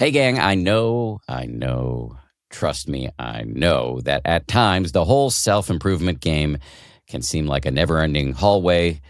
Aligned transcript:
Hey, 0.00 0.12
gang, 0.12 0.38
I 0.38 0.54
know, 0.54 1.20
I 1.28 1.44
know, 1.44 2.16
trust 2.48 2.88
me, 2.88 3.10
I 3.18 3.42
know 3.42 4.00
that 4.04 4.22
at 4.24 4.48
times 4.48 4.92
the 4.92 5.04
whole 5.04 5.28
self 5.28 5.68
improvement 5.68 6.20
game 6.20 6.56
can 7.06 7.20
seem 7.20 7.46
like 7.46 7.66
a 7.66 7.70
never 7.70 7.98
ending 7.98 8.32
hallway 8.32 9.02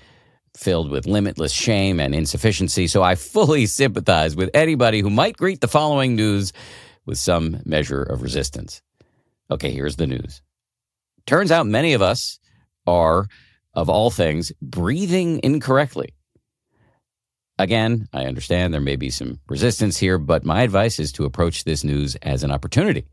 filled 0.56 0.90
with 0.90 1.06
limitless 1.06 1.52
shame 1.52 2.00
and 2.00 2.12
insufficiency. 2.12 2.88
So 2.88 3.04
I 3.04 3.14
fully 3.14 3.66
sympathize 3.66 4.34
with 4.34 4.50
anybody 4.52 4.98
who 4.98 5.10
might 5.10 5.36
greet 5.36 5.60
the 5.60 5.68
following 5.68 6.16
news 6.16 6.52
with 7.06 7.18
some 7.18 7.62
measure 7.64 8.02
of 8.02 8.22
resistance. 8.22 8.82
Okay, 9.48 9.70
here's 9.70 9.94
the 9.94 10.08
news. 10.08 10.42
Turns 11.24 11.52
out 11.52 11.68
many 11.68 11.92
of 11.92 12.02
us 12.02 12.40
are, 12.88 13.28
of 13.74 13.88
all 13.88 14.10
things, 14.10 14.50
breathing 14.60 15.38
incorrectly. 15.44 16.14
Again, 17.60 18.08
I 18.14 18.24
understand 18.24 18.72
there 18.72 18.80
may 18.80 18.96
be 18.96 19.10
some 19.10 19.38
resistance 19.46 19.98
here, 19.98 20.16
but 20.16 20.46
my 20.46 20.62
advice 20.62 20.98
is 20.98 21.12
to 21.12 21.26
approach 21.26 21.64
this 21.64 21.84
news 21.84 22.16
as 22.22 22.42
an 22.42 22.50
opportunity. 22.50 23.04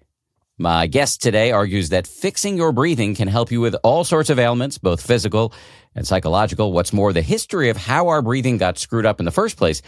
My 0.57 0.87
guest 0.87 1.21
today 1.21 1.51
argues 1.51 1.89
that 1.89 2.07
fixing 2.07 2.55
your 2.55 2.71
breathing 2.71 3.13
can 3.13 3.27
help 3.27 3.51
you 3.51 3.59
with 3.59 3.75
all 3.83 4.05
sorts 4.05 4.29
of 4.29 4.39
ailments, 4.39 4.77
both 4.77 5.05
physical 5.05 5.53
and 5.95 6.07
psychological. 6.07 6.71
What's 6.71 6.93
more, 6.93 7.11
the 7.11 7.21
history 7.21 7.67
of 7.67 7.75
how 7.75 8.07
our 8.07 8.21
breathing 8.21 8.57
got 8.57 8.77
screwed 8.77 9.05
up 9.05 9.19
in 9.19 9.25
the 9.25 9.31
first 9.31 9.57
place 9.57 9.81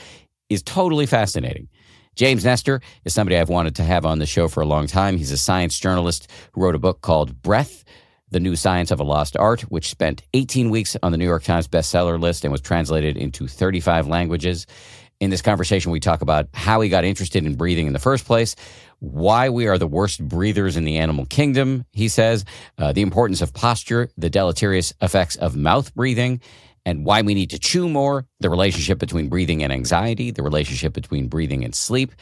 is 0.50 0.62
totally 0.62 1.06
fascinating. 1.06 1.70
James 2.16 2.44
Nestor 2.44 2.82
is 3.06 3.14
somebody 3.14 3.38
I've 3.38 3.48
wanted 3.48 3.78
to 3.78 3.84
have 3.84 4.06
on 4.06 4.20
the 4.20 4.26
show 4.26 4.50
for 4.50 4.60
a 4.60 4.66
long 4.66 4.88
time. 4.88 5.16
He's 5.16 5.32
a 5.32 5.38
science 5.38 5.80
journalist 5.80 6.30
who 6.52 6.62
wrote 6.62 6.76
a 6.76 6.80
book 6.80 7.00
called 7.00 7.42
Breath 7.42 7.86
the 8.32 8.40
New 8.40 8.56
Science 8.56 8.92
of 8.92 9.00
a 9.00 9.04
Lost 9.04 9.36
Art, 9.38 9.62
which 9.62 9.90
spent 9.90 10.24
18 10.34 10.70
weeks 10.70 10.96
on 11.02 11.12
the 11.12 11.18
New 11.18 11.26
York 11.26 11.44
Times 11.44 11.68
bestseller 11.68 12.20
list 12.20 12.44
and 12.44 12.52
was 12.52 12.62
translated 12.62 13.18
into 13.18 13.48
35 13.48 14.08
languages. 14.08 14.68
In 15.20 15.30
this 15.30 15.42
conversation, 15.42 15.92
we 15.92 16.00
talk 16.00 16.22
about 16.22 16.48
how 16.54 16.80
he 16.80 16.90
got 16.90 17.04
interested 17.04 17.46
in 17.46 17.56
breathing 17.56 17.88
in 17.88 17.94
the 17.94 18.00
first 18.00 18.26
place, 18.26 18.56
why 19.00 19.50
we 19.50 19.68
are 19.68 19.78
the 19.78 19.88
worst 19.88 20.26
breathers 20.26 20.78
in 20.78 20.86
the 20.86 20.98
animal 20.98 21.26
kingdom, 21.26 21.86
he 21.92 22.08
says, 22.08 22.46
uh, 22.78 22.94
the 22.94 23.02
importance 23.02 23.42
of 23.42 23.54
posture, 23.54 24.10
the 24.18 24.30
deleterious 24.30 24.94
effects 25.02 25.36
of 25.38 25.56
mouth 25.56 25.94
breathing, 25.96 26.42
and 26.86 27.06
why 27.06 27.22
we 27.22 27.34
need 27.34 27.50
to 27.50 27.60
chew 27.60 27.90
more, 27.90 28.26
the 28.40 28.50
relationship 28.50 29.00
between 29.00 29.30
breathing 29.30 29.64
and 29.64 29.74
anxiety, 29.74 30.32
the 30.32 30.44
relationship 30.44 30.94
between 30.94 31.28
breathing 31.28 31.64
and 31.64 31.76
sleep. 31.76 32.14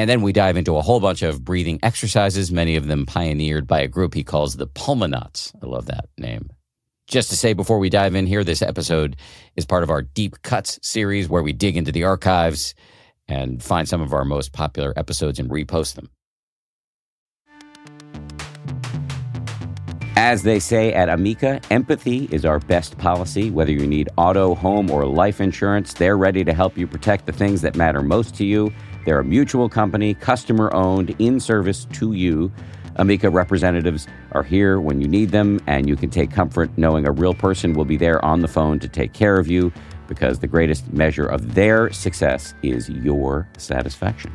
And 0.00 0.08
then 0.08 0.22
we 0.22 0.32
dive 0.32 0.56
into 0.56 0.78
a 0.78 0.80
whole 0.80 0.98
bunch 0.98 1.20
of 1.20 1.44
breathing 1.44 1.78
exercises, 1.82 2.50
many 2.50 2.76
of 2.76 2.86
them 2.86 3.04
pioneered 3.04 3.66
by 3.66 3.80
a 3.80 3.86
group 3.86 4.14
he 4.14 4.24
calls 4.24 4.56
the 4.56 4.66
Pulmonauts. 4.66 5.52
I 5.62 5.66
love 5.66 5.84
that 5.86 6.06
name. 6.16 6.48
Just 7.06 7.28
to 7.28 7.36
say 7.36 7.52
before 7.52 7.78
we 7.78 7.90
dive 7.90 8.14
in 8.14 8.26
here, 8.26 8.42
this 8.42 8.62
episode 8.62 9.16
is 9.56 9.66
part 9.66 9.82
of 9.82 9.90
our 9.90 10.00
Deep 10.00 10.40
Cuts 10.40 10.78
series 10.82 11.28
where 11.28 11.42
we 11.42 11.52
dig 11.52 11.76
into 11.76 11.92
the 11.92 12.04
archives 12.04 12.74
and 13.28 13.62
find 13.62 13.86
some 13.86 14.00
of 14.00 14.14
our 14.14 14.24
most 14.24 14.54
popular 14.54 14.94
episodes 14.96 15.38
and 15.38 15.50
repost 15.50 15.96
them. 15.96 16.08
As 20.16 20.44
they 20.44 20.60
say 20.60 20.94
at 20.94 21.10
Amica, 21.10 21.60
empathy 21.70 22.26
is 22.32 22.46
our 22.46 22.58
best 22.58 22.96
policy. 22.96 23.50
Whether 23.50 23.72
you 23.72 23.86
need 23.86 24.08
auto, 24.16 24.54
home, 24.54 24.90
or 24.90 25.04
life 25.04 25.42
insurance, 25.42 25.92
they're 25.92 26.16
ready 26.16 26.42
to 26.42 26.54
help 26.54 26.78
you 26.78 26.86
protect 26.86 27.26
the 27.26 27.32
things 27.32 27.60
that 27.60 27.76
matter 27.76 28.00
most 28.00 28.34
to 28.36 28.46
you. 28.46 28.72
They're 29.04 29.20
a 29.20 29.24
mutual 29.24 29.68
company, 29.68 30.14
customer 30.14 30.72
owned, 30.74 31.14
in 31.18 31.40
service 31.40 31.86
to 31.92 32.12
you. 32.12 32.52
Amica 32.96 33.30
representatives 33.30 34.06
are 34.32 34.42
here 34.42 34.80
when 34.80 35.00
you 35.00 35.08
need 35.08 35.30
them, 35.30 35.60
and 35.66 35.88
you 35.88 35.96
can 35.96 36.10
take 36.10 36.30
comfort 36.30 36.70
knowing 36.76 37.06
a 37.06 37.12
real 37.12 37.34
person 37.34 37.72
will 37.72 37.84
be 37.84 37.96
there 37.96 38.22
on 38.24 38.40
the 38.40 38.48
phone 38.48 38.78
to 38.80 38.88
take 38.88 39.12
care 39.12 39.38
of 39.38 39.48
you 39.48 39.72
because 40.08 40.40
the 40.40 40.46
greatest 40.46 40.92
measure 40.92 41.26
of 41.26 41.54
their 41.54 41.90
success 41.92 42.52
is 42.62 42.90
your 42.90 43.48
satisfaction. 43.56 44.34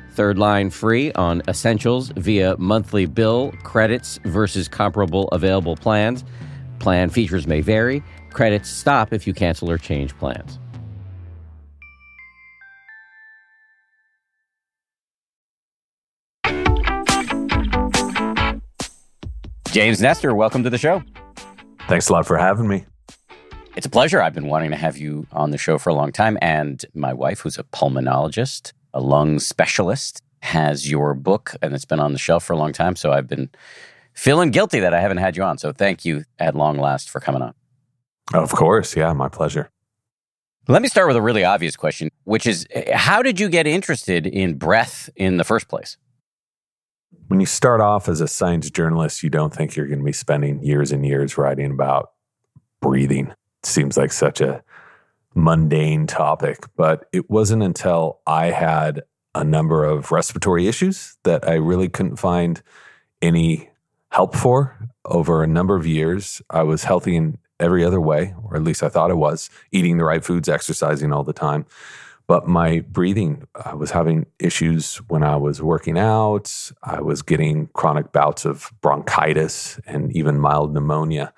Third 0.13 0.37
line 0.37 0.69
free 0.69 1.11
on 1.13 1.41
essentials 1.47 2.09
via 2.17 2.57
monthly 2.57 3.05
bill 3.05 3.53
credits 3.63 4.19
versus 4.25 4.67
comparable 4.67 5.29
available 5.29 5.77
plans. 5.77 6.25
Plan 6.79 7.09
features 7.09 7.47
may 7.47 7.61
vary. 7.61 8.03
Credits 8.31 8.69
stop 8.69 9.13
if 9.13 9.25
you 9.25 9.33
cancel 9.33 9.71
or 9.71 9.77
change 9.77 10.17
plans. 10.17 10.59
James 19.67 20.01
Nestor, 20.01 20.35
welcome 20.35 20.63
to 20.63 20.69
the 20.69 20.77
show. 20.77 21.01
Thanks 21.87 22.09
a 22.09 22.13
lot 22.13 22.27
for 22.27 22.37
having 22.37 22.67
me. 22.67 22.85
It's 23.77 23.85
a 23.85 23.89
pleasure. 23.89 24.21
I've 24.21 24.33
been 24.33 24.47
wanting 24.47 24.71
to 24.71 24.75
have 24.75 24.97
you 24.97 25.25
on 25.31 25.51
the 25.51 25.57
show 25.57 25.77
for 25.77 25.89
a 25.89 25.93
long 25.93 26.11
time. 26.11 26.37
And 26.41 26.83
my 26.93 27.13
wife, 27.13 27.39
who's 27.39 27.57
a 27.57 27.63
pulmonologist, 27.63 28.73
a 28.93 28.99
lung 28.99 29.39
specialist, 29.39 30.21
has 30.41 30.89
your 30.89 31.13
book 31.13 31.53
and 31.61 31.73
it's 31.73 31.85
been 31.85 31.99
on 31.99 32.13
the 32.13 32.19
shelf 32.19 32.43
for 32.43 32.53
a 32.53 32.57
long 32.57 32.73
time. 32.73 32.95
So 32.95 33.11
I've 33.11 33.27
been 33.27 33.49
feeling 34.13 34.51
guilty 34.51 34.79
that 34.79 34.93
I 34.93 34.99
haven't 34.99 35.17
had 35.17 35.37
you 35.37 35.43
on. 35.43 35.57
So 35.57 35.71
thank 35.71 36.03
you 36.03 36.23
at 36.39 36.55
long 36.55 36.77
last 36.77 37.09
for 37.09 37.19
coming 37.19 37.41
on. 37.41 37.53
Oh, 38.33 38.41
of 38.41 38.51
course. 38.51 38.95
Yeah, 38.95 39.13
my 39.13 39.29
pleasure. 39.29 39.69
Let 40.67 40.81
me 40.81 40.87
start 40.87 41.07
with 41.07 41.17
a 41.17 41.21
really 41.21 41.43
obvious 41.43 41.75
question, 41.75 42.09
which 42.23 42.45
is 42.45 42.67
eh, 42.71 42.95
how 42.95 43.21
did 43.21 43.39
you 43.39 43.49
get 43.49 43.67
interested 43.67 44.27
in 44.27 44.57
breath 44.57 45.09
in 45.15 45.37
the 45.37 45.43
first 45.43 45.67
place? 45.67 45.97
When 47.27 47.39
you 47.39 47.45
start 47.45 47.81
off 47.81 48.07
as 48.07 48.21
a 48.21 48.27
science 48.27 48.69
journalist, 48.69 49.23
you 49.23 49.29
don't 49.29 49.53
think 49.53 49.75
you're 49.75 49.87
going 49.87 49.99
to 49.99 50.05
be 50.05 50.13
spending 50.13 50.63
years 50.63 50.91
and 50.91 51.05
years 51.05 51.37
writing 51.37 51.71
about 51.71 52.11
breathing. 52.81 53.27
It 53.27 53.65
seems 53.65 53.97
like 53.97 54.11
such 54.11 54.39
a 54.39 54.63
mundane 55.33 56.07
topic, 56.07 56.65
but 56.75 57.07
it 57.11 57.29
wasn't 57.29 57.63
until 57.63 58.19
I 58.27 58.47
had 58.47 59.03
a 59.33 59.43
number 59.43 59.85
of 59.85 60.11
respiratory 60.11 60.67
issues 60.67 61.17
that 61.23 61.47
I 61.47 61.53
really 61.53 61.87
couldn't 61.87 62.17
find 62.17 62.61
any 63.21 63.69
help 64.11 64.35
for 64.35 64.77
over 65.05 65.41
a 65.41 65.47
number 65.47 65.75
of 65.75 65.87
years. 65.87 66.41
I 66.49 66.63
was 66.63 66.83
healthy 66.83 67.15
in 67.15 67.37
every 67.59 67.85
other 67.85 68.01
way, 68.01 68.33
or 68.43 68.55
at 68.55 68.63
least 68.63 68.83
I 68.83 68.89
thought 68.89 69.11
I 69.11 69.15
was, 69.15 69.49
eating 69.71 69.97
the 69.97 70.03
right 70.03 70.23
foods, 70.23 70.49
exercising 70.49 71.13
all 71.13 71.23
the 71.23 71.33
time. 71.33 71.65
But 72.27 72.47
my 72.47 72.79
breathing, 72.79 73.47
I 73.65 73.73
was 73.73 73.91
having 73.91 74.25
issues 74.39 74.97
when 75.09 75.23
I 75.23 75.35
was 75.35 75.61
working 75.61 75.97
out. 75.97 76.71
I 76.83 77.01
was 77.01 77.21
getting 77.21 77.67
chronic 77.73 78.11
bouts 78.11 78.45
of 78.45 78.71
bronchitis 78.81 79.79
and 79.85 80.15
even 80.15 80.39
mild 80.39 80.73
pneumonia. 80.73 81.33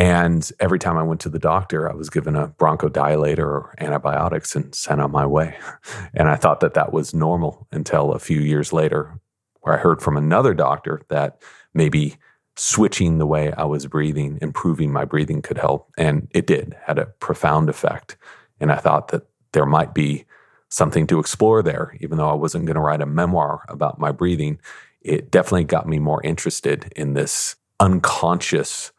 And 0.00 0.50
every 0.60 0.78
time 0.78 0.96
I 0.96 1.02
went 1.02 1.20
to 1.20 1.28
the 1.28 1.38
doctor, 1.38 1.86
I 1.86 1.92
was 1.92 2.08
given 2.08 2.34
a 2.34 2.48
bronchodilator 2.48 3.40
or 3.40 3.74
antibiotics 3.80 4.56
and 4.56 4.74
sent 4.74 4.98
on 4.98 5.12
my 5.12 5.26
way. 5.26 5.58
And 6.14 6.26
I 6.26 6.36
thought 6.36 6.60
that 6.60 6.72
that 6.72 6.90
was 6.94 7.12
normal 7.12 7.68
until 7.70 8.12
a 8.12 8.18
few 8.18 8.40
years 8.40 8.72
later, 8.72 9.20
where 9.60 9.74
I 9.74 9.78
heard 9.78 10.00
from 10.00 10.16
another 10.16 10.54
doctor 10.54 11.02
that 11.10 11.42
maybe 11.74 12.16
switching 12.56 13.18
the 13.18 13.26
way 13.26 13.52
I 13.52 13.64
was 13.64 13.86
breathing, 13.86 14.38
improving 14.40 14.90
my 14.90 15.04
breathing 15.04 15.42
could 15.42 15.58
help. 15.58 15.90
And 15.98 16.28
it 16.30 16.46
did, 16.46 16.74
had 16.82 16.98
a 16.98 17.06
profound 17.06 17.68
effect. 17.68 18.16
And 18.58 18.72
I 18.72 18.76
thought 18.76 19.08
that 19.08 19.26
there 19.52 19.66
might 19.66 19.92
be 19.92 20.24
something 20.70 21.06
to 21.08 21.18
explore 21.18 21.62
there, 21.62 21.94
even 22.00 22.16
though 22.16 22.30
I 22.30 22.34
wasn't 22.34 22.64
going 22.64 22.76
to 22.76 22.80
write 22.80 23.02
a 23.02 23.06
memoir 23.06 23.66
about 23.68 23.98
my 23.98 24.12
breathing. 24.12 24.60
It 25.02 25.30
definitely 25.30 25.64
got 25.64 25.86
me 25.86 25.98
more 25.98 26.22
interested 26.22 26.90
in 26.96 27.12
this 27.12 27.56
unconscious 27.80 28.92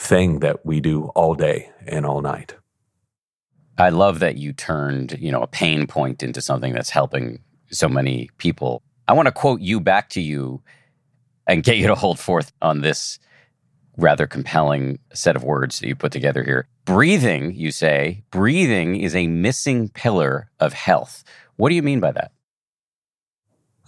thing 0.00 0.40
that 0.40 0.64
we 0.64 0.80
do 0.80 1.04
all 1.08 1.34
day 1.34 1.70
and 1.86 2.06
all 2.06 2.22
night. 2.22 2.56
I 3.76 3.90
love 3.90 4.20
that 4.20 4.36
you 4.36 4.52
turned, 4.52 5.16
you 5.20 5.30
know, 5.30 5.42
a 5.42 5.46
pain 5.46 5.86
point 5.86 6.22
into 6.22 6.40
something 6.40 6.72
that's 6.72 6.90
helping 6.90 7.42
so 7.70 7.88
many 7.88 8.30
people. 8.38 8.82
I 9.06 9.12
want 9.12 9.26
to 9.26 9.32
quote 9.32 9.60
you 9.60 9.78
back 9.78 10.08
to 10.10 10.20
you 10.20 10.62
and 11.46 11.62
get 11.62 11.76
you 11.76 11.86
to 11.86 11.94
hold 11.94 12.18
forth 12.18 12.50
on 12.62 12.80
this 12.80 13.18
rather 13.98 14.26
compelling 14.26 14.98
set 15.12 15.36
of 15.36 15.44
words 15.44 15.80
that 15.80 15.88
you 15.88 15.94
put 15.94 16.12
together 16.12 16.42
here. 16.42 16.66
Breathing, 16.86 17.54
you 17.54 17.70
say, 17.70 18.24
breathing 18.30 18.96
is 18.96 19.14
a 19.14 19.26
missing 19.26 19.90
pillar 19.90 20.50
of 20.60 20.72
health. 20.72 21.24
What 21.56 21.68
do 21.68 21.74
you 21.74 21.82
mean 21.82 22.00
by 22.00 22.12
that? 22.12 22.32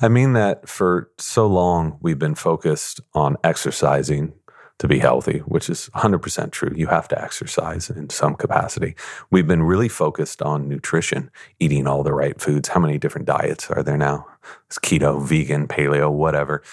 I 0.02 0.08
mean 0.08 0.34
that 0.34 0.68
for 0.68 1.10
so 1.16 1.46
long 1.46 1.98
we've 2.02 2.18
been 2.18 2.34
focused 2.34 3.00
on 3.14 3.36
exercising 3.44 4.34
to 4.82 4.88
be 4.88 4.98
healthy, 4.98 5.38
which 5.46 5.70
is 5.70 5.88
100% 5.94 6.50
true. 6.50 6.72
You 6.74 6.88
have 6.88 7.06
to 7.06 7.22
exercise 7.22 7.88
in 7.88 8.10
some 8.10 8.34
capacity. 8.34 8.96
We've 9.30 9.46
been 9.46 9.62
really 9.62 9.88
focused 9.88 10.42
on 10.42 10.68
nutrition, 10.68 11.30
eating 11.60 11.86
all 11.86 12.02
the 12.02 12.12
right 12.12 12.40
foods. 12.40 12.70
How 12.70 12.80
many 12.80 12.98
different 12.98 13.28
diets 13.28 13.70
are 13.70 13.84
there 13.84 13.96
now? 13.96 14.26
It's 14.66 14.80
keto, 14.80 15.24
vegan, 15.24 15.68
paleo, 15.68 16.10
whatever. 16.10 16.64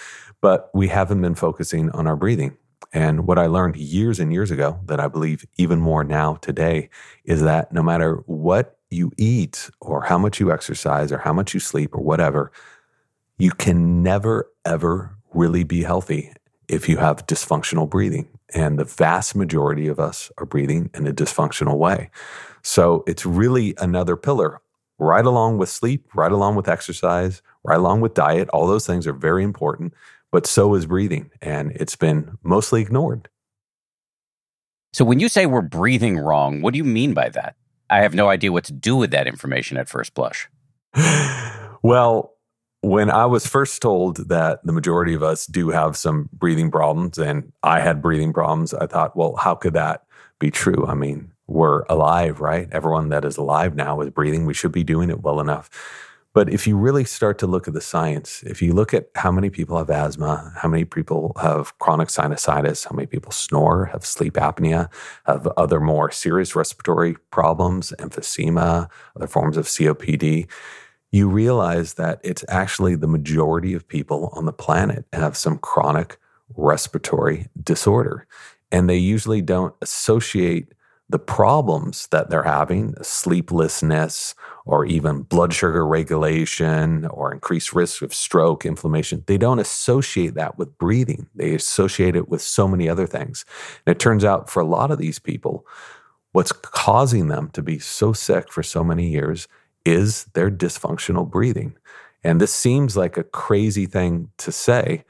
But 0.42 0.72
we 0.74 0.88
haven't 0.88 1.22
been 1.22 1.36
focusing 1.36 1.92
on 1.92 2.08
our 2.08 2.16
breathing. 2.16 2.58
And 2.92 3.28
what 3.28 3.38
I 3.38 3.46
learned 3.46 3.76
years 3.76 4.20
and 4.20 4.34
years 4.34 4.50
ago 4.50 4.80
that 4.86 5.00
I 5.00 5.08
believe 5.08 5.46
even 5.58 5.80
more 5.80 6.04
now 6.04 6.34
today 6.38 6.90
is 7.26 7.44
that 7.44 7.72
no 7.72 7.84
matter 7.84 8.24
what 8.26 8.80
you 8.90 9.12
eat 9.18 9.70
or 9.82 10.02
how 10.02 10.18
much 10.18 10.40
you 10.40 10.52
exercise 10.52 11.12
or 11.12 11.20
how 11.20 11.32
much 11.32 11.54
you 11.54 11.60
sleep 11.60 11.94
or 11.94 12.02
whatever, 12.02 12.52
you 13.38 13.52
can 13.52 14.02
never, 14.02 14.50
ever 14.66 15.16
really 15.32 15.64
be 15.64 15.84
healthy 15.84 16.34
if 16.70 16.88
you 16.88 16.98
have 16.98 17.28
dysfunctional 17.28 17.90
breathing. 17.90 18.30
And 18.54 18.80
the 18.80 18.86
vast 18.86 19.36
majority 19.36 19.88
of 19.88 20.00
us 20.00 20.32
are 20.38 20.46
breathing 20.46 20.90
in 20.94 21.08
a 21.08 21.14
dysfunctional 21.14 21.78
way. 21.78 22.10
So 22.62 23.04
it's 23.08 23.26
really 23.26 23.74
another 23.78 24.16
pillar, 24.16 24.62
right 24.98 25.26
along 25.26 25.58
with 25.58 25.70
sleep, 25.70 26.08
right 26.16 26.32
along 26.32 26.56
with 26.56 26.68
exercise, 26.68 27.42
right 27.64 27.78
along 27.78 28.02
with 28.02 28.14
diet. 28.14 28.50
All 28.50 28.68
those 28.68 28.86
things 28.86 29.08
are 29.08 29.14
very 29.14 29.44
important, 29.44 29.94
but 30.32 30.46
so 30.46 30.74
is 30.76 30.86
breathing. 30.86 31.32
And 31.42 31.72
it's 31.72 31.96
been 31.96 32.38
mostly 32.44 32.82
ignored. 32.82 33.30
So 34.94 35.06
when 35.06 35.20
you 35.20 35.30
say 35.30 35.46
we're 35.46 35.62
breathing 35.62 36.18
wrong, 36.18 36.62
what 36.62 36.74
do 36.74 36.78
you 36.78 36.84
mean 36.84 37.14
by 37.14 37.30
that? 37.30 37.56
I 37.90 38.02
have 38.02 38.14
no 38.14 38.30
idea 38.30 38.52
what 38.52 38.66
to 38.66 38.74
do 38.74 38.96
with 38.96 39.12
that 39.12 39.28
information 39.28 39.78
at 39.78 39.90
first 39.90 40.14
blush. 40.14 40.50
well, 41.84 42.34
when 42.82 43.10
I 43.10 43.26
was 43.26 43.46
first 43.46 43.82
told 43.82 44.30
that 44.30 44.66
the 44.66 44.72
majority 44.72 45.14
of 45.14 45.24
us 45.24 45.46
do 45.46 45.70
have 45.70 45.98
some 45.98 46.30
breathing 46.32 46.72
problems 46.72 47.18
and 47.18 47.52
I 47.62 47.82
had 47.82 48.02
breathing 48.02 48.32
problems, 48.32 48.74
I 48.74 48.88
thought, 48.88 49.18
well, 49.18 49.36
how 49.36 49.56
could 49.56 49.74
that 49.74 50.06
be 50.40 50.50
true? 50.50 50.86
I 50.88 50.94
mean, 50.94 51.32
we're 51.48 51.84
alive, 51.84 52.40
right? 52.40 52.70
Everyone 52.72 53.10
that 53.10 53.26
is 53.26 53.38
alive 53.38 53.76
now 53.76 54.00
is 54.02 54.10
breathing. 54.12 54.46
We 54.46 54.54
should 54.54 54.72
be 54.72 54.84
doing 54.84 55.10
it 55.10 55.24
well 55.24 55.40
enough. 55.40 55.70
But 56.32 56.54
if 56.54 56.68
you 56.68 56.78
really 56.78 57.06
start 57.06 57.40
to 57.40 57.48
look 57.48 57.68
at 57.68 57.74
the 57.74 57.82
science, 57.82 58.44
if 58.44 58.62
you 58.62 58.72
look 58.72 58.94
at 58.94 59.10
how 59.16 59.32
many 59.32 59.50
people 59.50 59.78
have 59.78 59.90
asthma, 59.90 60.54
how 60.56 60.70
many 60.70 60.86
people 60.86 61.36
have 61.42 61.78
chronic 61.80 62.10
sinusitis, 62.10 62.88
how 62.88 62.96
many 62.96 63.08
people 63.08 63.32
snore, 63.32 63.88
have 63.88 64.06
sleep 64.06 64.36
apnea, 64.36 64.90
have 65.26 65.48
other 65.58 65.80
more 65.80 66.12
serious 66.12 66.56
respiratory 66.56 67.16
problems, 67.32 67.94
emphysema, 67.98 68.90
other 69.16 69.28
forms 69.28 69.58
of 69.58 69.66
COPD, 69.66 70.48
you 71.12 71.28
realize 71.28 71.96
that 71.96 72.20
it's 72.24 72.46
actually 72.48 72.96
the 72.96 73.08
majority 73.08 73.74
of 73.74 73.88
people 73.88 74.30
on 74.34 74.46
the 74.46 74.54
planet 74.54 75.06
have 75.14 75.36
some 75.36 75.58
chronic 75.58 76.18
respiratory 76.56 77.48
disorder. 77.62 78.28
And 78.72 78.90
they 78.90 78.98
usually 78.98 79.42
don't 79.42 79.74
associate 79.82 80.74
the 81.12 81.20
problems 81.20 82.08
that 82.12 82.30
they're 82.30 82.44
having, 82.44 82.94
sleeplessness, 83.02 84.36
or 84.66 84.86
even 84.86 85.24
blood 85.24 85.52
sugar 85.52 85.86
regulation, 85.86 87.08
or 87.08 87.34
increased 87.34 87.74
risk 87.74 88.04
of 88.04 88.14
stroke, 88.14 88.64
inflammation, 88.64 89.24
they 89.26 89.38
don't 89.38 89.58
associate 89.58 90.36
that 90.36 90.60
with 90.60 90.78
breathing. 90.78 91.28
They 91.34 91.56
associate 91.56 92.16
it 92.16 92.30
with 92.30 92.44
so 92.44 92.68
many 92.68 92.88
other 92.88 93.08
things. 93.08 93.44
And 93.88 93.96
it 93.96 94.00
turns 94.00 94.24
out 94.24 94.52
for 94.52 94.60
a 94.60 94.68
lot 94.68 94.92
of 94.92 95.00
these 95.00 95.18
people, 95.18 95.66
what's 96.32 96.52
causing 96.52 97.28
them 97.28 97.50
to 97.54 97.64
be 97.64 97.80
so 97.80 98.14
sick 98.14 98.54
for 98.54 98.62
so 98.62 98.84
many 98.84 99.10
years 99.10 99.48
is 99.86 100.26
their 100.34 100.52
dysfunctional 100.52 101.30
breathing. 101.30 101.76
And 102.24 102.42
this 102.42 102.54
seems 102.54 102.98
like 102.98 103.18
a 103.18 103.24
crazy 103.24 103.86
thing 103.86 104.30
to 104.38 104.52
say 104.52 105.06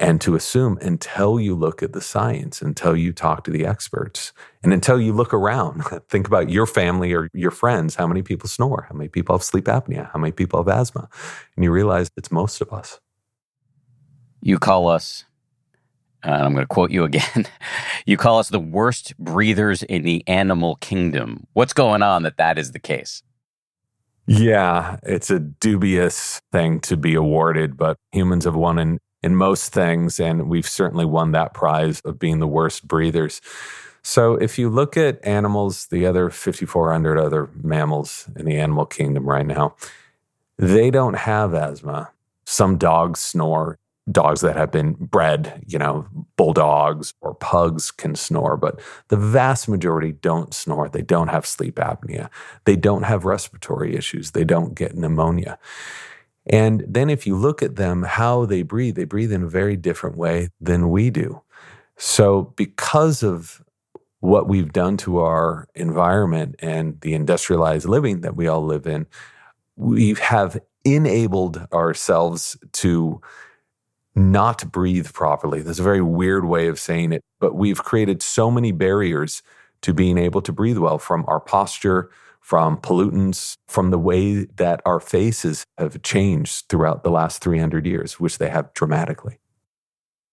and 0.00 0.18
to 0.22 0.34
assume 0.34 0.78
until 0.80 1.38
you 1.38 1.54
look 1.54 1.82
at 1.82 1.92
the 1.92 2.00
science, 2.00 2.62
until 2.62 2.96
you 2.96 3.12
talk 3.12 3.44
to 3.44 3.50
the 3.50 3.66
experts, 3.66 4.32
and 4.62 4.72
until 4.72 4.98
you 4.98 5.12
look 5.12 5.34
around. 5.34 5.84
Think 6.08 6.26
about 6.26 6.48
your 6.48 6.66
family 6.66 7.12
or 7.12 7.28
your 7.34 7.50
friends. 7.50 7.96
How 7.96 8.06
many 8.06 8.22
people 8.22 8.48
snore? 8.48 8.86
How 8.88 8.94
many 8.94 9.08
people 9.08 9.36
have 9.36 9.44
sleep 9.44 9.66
apnea? 9.66 10.10
How 10.10 10.18
many 10.18 10.32
people 10.32 10.58
have 10.58 10.68
asthma? 10.68 11.08
And 11.54 11.64
you 11.64 11.70
realize 11.70 12.10
it's 12.16 12.32
most 12.32 12.62
of 12.62 12.72
us. 12.72 12.98
You 14.40 14.58
call 14.58 14.88
us, 14.88 15.26
and 16.22 16.34
I'm 16.34 16.54
going 16.54 16.64
to 16.64 16.68
quote 16.68 16.90
you 16.90 17.04
again 17.04 17.46
you 18.06 18.16
call 18.16 18.38
us 18.38 18.48
the 18.48 18.58
worst 18.58 19.16
breathers 19.18 19.82
in 19.82 20.02
the 20.02 20.24
animal 20.26 20.76
kingdom. 20.76 21.46
What's 21.52 21.74
going 21.74 22.02
on 22.02 22.22
that 22.22 22.38
that 22.38 22.58
is 22.58 22.72
the 22.72 22.78
case? 22.78 23.22
Yeah, 24.26 24.98
it's 25.02 25.30
a 25.30 25.40
dubious 25.40 26.40
thing 26.52 26.80
to 26.80 26.96
be 26.96 27.14
awarded, 27.14 27.76
but 27.76 27.96
humans 28.12 28.44
have 28.44 28.54
won 28.54 28.78
in, 28.78 28.98
in 29.22 29.34
most 29.34 29.72
things, 29.72 30.20
and 30.20 30.48
we've 30.48 30.68
certainly 30.68 31.04
won 31.04 31.32
that 31.32 31.52
prize 31.54 32.00
of 32.04 32.18
being 32.18 32.38
the 32.38 32.46
worst 32.46 32.86
breathers. 32.86 33.40
So, 34.02 34.34
if 34.34 34.58
you 34.58 34.70
look 34.70 34.96
at 34.96 35.24
animals, 35.26 35.86
the 35.88 36.06
other 36.06 36.30
5,400 36.30 37.18
other 37.18 37.50
mammals 37.62 38.28
in 38.36 38.46
the 38.46 38.58
animal 38.58 38.86
kingdom 38.86 39.28
right 39.28 39.46
now, 39.46 39.74
they 40.58 40.90
don't 40.90 41.14
have 41.14 41.54
asthma. 41.54 42.10
Some 42.46 42.78
dogs 42.78 43.20
snore 43.20 43.78
dogs 44.10 44.40
that 44.40 44.56
have 44.56 44.70
been 44.70 44.92
bred, 44.94 45.62
you 45.66 45.78
know, 45.78 46.06
bulldogs 46.36 47.14
or 47.20 47.34
pugs 47.34 47.90
can 47.90 48.14
snore, 48.14 48.56
but 48.56 48.80
the 49.08 49.16
vast 49.16 49.68
majority 49.68 50.12
don't 50.12 50.54
snore. 50.54 50.88
They 50.88 51.02
don't 51.02 51.28
have 51.28 51.46
sleep 51.46 51.76
apnea. 51.76 52.28
They 52.64 52.76
don't 52.76 53.02
have 53.02 53.24
respiratory 53.24 53.94
issues. 53.94 54.30
They 54.30 54.44
don't 54.44 54.74
get 54.74 54.96
pneumonia. 54.96 55.58
And 56.46 56.84
then 56.88 57.10
if 57.10 57.26
you 57.26 57.36
look 57.36 57.62
at 57.62 57.76
them, 57.76 58.02
how 58.02 58.46
they 58.46 58.62
breathe, 58.62 58.96
they 58.96 59.04
breathe 59.04 59.32
in 59.32 59.44
a 59.44 59.48
very 59.48 59.76
different 59.76 60.16
way 60.16 60.48
than 60.60 60.90
we 60.90 61.10
do. 61.10 61.42
So, 61.96 62.54
because 62.56 63.22
of 63.22 63.62
what 64.20 64.48
we've 64.48 64.72
done 64.72 64.96
to 64.98 65.18
our 65.18 65.68
environment 65.74 66.56
and 66.60 67.00
the 67.02 67.14
industrialized 67.14 67.86
living 67.86 68.22
that 68.22 68.36
we 68.36 68.48
all 68.48 68.64
live 68.64 68.86
in, 68.86 69.06
we 69.76 70.14
have 70.14 70.58
enabled 70.84 71.66
ourselves 71.72 72.56
to 72.72 73.20
not 74.14 74.70
breathe 74.70 75.12
properly. 75.12 75.62
That's 75.62 75.78
a 75.78 75.84
very 75.84 76.02
weird 76.02 76.44
way 76.44 76.66
of 76.68 76.80
saying 76.80 77.12
it, 77.12 77.22
but 77.38 77.54
we've 77.54 77.82
created 77.82 78.22
so 78.22 78.50
many 78.50 78.72
barriers 78.72 79.42
to 79.82 79.94
being 79.94 80.18
able 80.18 80.42
to 80.42 80.52
breathe 80.52 80.78
well 80.78 80.98
from 80.98 81.24
our 81.28 81.40
posture, 81.40 82.10
from 82.40 82.76
pollutants, 82.78 83.54
from 83.68 83.90
the 83.90 83.98
way 83.98 84.44
that 84.56 84.82
our 84.84 85.00
faces 85.00 85.64
have 85.78 86.02
changed 86.02 86.66
throughout 86.68 87.02
the 87.04 87.10
last 87.10 87.42
300 87.42 87.86
years, 87.86 88.18
which 88.18 88.38
they 88.38 88.50
have 88.50 88.72
dramatically. 88.74 89.38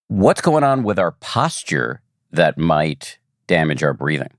What's 0.08 0.40
going 0.40 0.64
on 0.64 0.82
with 0.82 0.98
our 0.98 1.12
posture 1.12 2.02
that 2.32 2.58
might 2.58 3.18
damage 3.46 3.82
our 3.82 3.94
breathing? 3.94 4.30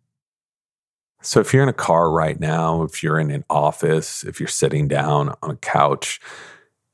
So, 1.21 1.41
if 1.41 1.53
you're 1.53 1.63
in 1.63 1.69
a 1.69 1.73
car 1.73 2.09
right 2.09 2.39
now, 2.39 2.83
if 2.83 3.03
you're 3.03 3.19
in 3.19 3.29
an 3.29 3.43
office, 3.49 4.23
if 4.23 4.39
you're 4.39 4.47
sitting 4.47 4.87
down 4.87 5.35
on 5.41 5.51
a 5.51 5.55
couch, 5.57 6.21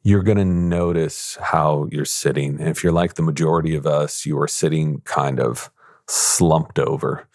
you're 0.06 0.22
going 0.22 0.38
to 0.38 0.46
notice 0.46 1.36
how 1.42 1.88
you're 1.92 2.06
sitting. 2.06 2.60
And 2.60 2.70
if 2.70 2.84
you're 2.84 2.94
like 2.94 3.16
the 3.16 3.24
majority 3.24 3.76
of 3.76 3.88
us, 3.88 4.24
you 4.24 4.40
are 4.40 4.48
sitting 4.48 5.02
kind 5.02 5.40
of 5.40 5.72
slumped 6.08 6.78
over. 6.78 7.28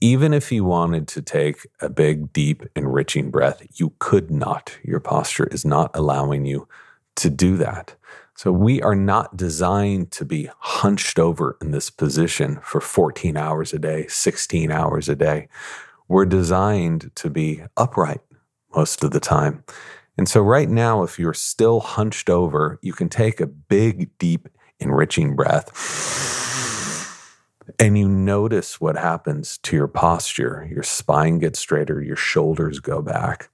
Even 0.00 0.34
if 0.34 0.50
you 0.50 0.64
wanted 0.64 1.06
to 1.06 1.22
take 1.22 1.68
a 1.80 1.88
big, 1.88 2.32
deep, 2.32 2.64
enriching 2.74 3.30
breath, 3.30 3.64
you 3.78 3.92
could 4.00 4.28
not. 4.28 4.76
Your 4.82 4.98
posture 4.98 5.46
is 5.52 5.64
not 5.64 5.92
allowing 5.94 6.44
you 6.44 6.66
to 7.14 7.30
do 7.30 7.56
that. 7.58 7.94
So 8.34 8.50
we 8.50 8.82
are 8.82 8.96
not 8.96 9.36
designed 9.36 10.10
to 10.12 10.24
be 10.24 10.50
hunched 10.58 11.20
over 11.20 11.56
in 11.60 11.70
this 11.70 11.90
position 11.90 12.58
for 12.64 12.80
14 12.80 13.36
hours 13.36 13.72
a 13.72 13.78
day, 13.78 14.08
16 14.08 14.72
hours 14.72 15.08
a 15.08 15.14
day. 15.14 15.46
We're 16.08 16.26
designed 16.26 17.12
to 17.14 17.30
be 17.30 17.62
upright 17.76 18.22
most 18.74 19.04
of 19.04 19.12
the 19.12 19.20
time. 19.20 19.62
And 20.20 20.28
so, 20.28 20.42
right 20.42 20.68
now, 20.68 21.02
if 21.02 21.18
you're 21.18 21.32
still 21.32 21.80
hunched 21.80 22.28
over, 22.28 22.78
you 22.82 22.92
can 22.92 23.08
take 23.08 23.40
a 23.40 23.46
big, 23.46 24.18
deep, 24.18 24.50
enriching 24.78 25.34
breath 25.34 25.70
and 27.78 27.96
you 27.96 28.06
notice 28.06 28.82
what 28.82 28.96
happens 28.96 29.56
to 29.62 29.74
your 29.74 29.88
posture. 29.88 30.68
Your 30.70 30.82
spine 30.82 31.38
gets 31.38 31.58
straighter, 31.58 32.02
your 32.02 32.16
shoulders 32.16 32.80
go 32.80 33.00
back. 33.00 33.48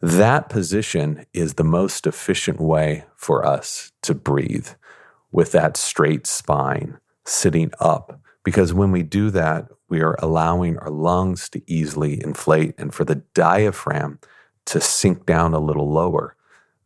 That 0.00 0.48
position 0.48 1.26
is 1.32 1.54
the 1.54 1.64
most 1.64 2.06
efficient 2.06 2.60
way 2.60 3.04
for 3.16 3.44
us 3.44 3.90
to 4.02 4.14
breathe 4.14 4.68
with 5.32 5.50
that 5.50 5.76
straight 5.76 6.28
spine 6.28 6.98
sitting 7.24 7.72
up. 7.80 8.20
Because 8.44 8.72
when 8.72 8.92
we 8.92 9.02
do 9.02 9.30
that, 9.30 9.66
we 9.88 10.00
are 10.00 10.14
allowing 10.20 10.78
our 10.78 10.90
lungs 10.90 11.48
to 11.48 11.62
easily 11.66 12.22
inflate 12.22 12.76
and 12.78 12.94
for 12.94 13.04
the 13.04 13.16
diaphragm 13.34 14.20
to 14.66 14.80
sink 14.80 15.26
down 15.26 15.54
a 15.54 15.58
little 15.58 15.90
lower. 15.90 16.36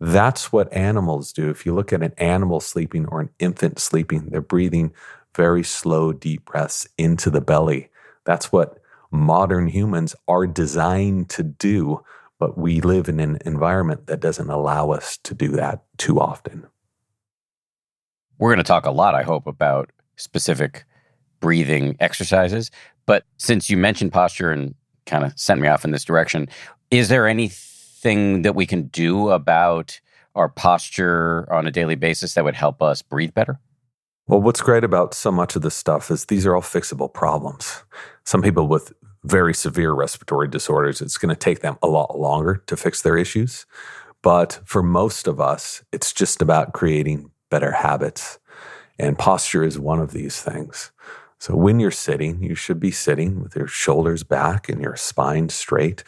That's 0.00 0.52
what 0.52 0.72
animals 0.72 1.32
do. 1.32 1.48
If 1.50 1.64
you 1.64 1.74
look 1.74 1.92
at 1.92 2.02
an 2.02 2.12
animal 2.18 2.60
sleeping 2.60 3.06
or 3.06 3.20
an 3.20 3.30
infant 3.38 3.78
sleeping, 3.78 4.28
they're 4.28 4.40
breathing 4.40 4.92
very 5.34 5.62
slow, 5.62 6.12
deep 6.12 6.46
breaths 6.46 6.88
into 6.96 7.30
the 7.30 7.40
belly. 7.40 7.90
That's 8.24 8.50
what 8.50 8.78
modern 9.10 9.68
humans 9.68 10.14
are 10.26 10.46
designed 10.46 11.28
to 11.30 11.42
do, 11.42 12.02
but 12.38 12.58
we 12.58 12.80
live 12.80 13.08
in 13.08 13.20
an 13.20 13.38
environment 13.44 14.06
that 14.06 14.20
doesn't 14.20 14.50
allow 14.50 14.90
us 14.90 15.18
to 15.18 15.34
do 15.34 15.48
that 15.52 15.84
too 15.98 16.18
often. 16.18 16.66
We're 18.38 18.50
going 18.50 18.64
to 18.64 18.64
talk 18.64 18.86
a 18.86 18.90
lot, 18.90 19.14
I 19.14 19.22
hope, 19.22 19.46
about 19.46 19.90
specific 20.16 20.84
breathing 21.40 21.96
exercises. 22.00 22.70
But 23.06 23.24
since 23.38 23.70
you 23.70 23.76
mentioned 23.76 24.12
posture 24.12 24.50
and 24.50 24.74
kind 25.06 25.24
of 25.24 25.38
sent 25.38 25.60
me 25.60 25.68
off 25.68 25.84
in 25.84 25.92
this 25.92 26.04
direction, 26.04 26.48
is 26.90 27.08
there 27.08 27.26
anything 27.26 28.42
that 28.42 28.54
we 28.54 28.66
can 28.66 28.88
do 28.88 29.30
about 29.30 30.00
our 30.34 30.48
posture 30.48 31.50
on 31.52 31.66
a 31.66 31.70
daily 31.70 31.94
basis 31.94 32.34
that 32.34 32.44
would 32.44 32.54
help 32.54 32.82
us 32.82 33.02
breathe 33.02 33.34
better? 33.34 33.58
Well, 34.28 34.42
what's 34.42 34.60
great 34.60 34.84
about 34.84 35.14
so 35.14 35.30
much 35.30 35.56
of 35.56 35.62
this 35.62 35.74
stuff 35.74 36.10
is 36.10 36.24
these 36.24 36.46
are 36.46 36.54
all 36.54 36.62
fixable 36.62 37.12
problems. 37.12 37.84
Some 38.24 38.42
people 38.42 38.66
with 38.66 38.92
very 39.24 39.54
severe 39.54 39.92
respiratory 39.92 40.48
disorders, 40.48 41.00
it's 41.00 41.18
going 41.18 41.34
to 41.34 41.38
take 41.38 41.60
them 41.60 41.78
a 41.82 41.86
lot 41.86 42.18
longer 42.18 42.62
to 42.66 42.76
fix 42.76 43.02
their 43.02 43.16
issues. 43.16 43.66
But 44.22 44.60
for 44.64 44.82
most 44.82 45.26
of 45.26 45.40
us, 45.40 45.84
it's 45.92 46.12
just 46.12 46.42
about 46.42 46.72
creating 46.72 47.30
better 47.50 47.72
habits. 47.72 48.38
And 48.98 49.18
posture 49.18 49.62
is 49.62 49.78
one 49.78 50.00
of 50.00 50.12
these 50.12 50.40
things. 50.40 50.90
So 51.38 51.54
when 51.54 51.78
you're 51.80 51.90
sitting, 51.90 52.42
you 52.42 52.54
should 52.54 52.80
be 52.80 52.90
sitting 52.90 53.42
with 53.42 53.54
your 53.56 53.66
shoulders 53.66 54.22
back 54.22 54.68
and 54.68 54.80
your 54.80 54.96
spine 54.96 55.50
straight. 55.50 56.02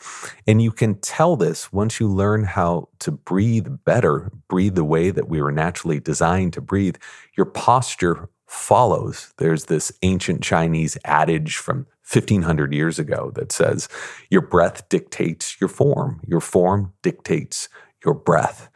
And 0.47 0.63
you 0.63 0.73
can 0.73 0.95
tell 1.01 1.37
this 1.37 1.73
once 1.73 2.01
you 2.01 2.09
learn 2.09 2.45
how 2.45 2.89
to 3.01 3.11
breathe 3.13 3.69
better, 3.85 4.33
breathe 4.49 4.75
the 4.75 4.85
way 4.85 5.11
that 5.11 5.29
we 5.29 5.43
were 5.43 5.53
naturally 5.53 6.01
designed 6.01 6.55
to 6.55 6.61
breathe, 6.63 6.97
your 7.37 7.47
posture 7.47 8.31
follows. 8.47 9.35
There's 9.37 9.67
this 9.67 9.93
ancient 10.03 10.43
Chinese 10.43 10.97
adage 11.05 11.57
from 11.57 11.87
1500 12.11 12.73
years 12.73 12.99
ago 12.99 13.31
that 13.35 13.53
says, 13.53 13.89
Your 14.31 14.41
breath 14.41 14.89
dictates 14.89 15.61
your 15.61 15.69
form, 15.69 16.23
your 16.27 16.41
form 16.41 16.95
dictates 17.03 17.69
your 18.03 18.15
breath. 18.15 18.71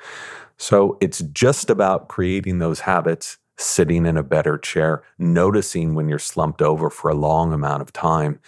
So 0.58 0.98
it's 1.00 1.20
just 1.32 1.70
about 1.70 2.08
creating 2.08 2.58
those 2.58 2.80
habits 2.80 3.38
sitting 3.62 4.06
in 4.06 4.16
a 4.16 4.22
better 4.22 4.58
chair, 4.58 5.02
noticing 5.18 5.94
when 5.94 6.08
you're 6.08 6.18
slumped 6.18 6.62
over 6.62 6.90
for 6.90 7.10
a 7.10 7.14
long 7.14 7.52
amount 7.52 7.82
of 7.82 7.92
time. 7.92 8.40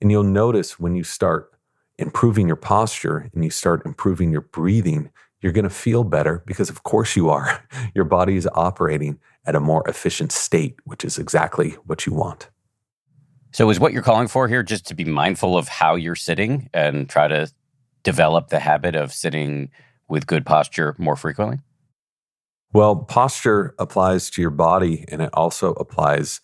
And 0.00 0.10
you'll 0.10 0.22
notice 0.22 0.78
when 0.78 0.94
you 0.94 1.04
start 1.04 1.52
improving 1.98 2.46
your 2.46 2.56
posture 2.56 3.30
and 3.34 3.44
you 3.44 3.50
start 3.50 3.84
improving 3.84 4.30
your 4.30 4.40
breathing, 4.40 5.10
you're 5.40 5.52
going 5.52 5.64
to 5.64 5.70
feel 5.70 6.04
better 6.04 6.42
because, 6.46 6.70
of 6.70 6.82
course, 6.82 7.16
you 7.16 7.30
are. 7.30 7.64
Your 7.94 8.04
body 8.04 8.36
is 8.36 8.48
operating 8.54 9.18
at 9.46 9.54
a 9.54 9.60
more 9.60 9.86
efficient 9.88 10.32
state, 10.32 10.76
which 10.84 11.02
is 11.04 11.18
exactly 11.18 11.70
what 11.86 12.04
you 12.04 12.12
want. 12.12 12.50
So, 13.52 13.70
is 13.70 13.80
what 13.80 13.92
you're 13.92 14.02
calling 14.02 14.28
for 14.28 14.48
here 14.48 14.62
just 14.62 14.86
to 14.88 14.94
be 14.94 15.04
mindful 15.04 15.56
of 15.56 15.66
how 15.66 15.94
you're 15.94 16.14
sitting 16.14 16.68
and 16.74 17.08
try 17.08 17.26
to 17.26 17.50
develop 18.02 18.48
the 18.48 18.60
habit 18.60 18.94
of 18.94 19.12
sitting 19.12 19.70
with 20.08 20.26
good 20.26 20.44
posture 20.44 20.94
more 20.98 21.16
frequently? 21.16 21.58
Well, 22.72 22.96
posture 22.96 23.74
applies 23.78 24.30
to 24.30 24.40
your 24.40 24.50
body 24.50 25.04
and 25.08 25.20
it 25.20 25.30
also 25.32 25.72
applies 25.72 26.40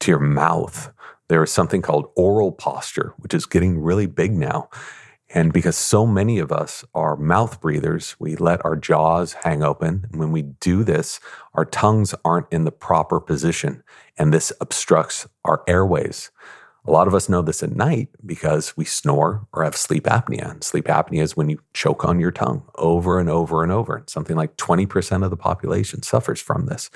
to 0.00 0.10
your 0.10 0.20
mouth. 0.20 0.92
There 1.28 1.42
is 1.42 1.50
something 1.50 1.82
called 1.82 2.10
oral 2.16 2.52
posture, 2.52 3.12
which 3.18 3.34
is 3.34 3.46
getting 3.46 3.78
really 3.78 4.06
big 4.06 4.32
now. 4.32 4.70
And 5.34 5.52
because 5.52 5.76
so 5.76 6.06
many 6.06 6.38
of 6.38 6.52
us 6.52 6.84
are 6.94 7.16
mouth 7.16 7.60
breathers, 7.60 8.16
we 8.18 8.36
let 8.36 8.64
our 8.64 8.76
jaws 8.76 9.34
hang 9.44 9.62
open. 9.62 10.06
And 10.10 10.20
when 10.20 10.30
we 10.30 10.42
do 10.42 10.84
this, 10.84 11.20
our 11.54 11.64
tongues 11.64 12.14
aren't 12.24 12.50
in 12.52 12.64
the 12.64 12.70
proper 12.70 13.20
position, 13.20 13.82
and 14.16 14.32
this 14.32 14.52
obstructs 14.60 15.26
our 15.44 15.64
airways. 15.66 16.30
A 16.86 16.90
lot 16.92 17.08
of 17.08 17.14
us 17.14 17.28
know 17.28 17.42
this 17.42 17.62
at 17.62 17.74
night 17.74 18.08
because 18.24 18.76
we 18.76 18.84
snore 18.84 19.46
or 19.52 19.64
have 19.64 19.76
sleep 19.76 20.04
apnea. 20.04 20.50
And 20.50 20.62
sleep 20.62 20.84
apnea 20.86 21.22
is 21.22 21.36
when 21.36 21.48
you 21.48 21.60
choke 21.72 22.04
on 22.04 22.20
your 22.20 22.30
tongue 22.30 22.62
over 22.76 23.18
and 23.18 23.28
over 23.28 23.62
and 23.62 23.72
over. 23.72 24.04
Something 24.06 24.36
like 24.36 24.56
20% 24.56 25.24
of 25.24 25.30
the 25.30 25.36
population 25.36 26.02
suffers 26.02 26.40
from 26.40 26.66
this. 26.66 26.90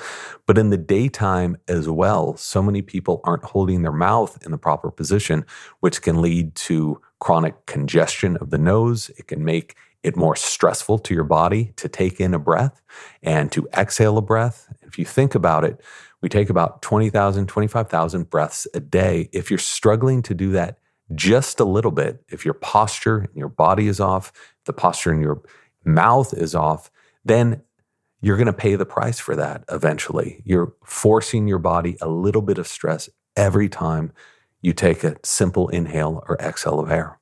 But 0.46 0.58
in 0.58 0.70
the 0.70 0.76
daytime 0.76 1.56
as 1.66 1.88
well, 1.88 2.36
so 2.36 2.62
many 2.62 2.82
people 2.82 3.20
aren't 3.24 3.44
holding 3.44 3.82
their 3.82 3.92
mouth 3.92 4.38
in 4.44 4.52
the 4.52 4.58
proper 4.58 4.90
position, 4.90 5.44
which 5.80 6.02
can 6.02 6.22
lead 6.22 6.54
to 6.54 7.00
chronic 7.18 7.66
congestion 7.66 8.36
of 8.36 8.50
the 8.50 8.58
nose. 8.58 9.10
It 9.18 9.26
can 9.26 9.44
make 9.44 9.76
it 10.02 10.16
more 10.16 10.36
stressful 10.36 10.98
to 10.98 11.14
your 11.14 11.24
body 11.24 11.72
to 11.76 11.88
take 11.88 12.20
in 12.20 12.32
a 12.32 12.38
breath 12.38 12.80
and 13.22 13.52
to 13.52 13.68
exhale 13.76 14.16
a 14.16 14.22
breath. 14.22 14.72
If 14.82 14.98
you 14.98 15.04
think 15.04 15.34
about 15.34 15.64
it, 15.64 15.80
we 16.22 16.28
take 16.28 16.50
about 16.50 16.82
20,000, 16.82 17.46
25,000 17.46 18.30
breaths 18.30 18.66
a 18.74 18.80
day. 18.80 19.28
If 19.32 19.50
you're 19.50 19.58
struggling 19.58 20.22
to 20.22 20.34
do 20.34 20.52
that 20.52 20.78
just 21.14 21.60
a 21.60 21.64
little 21.64 21.90
bit, 21.90 22.22
if 22.28 22.44
your 22.44 22.54
posture 22.54 23.18
and 23.18 23.36
your 23.36 23.48
body 23.48 23.88
is 23.88 24.00
off, 24.00 24.32
the 24.66 24.72
posture 24.72 25.12
in 25.12 25.20
your 25.20 25.42
mouth 25.84 26.34
is 26.34 26.54
off, 26.54 26.90
then 27.24 27.62
you're 28.20 28.36
going 28.36 28.46
to 28.46 28.52
pay 28.52 28.76
the 28.76 28.86
price 28.86 29.18
for 29.18 29.34
that 29.36 29.64
eventually. 29.70 30.42
You're 30.44 30.74
forcing 30.84 31.48
your 31.48 31.58
body 31.58 31.96
a 32.00 32.08
little 32.08 32.42
bit 32.42 32.58
of 32.58 32.66
stress 32.66 33.08
every 33.36 33.68
time 33.68 34.12
you 34.60 34.72
take 34.72 35.02
a 35.04 35.16
simple 35.24 35.68
inhale 35.68 36.22
or 36.28 36.36
exhale 36.38 36.80
of 36.80 36.90
air. 36.90 37.18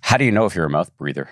How 0.00 0.16
do 0.16 0.24
you 0.24 0.32
know 0.32 0.44
if 0.44 0.54
you're 0.54 0.66
a 0.66 0.70
mouth 0.70 0.96
breather? 0.96 1.28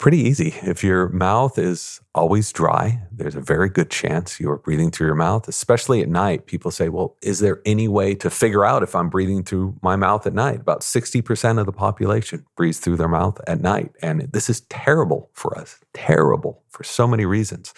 Pretty 0.00 0.16
easy. 0.16 0.54
If 0.62 0.82
your 0.82 1.10
mouth 1.10 1.58
is 1.58 2.00
always 2.14 2.50
dry, 2.52 3.02
there's 3.12 3.34
a 3.34 3.40
very 3.42 3.68
good 3.68 3.90
chance 3.90 4.40
you're 4.40 4.56
breathing 4.56 4.90
through 4.90 5.08
your 5.08 5.14
mouth, 5.14 5.46
especially 5.46 6.00
at 6.00 6.08
night. 6.08 6.46
People 6.46 6.70
say, 6.70 6.88
Well, 6.88 7.18
is 7.20 7.40
there 7.40 7.60
any 7.66 7.86
way 7.86 8.14
to 8.14 8.30
figure 8.30 8.64
out 8.64 8.82
if 8.82 8.94
I'm 8.94 9.10
breathing 9.10 9.44
through 9.44 9.76
my 9.82 9.96
mouth 9.96 10.26
at 10.26 10.32
night? 10.32 10.58
About 10.58 10.80
60% 10.80 11.60
of 11.60 11.66
the 11.66 11.72
population 11.72 12.46
breathes 12.56 12.78
through 12.78 12.96
their 12.96 13.08
mouth 13.08 13.38
at 13.46 13.60
night. 13.60 13.90
And 14.00 14.22
this 14.32 14.48
is 14.48 14.62
terrible 14.70 15.28
for 15.34 15.58
us, 15.58 15.78
terrible 15.92 16.62
for 16.70 16.82
so 16.82 17.06
many 17.06 17.26
reasons. 17.26 17.74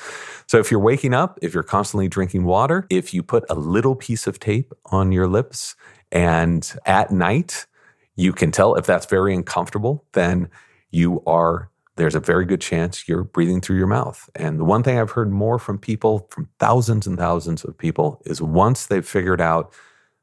So 0.46 0.60
if 0.60 0.70
you're 0.70 0.78
waking 0.78 1.14
up, 1.14 1.40
if 1.42 1.52
you're 1.52 1.64
constantly 1.64 2.06
drinking 2.06 2.44
water, 2.44 2.86
if 2.88 3.12
you 3.12 3.24
put 3.24 3.44
a 3.50 3.56
little 3.56 3.96
piece 3.96 4.28
of 4.28 4.38
tape 4.38 4.72
on 4.92 5.10
your 5.10 5.26
lips 5.26 5.74
and 6.12 6.72
at 6.86 7.10
night, 7.10 7.66
you 8.14 8.32
can 8.32 8.52
tell 8.52 8.76
if 8.76 8.86
that's 8.86 9.06
very 9.06 9.34
uncomfortable, 9.34 10.04
then 10.12 10.48
you 10.92 11.20
are 11.26 11.71
there's 12.02 12.16
a 12.16 12.20
very 12.20 12.44
good 12.44 12.60
chance 12.60 13.08
you're 13.08 13.22
breathing 13.22 13.60
through 13.60 13.78
your 13.78 13.86
mouth. 13.86 14.28
And 14.34 14.58
the 14.58 14.64
one 14.64 14.82
thing 14.82 14.98
I've 14.98 15.12
heard 15.12 15.30
more 15.30 15.60
from 15.60 15.78
people, 15.78 16.26
from 16.30 16.48
thousands 16.58 17.06
and 17.06 17.16
thousands 17.16 17.64
of 17.64 17.78
people, 17.78 18.20
is 18.24 18.42
once 18.42 18.86
they've 18.86 19.06
figured 19.06 19.40
out 19.40 19.72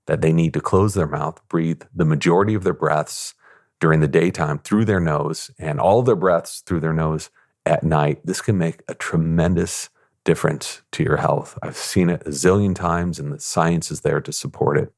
that 0.05 0.19
they 0.19 0.33
need 0.33 0.53
to 0.55 0.61
close 0.61 0.93
their 0.93 1.07
mouth, 1.07 1.41
breathe 1.47 1.83
the 1.95 2.03
majority 2.03 2.53
of 2.53 2.65
their 2.65 2.73
breaths 2.73 3.33
during 3.79 4.01
the 4.01 4.09
daytime 4.09 4.59
through 4.59 4.83
their 4.83 4.99
nose 4.99 5.51
and 5.57 5.79
all 5.79 6.01
their 6.01 6.17
breaths 6.17 6.61
through 6.65 6.81
their 6.81 6.91
nose 6.91 7.29
at 7.65 7.81
night, 7.81 8.19
this 8.25 8.41
can 8.41 8.57
make 8.57 8.81
a 8.89 8.93
tremendous 8.93 9.89
difference 10.25 10.81
to 10.91 11.03
your 11.03 11.15
health. 11.15 11.57
I've 11.63 11.77
seen 11.77 12.09
it 12.09 12.23
a 12.25 12.31
zillion 12.31 12.75
times, 12.75 13.19
and 13.19 13.31
the 13.31 13.39
science 13.39 13.89
is 13.89 14.01
there 14.01 14.19
to 14.19 14.33
support 14.33 14.77
it. 14.77 14.91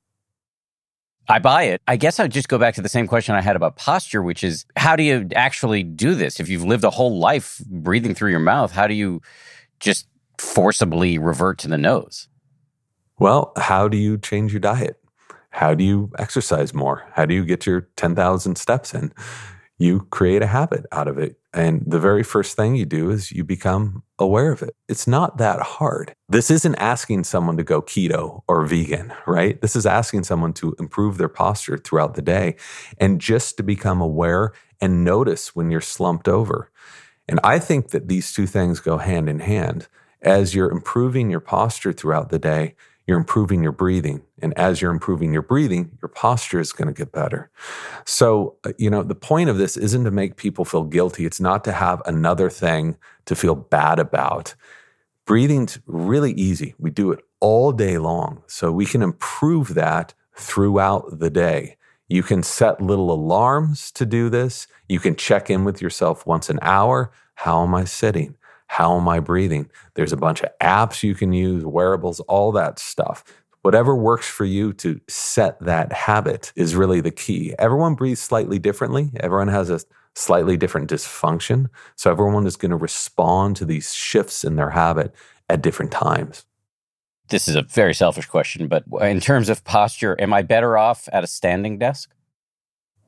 I 1.31 1.39
buy 1.39 1.63
it. 1.63 1.81
I 1.87 1.95
guess 1.95 2.19
I'd 2.19 2.31
just 2.31 2.49
go 2.49 2.57
back 2.57 2.75
to 2.75 2.81
the 2.81 2.89
same 2.89 3.07
question 3.07 3.35
I 3.35 3.41
had 3.41 3.55
about 3.55 3.77
posture, 3.77 4.21
which 4.21 4.43
is 4.43 4.65
how 4.75 4.97
do 4.97 5.03
you 5.03 5.29
actually 5.33 5.81
do 5.81 6.13
this? 6.13 6.39
If 6.39 6.49
you've 6.49 6.65
lived 6.65 6.83
a 6.83 6.89
whole 6.89 7.19
life 7.19 7.61
breathing 7.67 8.13
through 8.13 8.31
your 8.31 8.39
mouth, 8.39 8.73
how 8.73 8.85
do 8.85 8.93
you 8.93 9.21
just 9.79 10.07
forcibly 10.37 11.17
revert 11.17 11.57
to 11.59 11.69
the 11.69 11.77
nose? 11.77 12.27
Well, 13.17 13.53
how 13.55 13.87
do 13.87 13.95
you 13.97 14.17
change 14.17 14.51
your 14.51 14.59
diet? 14.59 14.97
How 15.51 15.73
do 15.73 15.83
you 15.83 16.11
exercise 16.19 16.73
more? 16.73 17.09
How 17.13 17.25
do 17.25 17.33
you 17.33 17.45
get 17.45 17.65
your 17.65 17.87
10,000 17.95 18.57
steps 18.57 18.93
in? 18.93 19.13
You 19.77 20.01
create 20.11 20.41
a 20.41 20.47
habit 20.47 20.85
out 20.91 21.07
of 21.07 21.17
it. 21.17 21.40
And 21.53 21.83
the 21.85 21.99
very 21.99 22.23
first 22.23 22.55
thing 22.55 22.75
you 22.75 22.85
do 22.85 23.09
is 23.09 23.31
you 23.31 23.43
become 23.43 24.03
aware 24.17 24.51
of 24.51 24.61
it. 24.61 24.73
It's 24.87 25.05
not 25.05 25.37
that 25.37 25.59
hard. 25.59 26.15
This 26.29 26.49
isn't 26.49 26.75
asking 26.75 27.25
someone 27.25 27.57
to 27.57 27.63
go 27.63 27.81
keto 27.81 28.41
or 28.47 28.65
vegan, 28.65 29.13
right? 29.27 29.59
This 29.59 29.75
is 29.75 29.85
asking 29.85 30.23
someone 30.23 30.53
to 30.53 30.75
improve 30.79 31.17
their 31.17 31.27
posture 31.27 31.77
throughout 31.77 32.13
the 32.13 32.21
day 32.21 32.55
and 32.97 33.19
just 33.19 33.57
to 33.57 33.63
become 33.63 33.99
aware 33.99 34.53
and 34.79 35.03
notice 35.03 35.53
when 35.53 35.69
you're 35.69 35.81
slumped 35.81 36.29
over. 36.29 36.71
And 37.27 37.39
I 37.43 37.59
think 37.59 37.89
that 37.89 38.07
these 38.07 38.31
two 38.31 38.47
things 38.47 38.79
go 38.79 38.97
hand 38.97 39.27
in 39.27 39.39
hand. 39.39 39.87
As 40.21 40.55
you're 40.55 40.71
improving 40.71 41.29
your 41.29 41.39
posture 41.39 41.91
throughout 41.91 42.29
the 42.29 42.39
day, 42.39 42.75
you're 43.11 43.19
improving 43.19 43.61
your 43.61 43.73
breathing. 43.73 44.21
And 44.41 44.57
as 44.57 44.81
you're 44.81 44.89
improving 44.89 45.33
your 45.33 45.41
breathing, 45.41 45.97
your 46.01 46.07
posture 46.07 46.61
is 46.61 46.71
going 46.71 46.87
to 46.87 46.93
get 46.93 47.11
better. 47.11 47.51
So, 48.05 48.55
uh, 48.63 48.71
you 48.77 48.89
know, 48.89 49.03
the 49.03 49.15
point 49.15 49.49
of 49.49 49.57
this 49.57 49.75
isn't 49.75 50.05
to 50.05 50.11
make 50.11 50.37
people 50.37 50.63
feel 50.63 50.85
guilty. 50.85 51.25
It's 51.25 51.41
not 51.41 51.65
to 51.65 51.73
have 51.73 52.01
another 52.05 52.49
thing 52.49 52.95
to 53.25 53.35
feel 53.35 53.53
bad 53.53 53.99
about. 53.99 54.55
Breathing's 55.25 55.77
really 55.87 56.31
easy. 56.31 56.73
We 56.79 56.89
do 56.89 57.11
it 57.11 57.19
all 57.41 57.73
day 57.73 57.97
long. 57.97 58.43
So 58.47 58.71
we 58.71 58.85
can 58.85 59.01
improve 59.01 59.73
that 59.73 60.13
throughout 60.37 61.19
the 61.19 61.29
day. 61.29 61.75
You 62.07 62.23
can 62.23 62.43
set 62.43 62.79
little 62.79 63.11
alarms 63.11 63.91
to 63.91 64.05
do 64.05 64.29
this. 64.29 64.67
You 64.87 65.01
can 65.01 65.17
check 65.17 65.49
in 65.49 65.65
with 65.65 65.81
yourself 65.81 66.25
once 66.25 66.49
an 66.49 66.59
hour. 66.61 67.11
How 67.35 67.61
am 67.63 67.75
I 67.75 67.83
sitting? 67.83 68.37
How 68.71 68.97
am 68.97 69.05
I 69.09 69.19
breathing? 69.19 69.69
There's 69.95 70.13
a 70.13 70.17
bunch 70.17 70.41
of 70.41 70.49
apps 70.61 71.03
you 71.03 71.13
can 71.13 71.33
use, 71.33 71.65
wearables, 71.65 72.21
all 72.21 72.53
that 72.53 72.79
stuff. 72.79 73.21
Whatever 73.63 73.97
works 73.97 74.29
for 74.29 74.45
you 74.45 74.71
to 74.75 75.01
set 75.09 75.59
that 75.59 75.91
habit 75.91 76.53
is 76.55 76.73
really 76.73 77.01
the 77.01 77.11
key. 77.11 77.53
Everyone 77.59 77.95
breathes 77.95 78.21
slightly 78.21 78.59
differently. 78.59 79.11
Everyone 79.19 79.49
has 79.49 79.69
a 79.69 79.81
slightly 80.15 80.55
different 80.55 80.89
dysfunction. 80.89 81.67
So 81.97 82.11
everyone 82.11 82.47
is 82.47 82.55
going 82.55 82.69
to 82.71 82.77
respond 82.77 83.57
to 83.57 83.65
these 83.65 83.93
shifts 83.93 84.45
in 84.45 84.55
their 84.55 84.69
habit 84.69 85.13
at 85.49 85.61
different 85.61 85.91
times. 85.91 86.45
This 87.27 87.49
is 87.49 87.57
a 87.57 87.63
very 87.63 87.93
selfish 87.93 88.25
question, 88.25 88.69
but 88.69 88.85
in 89.01 89.19
terms 89.19 89.49
of 89.49 89.65
posture, 89.65 90.15
am 90.17 90.33
I 90.33 90.43
better 90.43 90.77
off 90.77 91.09
at 91.11 91.25
a 91.25 91.27
standing 91.27 91.77
desk? 91.77 92.09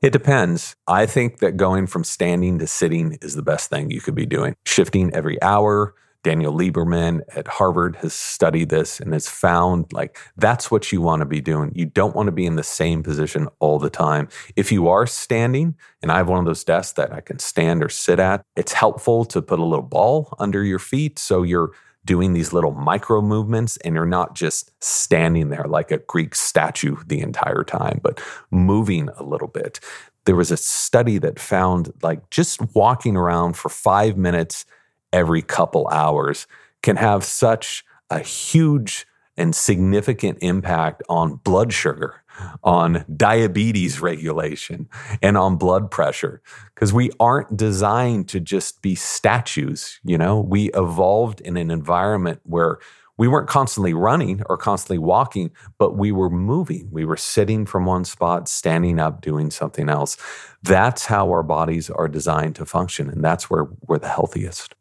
It 0.04 0.12
depends. 0.12 0.76
I 0.86 1.06
think 1.06 1.38
that 1.38 1.56
going 1.56 1.86
from 1.86 2.04
standing 2.04 2.58
to 2.58 2.66
sitting 2.66 3.16
is 3.22 3.36
the 3.36 3.42
best 3.42 3.70
thing 3.70 3.90
you 3.90 4.02
could 4.02 4.14
be 4.14 4.26
doing. 4.26 4.54
Shifting 4.66 5.10
every 5.14 5.40
hour, 5.40 5.94
Daniel 6.22 6.52
Lieberman 6.52 7.22
at 7.34 7.48
Harvard 7.48 7.96
has 7.96 8.12
studied 8.12 8.68
this 8.68 9.00
and 9.00 9.14
has 9.14 9.30
found 9.30 9.90
like 9.94 10.18
that's 10.36 10.70
what 10.70 10.92
you 10.92 11.00
want 11.00 11.20
to 11.20 11.24
be 11.24 11.40
doing. 11.40 11.72
You 11.74 11.86
don't 11.86 12.14
want 12.14 12.26
to 12.26 12.32
be 12.32 12.44
in 12.44 12.56
the 12.56 12.62
same 12.62 13.02
position 13.02 13.48
all 13.60 13.78
the 13.78 13.88
time. 13.88 14.28
If 14.56 14.70
you 14.70 14.88
are 14.88 15.06
standing, 15.06 15.74
and 16.02 16.12
I 16.12 16.18
have 16.18 16.28
one 16.28 16.38
of 16.38 16.44
those 16.44 16.64
desks 16.64 16.92
that 16.98 17.10
I 17.10 17.22
can 17.22 17.38
stand 17.38 17.82
or 17.82 17.88
sit 17.88 18.20
at, 18.20 18.44
it's 18.56 18.74
helpful 18.74 19.24
to 19.24 19.40
put 19.40 19.58
a 19.58 19.64
little 19.64 19.86
ball 19.86 20.36
under 20.38 20.62
your 20.62 20.78
feet 20.78 21.18
so 21.18 21.42
you're 21.42 21.70
doing 22.04 22.32
these 22.32 22.52
little 22.52 22.72
micro 22.72 23.20
movements 23.22 23.76
and 23.78 23.94
you're 23.94 24.06
not 24.06 24.34
just 24.34 24.70
standing 24.82 25.48
there 25.48 25.64
like 25.66 25.90
a 25.90 25.98
Greek 25.98 26.34
statue 26.34 26.96
the 27.06 27.20
entire 27.20 27.64
time, 27.64 28.00
but 28.02 28.20
moving 28.50 29.08
a 29.16 29.22
little 29.22 29.48
bit. 29.48 29.80
There 30.24 30.36
was 30.36 30.50
a 30.50 30.56
study 30.56 31.18
that 31.18 31.38
found 31.38 31.92
like 32.02 32.30
just 32.30 32.74
walking 32.74 33.16
around 33.16 33.56
for 33.56 33.68
five 33.68 34.16
minutes 34.16 34.64
every 35.12 35.42
couple 35.42 35.88
hours 35.88 36.46
can 36.82 36.96
have 36.96 37.24
such 37.24 37.84
a 38.10 38.18
huge 38.18 39.06
and 39.36 39.54
significant 39.54 40.38
impact 40.42 41.02
on 41.08 41.36
blood 41.36 41.72
sugar, 41.72 42.22
on 42.62 43.04
diabetes 43.16 44.00
regulation, 44.00 44.88
and 45.22 45.36
on 45.36 45.56
blood 45.56 45.90
pressure. 45.90 46.42
Because 46.74 46.92
we 46.92 47.10
aren't 47.20 47.56
designed 47.56 48.28
to 48.28 48.40
just 48.40 48.82
be 48.82 48.94
statues. 48.94 50.00
You 50.04 50.18
know, 50.18 50.40
we 50.40 50.70
evolved 50.72 51.40
in 51.40 51.56
an 51.56 51.70
environment 51.70 52.40
where 52.44 52.78
we 53.16 53.28
weren't 53.28 53.48
constantly 53.48 53.94
running 53.94 54.42
or 54.46 54.56
constantly 54.56 54.98
walking, 54.98 55.52
but 55.78 55.96
we 55.96 56.10
were 56.10 56.30
moving. 56.30 56.88
We 56.90 57.04
were 57.04 57.16
sitting 57.16 57.64
from 57.64 57.86
one 57.86 58.04
spot, 58.04 58.48
standing 58.48 58.98
up, 58.98 59.20
doing 59.20 59.50
something 59.50 59.88
else. 59.88 60.16
That's 60.62 61.06
how 61.06 61.30
our 61.30 61.44
bodies 61.44 61.90
are 61.90 62.08
designed 62.08 62.56
to 62.56 62.66
function. 62.66 63.08
And 63.08 63.22
that's 63.22 63.48
where 63.48 63.66
we're 63.86 63.98
the 63.98 64.08
healthiest. 64.08 64.74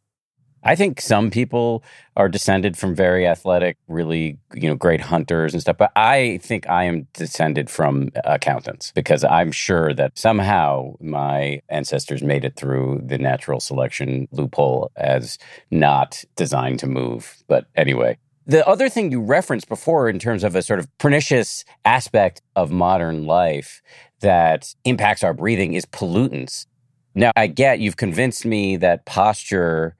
I 0.64 0.76
think 0.76 1.02
some 1.02 1.30
people 1.30 1.84
are 2.16 2.30
descended 2.30 2.78
from 2.78 2.96
very 2.96 3.28
athletic, 3.28 3.78
really, 3.88 4.38
you 4.54 4.70
know, 4.70 4.76
great 4.76 5.02
hunters 5.02 5.54
and 5.54 5.62
stuff. 5.62 5.78
But 5.78 5.92
I 5.96 6.40
think 6.42 6.70
I 6.70 6.86
am 6.86 7.08
descended 7.14 7.70
from 7.70 8.10
accountants 8.24 8.92
because 8.94 9.24
I'm 9.24 9.52
sure 9.52 9.94
that 9.94 10.18
somehow 10.18 10.94
my 11.02 11.62
ancestors 11.70 12.24
made 12.24 12.46
it 12.46 12.56
through 12.56 13.02
the 13.06 13.18
natural 13.18 13.60
selection 13.60 14.28
loophole 14.32 14.92
as 14.96 15.38
not 15.70 16.24
designed 16.36 16.80
to 16.80 16.88
move. 16.88 17.44
But 17.48 17.66
anyway, 17.76 18.18
the 18.46 18.68
other 18.68 18.90
thing 18.90 19.12
you 19.12 19.22
referenced 19.22 19.70
before 19.70 20.10
in 20.10 20.20
terms 20.20 20.44
of 20.44 20.56
a 20.56 20.62
sort 20.62 20.80
of 20.80 20.98
pernicious 20.98 21.66
aspect 21.86 22.42
of 22.56 22.72
modern 22.72 23.26
life 23.26 23.82
that 24.22 24.74
impacts 24.86 25.24
our 25.24 25.34
breathing 25.34 25.74
is 25.74 25.86
pollutants. 25.86 26.68
Now, 27.16 27.32
I 27.36 27.48
get 27.48 27.80
you've 27.80 27.98
convinced 27.98 28.46
me 28.46 28.76
that 28.78 29.06
posture 29.06 29.96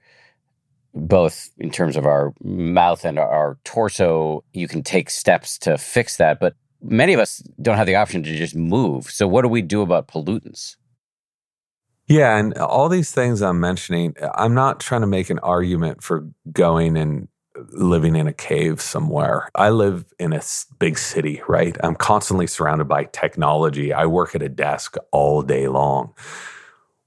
both 0.94 1.50
in 1.58 1.70
terms 1.70 1.96
of 1.96 2.06
our 2.06 2.32
mouth 2.42 3.04
and 3.04 3.18
our 3.18 3.58
torso, 3.64 4.44
you 4.52 4.68
can 4.68 4.82
take 4.82 5.10
steps 5.10 5.58
to 5.58 5.76
fix 5.76 6.16
that. 6.18 6.38
But 6.40 6.54
many 6.82 7.12
of 7.12 7.20
us 7.20 7.38
don't 7.60 7.76
have 7.76 7.86
the 7.86 7.96
option 7.96 8.22
to 8.22 8.36
just 8.36 8.54
move. 8.54 9.10
So, 9.10 9.26
what 9.26 9.42
do 9.42 9.48
we 9.48 9.62
do 9.62 9.82
about 9.82 10.08
pollutants? 10.08 10.76
Yeah, 12.06 12.36
and 12.36 12.56
all 12.58 12.88
these 12.88 13.10
things 13.10 13.40
I'm 13.40 13.60
mentioning, 13.60 14.14
I'm 14.34 14.54
not 14.54 14.78
trying 14.78 15.00
to 15.00 15.06
make 15.06 15.30
an 15.30 15.38
argument 15.38 16.02
for 16.02 16.28
going 16.52 16.98
and 16.98 17.28
living 17.72 18.14
in 18.14 18.26
a 18.26 18.32
cave 18.32 18.80
somewhere. 18.80 19.48
I 19.54 19.70
live 19.70 20.04
in 20.18 20.34
a 20.34 20.42
big 20.78 20.98
city, 20.98 21.40
right? 21.48 21.76
I'm 21.82 21.94
constantly 21.94 22.46
surrounded 22.46 22.88
by 22.88 23.04
technology. 23.04 23.92
I 23.92 24.04
work 24.06 24.34
at 24.34 24.42
a 24.42 24.48
desk 24.50 24.96
all 25.12 25.40
day 25.40 25.68
long 25.68 26.12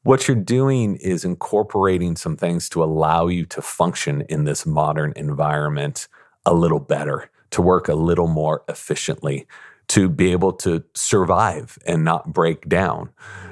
what 0.07 0.25
you're 0.25 0.37
doing 0.37 0.95
is 0.95 1.25
incorporating 1.25 2.15
some 2.15 2.37
things 2.37 2.69
to 2.69 2.81
allow 2.81 3.27
you 3.27 3.45
to 3.45 3.61
function 3.61 4.21
in 4.29 4.45
this 4.45 4.65
modern 4.65 5.11
environment 5.17 6.07
a 6.45 6.53
little 6.53 6.79
better, 6.79 7.29
to 7.51 7.61
work 7.61 7.89
a 7.89 7.93
little 7.93 8.27
more 8.27 8.63
efficiently, 8.69 9.45
to 9.89 10.07
be 10.07 10.31
able 10.31 10.53
to 10.53 10.81
survive 10.93 11.77
and 11.85 12.05
not 12.05 12.31
break 12.31 12.69
down. 12.69 13.09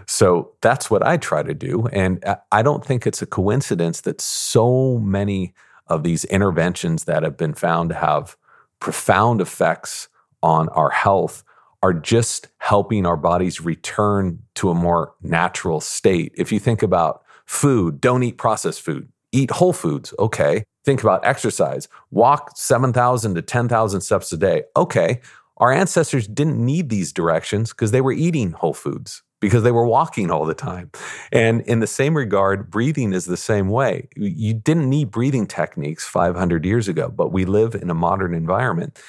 So 0.08 0.54
that's 0.62 0.90
what 0.90 1.06
I 1.06 1.18
try 1.18 1.44
to 1.44 1.54
do. 1.54 1.88
And 1.88 2.24
I 2.54 2.62
don't 2.62 2.86
think 2.86 3.06
it's 3.06 3.22
a 3.22 3.26
coincidence 3.26 4.00
that 4.02 4.22
so 4.22 4.98
many 5.00 5.54
of 5.88 6.04
these 6.04 6.24
interventions 6.24 7.04
that 7.04 7.24
have 7.24 7.36
been 7.36 7.54
found 7.54 7.90
to 7.90 7.96
have 7.96 8.38
profound 8.80 9.42
effects 9.42 10.08
on 10.42 10.70
our 10.70 10.92
health 10.92 11.44
are 11.86 11.94
just 11.94 12.48
helping 12.58 13.06
our 13.06 13.16
bodies 13.16 13.62
return 13.62 14.40
to 14.56 14.72
a 14.72 14.74
more 14.74 15.14
natural 15.22 15.80
state. 15.80 16.34
If 16.36 16.52
you 16.52 16.58
think 16.58 16.82
about 16.82 17.24
food, 17.46 18.02
don't 18.02 18.24
eat 18.24 18.40
processed 18.40 18.82
food, 18.82 19.08
eat 19.32 19.52
whole 19.52 19.72
foods. 19.72 20.12
Okay. 20.18 20.64
Think 20.84 21.04
about 21.04 21.24
exercise, 21.24 21.88
walk 22.10 22.54
7,000 22.56 23.36
to 23.36 23.42
10,000 23.44 24.02
steps 24.02 24.34
a 24.34 24.38
day. 24.38 24.64
Okay. 24.76 25.22
Our 25.58 25.72
ancestors 25.72 26.28
didn't 26.28 26.58
need 26.58 26.90
these 26.90 27.14
directions 27.14 27.70
because 27.70 27.92
they 27.92 28.02
were 28.02 28.14
eating 28.14 28.54
whole 28.54 28.74
foods 28.74 29.22
because 29.40 29.62
they 29.62 29.72
were 29.72 29.86
walking 29.86 30.32
all 30.32 30.46
the 30.46 30.56
time. 30.56 30.90
And 31.32 31.62
in 31.62 31.82
the 31.82 31.88
same 31.88 32.18
regard, 32.18 32.72
breathing 32.72 33.14
is 33.14 33.26
the 33.26 33.38
same 33.38 33.70
way. 33.70 34.10
You 34.16 34.56
didn't 34.56 34.90
need 34.90 35.12
breathing 35.12 35.46
techniques 35.46 36.08
500 36.08 36.66
years 36.66 36.88
ago, 36.88 37.10
but 37.10 37.32
we 37.32 37.46
live 37.46 37.76
in 37.76 37.92
a 37.92 37.94
modern 37.94 38.34
environment 38.34 39.00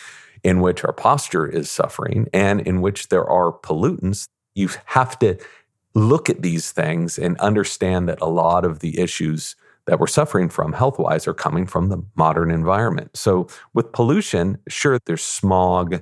in 0.47 0.61
which 0.61 0.85
our 0.85 0.93
posture 0.93 1.45
is 1.45 1.69
suffering 1.69 2.29
and 2.33 2.61
in 2.61 2.81
which 2.81 3.09
there 3.09 3.29
are 3.29 3.51
pollutants, 3.51 4.29
you 4.55 4.71
have 4.85 5.19
to 5.19 5.37
look 5.95 6.31
at 6.31 6.41
these 6.41 6.71
things 6.71 7.19
and 7.19 7.37
understand 7.39 8.09
that 8.09 8.21
a 8.21 8.29
lot 8.29 8.65
of 8.65 8.79
the 8.79 8.97
issues 9.01 9.57
that 9.87 9.99
we're 9.99 10.07
suffering 10.07 10.49
from 10.49 10.73
health 10.73 11.01
wise 11.01 11.27
are 11.27 11.35
coming 11.35 11.67
from 11.67 11.89
the 11.89 12.01
modern 12.15 12.53
environment. 12.53 13.17
So, 13.17 13.49
with 13.75 13.91
pollution, 13.91 14.59
sure, 14.69 15.01
there's 15.07 15.25
smog 15.25 16.01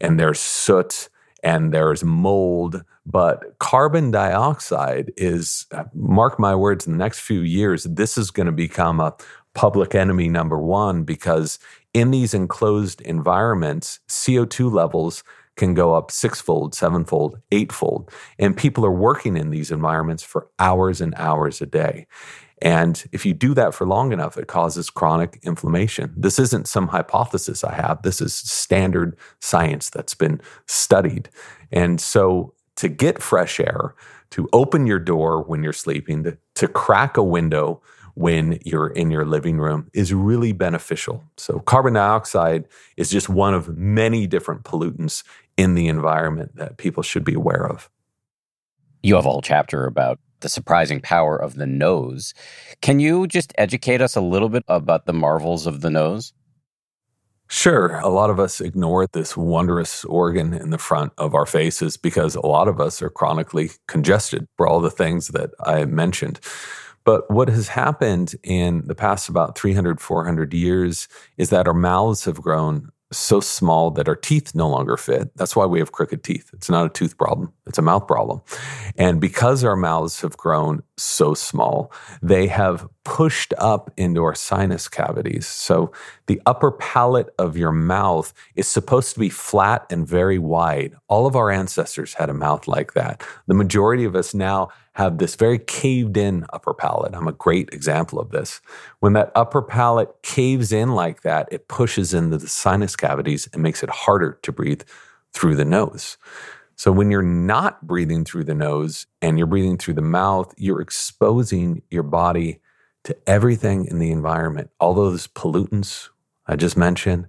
and 0.00 0.18
there's 0.18 0.40
soot 0.40 1.10
and 1.42 1.70
there's 1.70 2.02
mold, 2.02 2.82
but 3.04 3.58
carbon 3.58 4.10
dioxide 4.10 5.12
is, 5.18 5.66
uh, 5.72 5.84
mark 5.92 6.40
my 6.40 6.54
words, 6.54 6.86
in 6.86 6.92
the 6.92 6.98
next 6.98 7.20
few 7.20 7.40
years, 7.40 7.84
this 7.84 8.16
is 8.16 8.30
going 8.30 8.46
to 8.46 8.52
become 8.52 9.00
a 9.00 9.14
public 9.52 9.94
enemy 9.94 10.28
number 10.28 10.58
one 10.58 11.02
because 11.02 11.58
in 11.96 12.10
these 12.10 12.34
enclosed 12.34 13.00
environments, 13.00 14.00
CO2 14.06 14.70
levels 14.70 15.24
can 15.56 15.72
go 15.72 15.94
up 15.94 16.10
sixfold, 16.10 16.74
sevenfold, 16.74 17.38
eightfold. 17.50 18.10
And 18.38 18.54
people 18.54 18.84
are 18.84 18.92
working 18.92 19.34
in 19.34 19.48
these 19.48 19.70
environments 19.70 20.22
for 20.22 20.50
hours 20.58 21.00
and 21.00 21.14
hours 21.14 21.62
a 21.62 21.66
day. 21.66 22.06
And 22.60 23.02
if 23.12 23.24
you 23.24 23.32
do 23.32 23.54
that 23.54 23.72
for 23.72 23.86
long 23.86 24.12
enough, 24.12 24.36
it 24.36 24.46
causes 24.46 24.90
chronic 24.90 25.38
inflammation. 25.42 26.12
This 26.14 26.38
isn't 26.38 26.68
some 26.68 26.88
hypothesis 26.88 27.64
I 27.64 27.72
have. 27.72 28.02
This 28.02 28.20
is 28.20 28.34
standard 28.34 29.16
science 29.40 29.88
that's 29.88 30.14
been 30.14 30.42
studied. 30.66 31.30
And 31.72 31.98
so 31.98 32.52
to 32.76 32.90
get 32.90 33.22
fresh 33.22 33.58
air, 33.58 33.94
to 34.32 34.50
open 34.52 34.86
your 34.86 34.98
door 34.98 35.42
when 35.44 35.62
you're 35.62 35.72
sleeping, 35.72 36.24
to, 36.24 36.36
to 36.56 36.68
crack 36.68 37.16
a 37.16 37.22
window 37.22 37.80
when 38.16 38.58
you're 38.64 38.88
in 38.88 39.10
your 39.10 39.26
living 39.26 39.58
room 39.58 39.90
is 39.92 40.12
really 40.12 40.52
beneficial. 40.52 41.22
So, 41.36 41.60
carbon 41.60 41.92
dioxide 41.92 42.66
is 42.96 43.10
just 43.10 43.28
one 43.28 43.52
of 43.52 43.76
many 43.76 44.26
different 44.26 44.64
pollutants 44.64 45.22
in 45.58 45.74
the 45.74 45.86
environment 45.86 46.56
that 46.56 46.78
people 46.78 47.02
should 47.02 47.24
be 47.24 47.34
aware 47.34 47.66
of. 47.66 47.90
You 49.02 49.16
have 49.16 49.26
a 49.26 49.30
whole 49.30 49.42
chapter 49.42 49.86
about 49.86 50.18
the 50.40 50.48
surprising 50.48 51.00
power 51.00 51.36
of 51.36 51.56
the 51.56 51.66
nose. 51.66 52.32
Can 52.80 53.00
you 53.00 53.26
just 53.26 53.52
educate 53.58 54.00
us 54.00 54.16
a 54.16 54.20
little 54.22 54.48
bit 54.48 54.64
about 54.66 55.04
the 55.04 55.12
marvels 55.12 55.66
of 55.66 55.82
the 55.82 55.90
nose? 55.90 56.32
Sure. 57.48 57.98
A 57.98 58.08
lot 58.08 58.30
of 58.30 58.40
us 58.40 58.60
ignore 58.60 59.06
this 59.06 59.36
wondrous 59.36 60.04
organ 60.06 60.52
in 60.52 60.70
the 60.70 60.78
front 60.78 61.12
of 61.18 61.34
our 61.34 61.46
faces 61.46 61.96
because 61.96 62.34
a 62.34 62.46
lot 62.46 62.66
of 62.66 62.80
us 62.80 63.00
are 63.02 63.10
chronically 63.10 63.70
congested 63.86 64.48
for 64.56 64.66
all 64.66 64.80
the 64.80 64.90
things 64.90 65.28
that 65.28 65.50
I 65.60 65.84
mentioned. 65.84 66.40
But 67.06 67.30
what 67.30 67.48
has 67.48 67.68
happened 67.68 68.34
in 68.42 68.82
the 68.86 68.94
past 68.96 69.28
about 69.28 69.56
300, 69.56 70.00
400 70.00 70.52
years 70.52 71.08
is 71.38 71.50
that 71.50 71.68
our 71.68 71.72
mouths 71.72 72.24
have 72.24 72.42
grown 72.42 72.90
so 73.12 73.40
small 73.40 73.92
that 73.92 74.08
our 74.08 74.16
teeth 74.16 74.56
no 74.56 74.68
longer 74.68 74.96
fit. 74.96 75.30
That's 75.36 75.54
why 75.54 75.66
we 75.66 75.78
have 75.78 75.92
crooked 75.92 76.24
teeth. 76.24 76.50
It's 76.52 76.68
not 76.68 76.84
a 76.84 76.90
tooth 76.90 77.16
problem, 77.16 77.52
It's 77.66 77.78
a 77.78 77.82
mouth 77.82 78.06
problem. 78.06 78.42
And 78.96 79.20
because 79.20 79.64
our 79.64 79.76
mouths 79.76 80.20
have 80.20 80.36
grown 80.36 80.82
so 80.96 81.34
small, 81.34 81.92
they 82.22 82.46
have 82.46 82.88
pushed 83.04 83.52
up 83.58 83.90
into 83.96 84.22
our 84.22 84.34
sinus 84.34 84.88
cavities. 84.88 85.46
So 85.46 85.92
the 86.26 86.40
upper 86.46 86.70
palate 86.70 87.34
of 87.38 87.56
your 87.56 87.72
mouth 87.72 88.32
is 88.54 88.68
supposed 88.68 89.14
to 89.14 89.20
be 89.20 89.28
flat 89.28 89.84
and 89.90 90.06
very 90.06 90.38
wide. 90.38 90.94
All 91.08 91.26
of 91.26 91.34
our 91.34 91.50
ancestors 91.50 92.14
had 92.14 92.30
a 92.30 92.34
mouth 92.34 92.68
like 92.68 92.94
that. 92.94 93.22
The 93.46 93.54
majority 93.54 94.04
of 94.04 94.14
us 94.14 94.32
now 94.32 94.68
have 94.92 95.18
this 95.18 95.34
very 95.34 95.58
caved 95.58 96.16
in 96.16 96.46
upper 96.52 96.72
palate. 96.72 97.14
I'm 97.14 97.28
a 97.28 97.32
great 97.32 97.68
example 97.72 98.18
of 98.18 98.30
this. 98.30 98.60
When 99.00 99.12
that 99.12 99.32
upper 99.34 99.60
palate 99.60 100.22
caves 100.22 100.72
in 100.72 100.92
like 100.94 101.22
that, 101.22 101.48
it 101.50 101.68
pushes 101.68 102.14
into 102.14 102.38
the 102.38 102.48
sinus 102.48 102.96
cavities 102.96 103.48
and 103.52 103.62
makes 103.62 103.82
it 103.82 103.90
harder 103.90 104.38
to 104.42 104.52
breathe 104.52 104.82
through 105.32 105.56
the 105.56 105.64
nose. 105.66 106.16
So 106.76 106.92
when 106.92 107.10
you're 107.10 107.22
not 107.22 107.86
breathing 107.86 108.24
through 108.24 108.44
the 108.44 108.54
nose 108.54 109.06
and 109.22 109.38
you're 109.38 109.46
breathing 109.46 109.78
through 109.78 109.94
the 109.94 110.02
mouth, 110.02 110.54
you're 110.58 110.80
exposing 110.80 111.82
your 111.90 112.02
body 112.02 112.60
to 113.04 113.16
everything 113.26 113.86
in 113.86 113.98
the 113.98 114.10
environment. 114.10 114.70
All 114.78 114.94
those 114.94 115.26
pollutants 115.26 116.10
I 116.46 116.56
just 116.56 116.76
mentioned, 116.76 117.28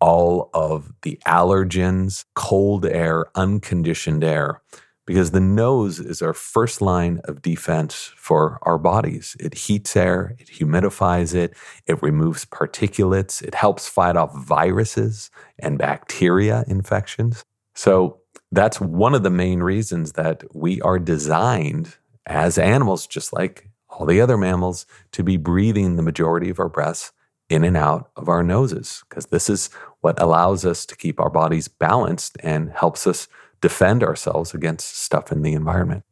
all 0.00 0.50
of 0.54 0.92
the 1.02 1.18
allergens, 1.26 2.24
cold 2.34 2.86
air, 2.86 3.26
unconditioned 3.34 4.24
air, 4.24 4.62
because 5.06 5.30
the 5.30 5.40
nose 5.40 5.98
is 5.98 6.22
our 6.22 6.34
first 6.34 6.80
line 6.80 7.20
of 7.24 7.42
defense 7.42 8.12
for 8.16 8.58
our 8.62 8.78
bodies. 8.78 9.36
It 9.40 9.54
heats 9.54 9.96
air, 9.96 10.36
it 10.38 10.48
humidifies 10.48 11.34
it, 11.34 11.54
it 11.86 12.02
removes 12.02 12.44
particulates, 12.44 13.42
it 13.42 13.54
helps 13.54 13.88
fight 13.88 14.16
off 14.16 14.34
viruses 14.36 15.30
and 15.58 15.78
bacteria 15.78 16.64
infections. 16.66 17.44
So 17.74 18.19
that's 18.52 18.80
one 18.80 19.14
of 19.14 19.22
the 19.22 19.30
main 19.30 19.60
reasons 19.60 20.12
that 20.12 20.42
we 20.54 20.80
are 20.82 20.98
designed 20.98 21.96
as 22.26 22.58
animals, 22.58 23.06
just 23.06 23.32
like 23.32 23.70
all 23.88 24.06
the 24.06 24.20
other 24.20 24.36
mammals, 24.36 24.86
to 25.12 25.22
be 25.22 25.36
breathing 25.36 25.96
the 25.96 26.02
majority 26.02 26.50
of 26.50 26.60
our 26.60 26.68
breaths 26.68 27.12
in 27.48 27.64
and 27.64 27.76
out 27.76 28.10
of 28.16 28.28
our 28.28 28.42
noses, 28.42 29.02
because 29.08 29.26
this 29.26 29.50
is 29.50 29.70
what 30.00 30.20
allows 30.20 30.64
us 30.64 30.86
to 30.86 30.96
keep 30.96 31.20
our 31.20 31.30
bodies 31.30 31.66
balanced 31.66 32.36
and 32.40 32.70
helps 32.70 33.06
us 33.06 33.26
defend 33.60 34.02
ourselves 34.02 34.54
against 34.54 34.96
stuff 34.96 35.32
in 35.32 35.42
the 35.42 35.52
environment. 35.52 36.04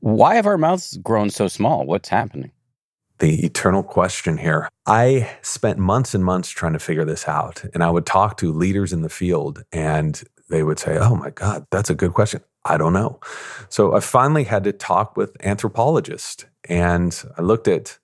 Why 0.00 0.36
have 0.36 0.46
our 0.46 0.58
mouths 0.58 0.96
grown 1.02 1.30
so 1.30 1.48
small? 1.48 1.84
What's 1.84 2.08
happening? 2.08 2.52
The 3.18 3.44
eternal 3.44 3.82
question 3.82 4.36
here. 4.38 4.68
I 4.86 5.30
spent 5.42 5.78
months 5.78 6.14
and 6.14 6.24
months 6.24 6.50
trying 6.50 6.74
to 6.74 6.78
figure 6.78 7.04
this 7.04 7.26
out. 7.26 7.64
And 7.72 7.82
I 7.82 7.90
would 7.90 8.06
talk 8.06 8.36
to 8.38 8.52
leaders 8.52 8.92
in 8.92 9.02
the 9.02 9.08
field, 9.08 9.64
and 9.72 10.22
they 10.48 10.62
would 10.62 10.78
say, 10.78 10.98
Oh 10.98 11.16
my 11.16 11.30
God, 11.30 11.66
that's 11.70 11.90
a 11.90 11.94
good 11.94 12.14
question. 12.14 12.42
I 12.64 12.76
don't 12.76 12.92
know. 12.92 13.20
So 13.68 13.94
I 13.94 14.00
finally 14.00 14.44
had 14.44 14.64
to 14.64 14.72
talk 14.72 15.16
with 15.16 15.36
anthropologists 15.44 16.46
and 16.68 17.22
I 17.38 17.42
looked 17.42 17.68
at 17.68 17.98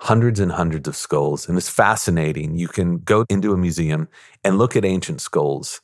hundreds 0.00 0.40
and 0.40 0.52
hundreds 0.52 0.86
of 0.86 0.96
skulls 0.96 1.48
and 1.48 1.58
it's 1.58 1.68
fascinating. 1.68 2.56
You 2.56 2.68
can 2.68 2.98
go 2.98 3.24
into 3.28 3.52
a 3.52 3.56
museum 3.56 4.08
and 4.44 4.58
look 4.58 4.76
at 4.76 4.84
ancient 4.84 5.20
skulls, 5.20 5.80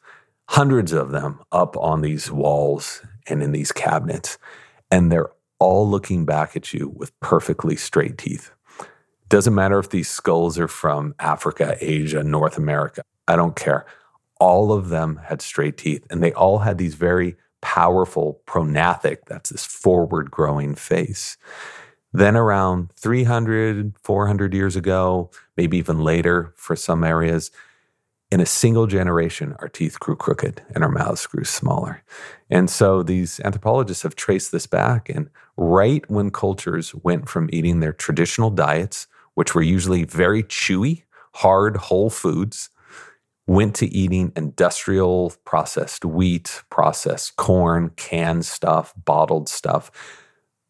hundreds 0.48 0.92
of 0.92 1.10
them 1.10 1.40
up 1.50 1.76
on 1.76 2.02
these 2.02 2.30
walls 2.30 3.02
and 3.26 3.42
in 3.42 3.52
these 3.52 3.72
cabinets, 3.72 4.38
and 4.90 5.10
they're 5.10 5.30
all 5.58 5.88
looking 5.88 6.24
back 6.24 6.56
at 6.56 6.72
you 6.74 6.88
with 6.94 7.18
perfectly 7.20 7.76
straight 7.76 8.18
teeth. 8.18 8.50
Doesn't 9.28 9.54
matter 9.54 9.78
if 9.78 9.90
these 9.90 10.10
skulls 10.10 10.58
are 10.58 10.68
from 10.68 11.14
Africa, 11.18 11.76
Asia, 11.80 12.22
North 12.22 12.58
America. 12.58 13.02
I 13.26 13.36
don't 13.36 13.56
care 13.56 13.86
all 14.42 14.72
of 14.72 14.88
them 14.88 15.20
had 15.22 15.40
straight 15.40 15.76
teeth 15.78 16.04
and 16.10 16.20
they 16.20 16.32
all 16.32 16.58
had 16.58 16.76
these 16.76 16.96
very 16.96 17.36
powerful 17.60 18.42
prognathic, 18.44 19.24
that's 19.26 19.50
this 19.50 19.64
forward 19.64 20.32
growing 20.32 20.74
face. 20.74 21.36
Then, 22.12 22.34
around 22.34 22.90
300, 22.96 23.94
400 24.02 24.52
years 24.52 24.74
ago, 24.74 25.30
maybe 25.56 25.78
even 25.78 26.00
later 26.00 26.52
for 26.56 26.74
some 26.74 27.04
areas, 27.04 27.52
in 28.32 28.40
a 28.40 28.46
single 28.46 28.88
generation, 28.88 29.54
our 29.60 29.68
teeth 29.68 30.00
grew 30.00 30.16
crooked 30.16 30.60
and 30.74 30.82
our 30.82 30.90
mouths 30.90 31.24
grew 31.24 31.44
smaller. 31.44 32.02
And 32.50 32.68
so 32.68 33.04
these 33.04 33.40
anthropologists 33.44 34.02
have 34.02 34.16
traced 34.16 34.50
this 34.50 34.66
back. 34.66 35.08
And 35.08 35.30
right 35.56 36.02
when 36.10 36.32
cultures 36.32 36.96
went 36.96 37.28
from 37.28 37.48
eating 37.52 37.78
their 37.78 37.92
traditional 37.92 38.50
diets, 38.50 39.06
which 39.34 39.54
were 39.54 39.62
usually 39.62 40.02
very 40.04 40.42
chewy, 40.42 41.04
hard, 41.34 41.76
whole 41.76 42.10
foods, 42.10 42.70
went 43.46 43.74
to 43.76 43.86
eating 43.86 44.32
industrial 44.36 45.32
processed 45.44 46.04
wheat, 46.04 46.62
processed 46.70 47.36
corn, 47.36 47.90
canned 47.96 48.44
stuff, 48.44 48.94
bottled 49.04 49.48
stuff, 49.48 49.90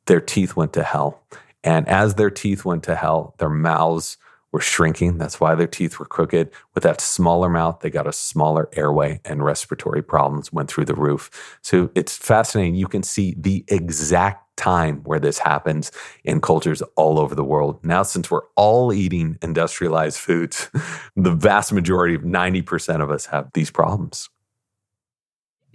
their 0.06 0.20
teeth 0.20 0.56
went 0.56 0.72
to 0.72 0.82
hell. 0.82 1.22
And 1.62 1.88
as 1.88 2.14
their 2.14 2.30
teeth 2.30 2.64
went 2.64 2.82
to 2.84 2.96
hell, 2.96 3.34
their 3.38 3.50
mouths 3.50 4.16
were 4.52 4.60
shrinking. 4.60 5.18
That's 5.18 5.40
why 5.40 5.54
their 5.54 5.66
teeth 5.66 5.98
were 5.98 6.06
crooked. 6.06 6.50
With 6.74 6.84
that 6.84 7.00
smaller 7.00 7.48
mouth, 7.48 7.80
they 7.80 7.90
got 7.90 8.06
a 8.06 8.12
smaller 8.12 8.68
airway 8.74 9.20
and 9.24 9.44
respiratory 9.44 10.02
problems 10.02 10.52
went 10.52 10.70
through 10.70 10.84
the 10.84 10.94
roof. 10.94 11.58
So 11.62 11.90
it's 11.94 12.16
fascinating. 12.16 12.74
You 12.74 12.88
can 12.88 13.02
see 13.02 13.34
the 13.38 13.64
exact 13.68 14.41
time 14.56 15.00
where 15.04 15.20
this 15.20 15.38
happens 15.38 15.90
in 16.24 16.40
cultures 16.40 16.82
all 16.96 17.18
over 17.18 17.34
the 17.34 17.44
world. 17.44 17.84
Now, 17.84 18.02
since 18.02 18.30
we're 18.30 18.46
all 18.56 18.92
eating 18.92 19.38
industrialized 19.42 20.18
foods, 20.18 20.70
the 21.16 21.34
vast 21.34 21.72
majority 21.72 22.14
of 22.14 22.22
90% 22.22 23.02
of 23.02 23.10
us 23.10 23.26
have 23.26 23.50
these 23.54 23.70
problems. 23.70 24.28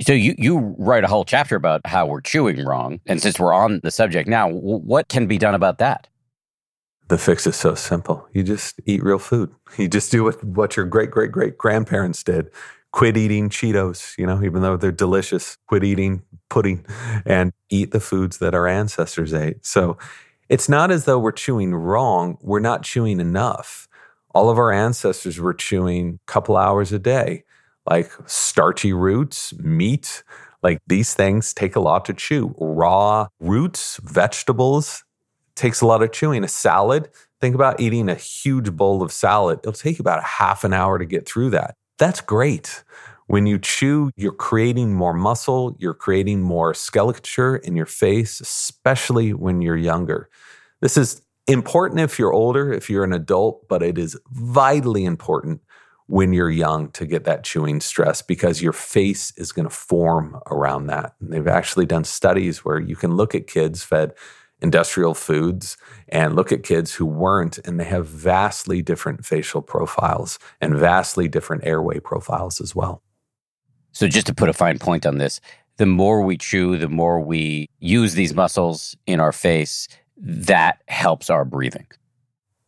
So 0.01 0.13
you 0.13 0.35
you 0.37 0.75
write 0.77 1.03
a 1.03 1.07
whole 1.07 1.25
chapter 1.25 1.55
about 1.55 1.81
how 1.85 2.05
we're 2.05 2.21
chewing 2.21 2.63
wrong, 2.63 2.99
and 3.07 3.19
since 3.19 3.39
we're 3.39 3.53
on 3.53 3.79
the 3.81 3.89
subject 3.89 4.29
now, 4.29 4.47
what 4.47 5.07
can 5.07 5.25
be 5.25 5.39
done 5.39 5.55
about 5.55 5.79
that? 5.79 6.07
The 7.07 7.17
fix 7.17 7.47
is 7.47 7.55
so 7.55 7.73
simple. 7.73 8.27
You 8.31 8.43
just 8.43 8.79
eat 8.85 9.01
real 9.01 9.17
food. 9.17 9.49
You 9.75 9.87
just 9.87 10.11
do 10.11 10.25
what, 10.25 10.43
what 10.43 10.77
your 10.77 10.85
great 10.85 11.09
great 11.09 11.31
great 11.31 11.57
grandparents 11.57 12.21
did 12.21 12.51
quit 12.91 13.17
eating 13.17 13.49
Cheetos, 13.49 14.17
you 14.17 14.25
know, 14.25 14.43
even 14.43 14.61
though 14.61 14.77
they're 14.77 14.91
delicious, 14.91 15.57
quit 15.67 15.83
eating 15.83 16.23
pudding 16.49 16.85
and 17.25 17.51
eat 17.69 17.91
the 17.91 17.99
foods 17.99 18.37
that 18.39 18.55
our 18.55 18.67
ancestors 18.67 19.33
ate. 19.33 19.65
So 19.65 19.97
it's 20.49 20.69
not 20.69 20.91
as 20.91 21.05
though 21.05 21.19
we're 21.19 21.31
chewing 21.31 21.75
wrong, 21.75 22.37
we're 22.41 22.59
not 22.59 22.83
chewing 22.83 23.19
enough. 23.19 23.87
All 24.33 24.49
of 24.49 24.57
our 24.57 24.71
ancestors 24.71 25.39
were 25.39 25.53
chewing 25.53 26.19
a 26.27 26.31
couple 26.31 26.57
hours 26.57 26.91
a 26.91 26.99
day, 26.99 27.43
like 27.89 28.11
starchy 28.25 28.93
roots, 28.93 29.53
meat. 29.57 30.23
Like 30.63 30.79
these 30.87 31.13
things 31.13 31.53
take 31.53 31.75
a 31.75 31.79
lot 31.79 32.05
to 32.05 32.13
chew. 32.13 32.55
Raw 32.57 33.27
roots, 33.39 33.99
vegetables 34.03 35.03
takes 35.55 35.81
a 35.81 35.85
lot 35.85 36.03
of 36.03 36.11
chewing. 36.11 36.43
A 36.43 36.47
salad, 36.47 37.09
think 37.41 37.55
about 37.55 37.79
eating 37.79 38.09
a 38.09 38.15
huge 38.15 38.71
bowl 38.73 39.01
of 39.01 39.11
salad. 39.11 39.59
It'll 39.59 39.73
take 39.73 39.99
about 39.99 40.19
a 40.19 40.23
half 40.23 40.63
an 40.63 40.73
hour 40.73 40.97
to 40.97 41.05
get 41.05 41.27
through 41.27 41.51
that. 41.51 41.75
That's 41.97 42.21
great. 42.21 42.83
When 43.27 43.45
you 43.45 43.59
chew, 43.59 44.09
you're 44.15 44.31
creating 44.31 44.93
more 44.93 45.13
muscle, 45.13 45.75
you're 45.79 45.93
creating 45.93 46.41
more 46.41 46.73
skeleture 46.73 47.57
in 47.57 47.75
your 47.75 47.85
face, 47.85 48.39
especially 48.39 49.33
when 49.33 49.61
you're 49.61 49.77
younger. 49.77 50.29
This 50.81 50.95
is 50.95 51.21
important 51.47 51.99
if 51.99 52.17
you're 52.17 52.33
older, 52.33 52.71
if 52.71 52.89
you're 52.89 53.03
an 53.03 53.13
adult, 53.13 53.67
but 53.67 53.83
it 53.83 53.97
is 53.97 54.17
vitally 54.31 55.03
important 55.03 55.61
when 56.07 56.31
you're 56.31 56.49
young 56.49 56.89
to 56.91 57.05
get 57.05 57.25
that 57.25 57.43
chewing 57.43 57.81
stress 57.81 58.21
because 58.21 58.61
your 58.61 58.71
face 58.71 59.33
is 59.35 59.51
going 59.51 59.67
to 59.67 59.75
form 59.75 60.39
around 60.49 60.87
that. 60.87 61.13
And 61.19 61.33
they've 61.33 61.47
actually 61.47 61.85
done 61.85 62.05
studies 62.05 62.63
where 62.63 62.79
you 62.79 62.95
can 62.95 63.15
look 63.15 63.35
at 63.35 63.47
kids 63.47 63.83
fed 63.83 64.13
industrial 64.61 65.13
foods 65.13 65.77
and 66.09 66.35
look 66.35 66.51
at 66.51 66.63
kids 66.63 66.95
who 66.95 67.05
weren't, 67.05 67.59
and 67.59 67.79
they 67.79 67.83
have 67.83 68.07
vastly 68.07 68.81
different 68.81 69.25
facial 69.25 69.61
profiles 69.61 70.39
and 70.61 70.75
vastly 70.75 71.27
different 71.27 71.65
airway 71.65 71.99
profiles 71.99 72.59
as 72.59 72.73
well. 72.73 73.03
So, 73.97 74.07
just 74.07 74.27
to 74.27 74.35
put 74.35 74.47
a 74.47 74.53
fine 74.53 74.77
point 74.77 75.07
on 75.07 75.17
this, 75.17 75.41
the 75.77 75.87
more 75.87 76.21
we 76.21 76.37
chew, 76.37 76.77
the 76.77 76.87
more 76.87 77.19
we 77.19 77.67
use 77.79 78.13
these 78.13 78.31
muscles 78.31 78.95
in 79.07 79.19
our 79.19 79.31
face, 79.31 79.87
that 80.17 80.83
helps 80.87 81.31
our 81.31 81.43
breathing. 81.43 81.87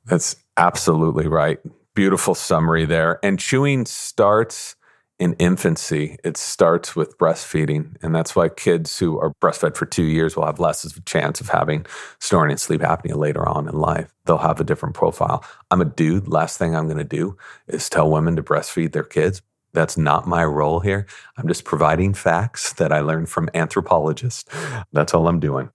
That's 0.05 0.37
absolutely 0.57 1.27
right. 1.27 1.59
Beautiful 1.93 2.33
summary 2.33 2.83
there. 2.85 3.19
And 3.21 3.37
chewing 3.37 3.85
starts 3.85 4.75
in 5.19 5.33
infancy, 5.33 6.17
it 6.23 6.35
starts 6.35 6.95
with 6.95 7.15
breastfeeding. 7.19 7.95
And 8.01 8.15
that's 8.15 8.35
why 8.35 8.49
kids 8.49 8.97
who 8.97 9.19
are 9.19 9.31
breastfed 9.39 9.77
for 9.77 9.85
two 9.85 10.05
years 10.05 10.35
will 10.35 10.47
have 10.47 10.59
less 10.59 10.83
of 10.83 10.97
a 10.97 11.01
chance 11.01 11.39
of 11.39 11.49
having 11.49 11.85
snoring 12.19 12.49
and 12.49 12.59
sleep 12.59 12.81
apnea 12.81 13.15
later 13.15 13.47
on 13.47 13.69
in 13.69 13.75
life. 13.75 14.11
They'll 14.25 14.39
have 14.39 14.59
a 14.59 14.63
different 14.63 14.95
profile. 14.95 15.45
I'm 15.69 15.81
a 15.81 15.85
dude. 15.85 16.27
Last 16.27 16.57
thing 16.57 16.75
I'm 16.75 16.87
going 16.87 16.97
to 16.97 17.03
do 17.03 17.37
is 17.67 17.87
tell 17.87 18.09
women 18.09 18.35
to 18.37 18.41
breastfeed 18.41 18.93
their 18.93 19.03
kids. 19.03 19.43
That's 19.73 19.97
not 19.97 20.27
my 20.27 20.43
role 20.43 20.79
here. 20.79 21.05
I'm 21.37 21.47
just 21.47 21.63
providing 21.63 22.13
facts 22.13 22.73
that 22.73 22.91
I 22.91 23.01
learned 23.01 23.29
from 23.29 23.49
anthropologists. 23.53 24.49
That's 24.91 25.13
all 25.13 25.27
I'm 25.27 25.39
doing. 25.39 25.69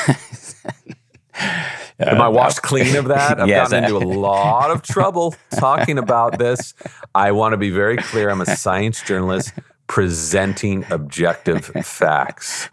Am 2.00 2.22
I 2.22 2.28
uh, 2.28 2.32
washed 2.32 2.62
clean 2.62 2.96
of 2.96 3.06
that? 3.10 3.40
I've 3.40 3.48
yes. 3.48 3.70
gotten 3.70 3.84
into 3.86 3.98
a 3.98 4.06
lot 4.08 4.72
of 4.72 4.82
trouble 4.84 5.36
talking 5.60 5.98
about 5.98 6.38
this. 6.38 6.74
I 7.14 7.32
want 7.32 7.54
to 7.54 7.58
be 7.58 7.70
very 7.70 7.98
clear. 7.98 8.30
I'm 8.30 8.42
a 8.42 8.46
science 8.46 9.02
journalist, 9.02 9.54
presenting 9.88 10.86
objective 10.92 11.66
facts. 11.84 12.70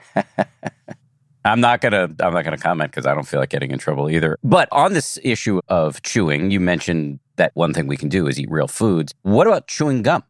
I'm 1.44 1.60
not 1.60 1.80
gonna 1.80 2.08
I'm 2.20 2.34
not 2.34 2.44
gonna 2.44 2.58
comment 2.58 2.90
because 2.90 3.06
I 3.06 3.14
don't 3.14 3.26
feel 3.26 3.40
like 3.40 3.50
getting 3.50 3.70
in 3.70 3.78
trouble 3.78 4.10
either. 4.10 4.36
But 4.42 4.68
on 4.72 4.92
this 4.92 5.18
issue 5.22 5.60
of 5.68 6.02
chewing, 6.02 6.50
you 6.50 6.60
mentioned 6.60 7.20
that 7.36 7.52
one 7.54 7.72
thing 7.72 7.86
we 7.86 7.96
can 7.96 8.08
do 8.08 8.26
is 8.26 8.38
eat 8.38 8.50
real 8.50 8.68
foods. 8.68 9.14
What 9.22 9.46
about 9.46 9.66
chewing 9.68 10.02
gum? 10.02 10.22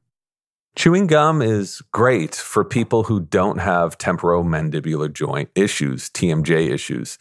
Chewing 0.76 1.06
gum 1.06 1.40
is 1.40 1.82
great 1.90 2.34
for 2.34 2.62
people 2.62 3.04
who 3.04 3.20
don't 3.20 3.58
have 3.58 3.96
temporomandibular 3.96 5.10
joint 5.10 5.48
issues, 5.54 6.10
TMJ 6.10 6.70
issues. 6.70 7.18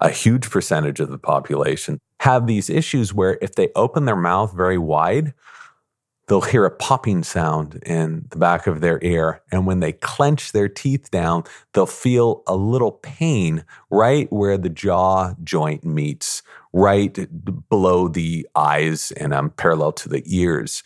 A 0.00 0.10
huge 0.10 0.50
percentage 0.50 0.98
of 0.98 1.08
the 1.08 1.18
population 1.18 2.00
have 2.20 2.46
these 2.46 2.68
issues 2.68 3.14
where 3.14 3.38
if 3.40 3.54
they 3.54 3.68
open 3.76 4.04
their 4.04 4.16
mouth 4.16 4.52
very 4.52 4.78
wide, 4.78 5.32
they'll 6.26 6.40
hear 6.40 6.64
a 6.64 6.70
popping 6.70 7.22
sound 7.22 7.80
in 7.86 8.26
the 8.30 8.36
back 8.36 8.66
of 8.66 8.80
their 8.80 9.02
ear. 9.02 9.42
And 9.50 9.66
when 9.66 9.80
they 9.80 9.92
clench 9.92 10.52
their 10.52 10.68
teeth 10.68 11.10
down, 11.10 11.44
they'll 11.72 11.86
feel 11.86 12.42
a 12.46 12.56
little 12.56 12.92
pain 12.92 13.64
right 13.90 14.30
where 14.32 14.58
the 14.58 14.68
jaw 14.68 15.34
joint 15.42 15.84
meets, 15.84 16.42
right 16.72 17.18
below 17.68 18.08
the 18.08 18.46
eyes 18.54 19.12
and 19.12 19.32
um, 19.32 19.50
parallel 19.50 19.92
to 19.92 20.08
the 20.08 20.22
ears. 20.26 20.82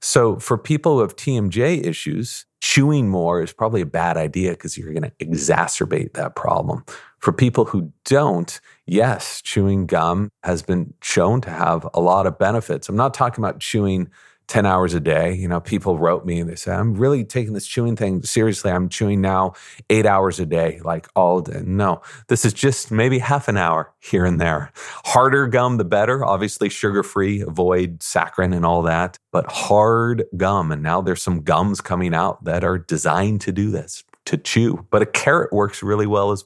So 0.00 0.36
for 0.36 0.58
people 0.58 0.96
who 0.96 1.00
have 1.00 1.16
TMJ 1.16 1.86
issues, 1.86 2.44
chewing 2.60 3.08
more 3.08 3.42
is 3.42 3.52
probably 3.52 3.80
a 3.80 3.86
bad 3.86 4.16
idea 4.16 4.50
because 4.50 4.76
you're 4.76 4.92
going 4.92 5.02
to 5.02 5.12
exacerbate 5.24 6.12
that 6.12 6.36
problem. 6.36 6.84
For 7.18 7.32
people 7.32 7.64
who 7.64 7.90
don't, 8.04 8.60
yes, 8.86 9.40
chewing 9.40 9.86
gum 9.86 10.30
has 10.42 10.62
been 10.62 10.92
shown 11.02 11.40
to 11.42 11.50
have 11.50 11.88
a 11.94 12.00
lot 12.00 12.26
of 12.26 12.38
benefits. 12.38 12.88
I'm 12.88 12.96
not 12.96 13.14
talking 13.14 13.42
about 13.42 13.60
chewing 13.60 14.10
10 14.48 14.66
hours 14.66 14.94
a 14.94 15.00
day. 15.00 15.34
You 15.34 15.48
know, 15.48 15.60
people 15.60 15.98
wrote 15.98 16.26
me 16.26 16.40
and 16.40 16.50
they 16.50 16.54
said, 16.54 16.78
I'm 16.78 16.94
really 16.94 17.24
taking 17.24 17.54
this 17.54 17.66
chewing 17.66 17.96
thing 17.96 18.22
seriously. 18.22 18.70
I'm 18.70 18.88
chewing 18.88 19.20
now 19.20 19.54
eight 19.90 20.06
hours 20.06 20.38
a 20.38 20.46
day, 20.46 20.80
like 20.84 21.08
all 21.16 21.40
day. 21.40 21.62
No, 21.64 22.02
this 22.28 22.44
is 22.44 22.52
just 22.52 22.90
maybe 22.90 23.18
half 23.18 23.48
an 23.48 23.56
hour 23.56 23.92
here 24.00 24.24
and 24.24 24.40
there. 24.40 24.70
Harder 25.04 25.46
gum, 25.46 25.78
the 25.78 25.84
better. 25.84 26.24
Obviously, 26.24 26.68
sugar 26.68 27.02
free, 27.02 27.40
avoid 27.40 28.00
saccharin 28.00 28.54
and 28.54 28.66
all 28.66 28.82
that, 28.82 29.18
but 29.32 29.50
hard 29.50 30.24
gum. 30.36 30.70
And 30.70 30.82
now 30.82 31.00
there's 31.00 31.22
some 31.22 31.42
gums 31.42 31.80
coming 31.80 32.14
out 32.14 32.44
that 32.44 32.64
are 32.64 32.78
designed 32.78 33.40
to 33.42 33.52
do 33.52 33.70
this, 33.70 34.04
to 34.26 34.36
chew. 34.36 34.86
But 34.90 35.02
a 35.02 35.06
carrot 35.06 35.52
works 35.52 35.82
really 35.82 36.06
well 36.06 36.32
as, 36.32 36.44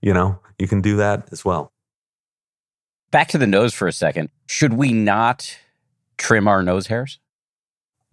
you 0.00 0.14
know, 0.14 0.38
you 0.58 0.66
can 0.66 0.80
do 0.80 0.96
that 0.96 1.28
as 1.30 1.44
well. 1.44 1.72
Back 3.10 3.28
to 3.28 3.38
the 3.38 3.46
nose 3.46 3.74
for 3.74 3.86
a 3.86 3.92
second. 3.92 4.30
Should 4.46 4.72
we 4.72 4.92
not 4.92 5.58
trim 6.16 6.48
our 6.48 6.62
nose 6.62 6.88
hairs? 6.88 7.20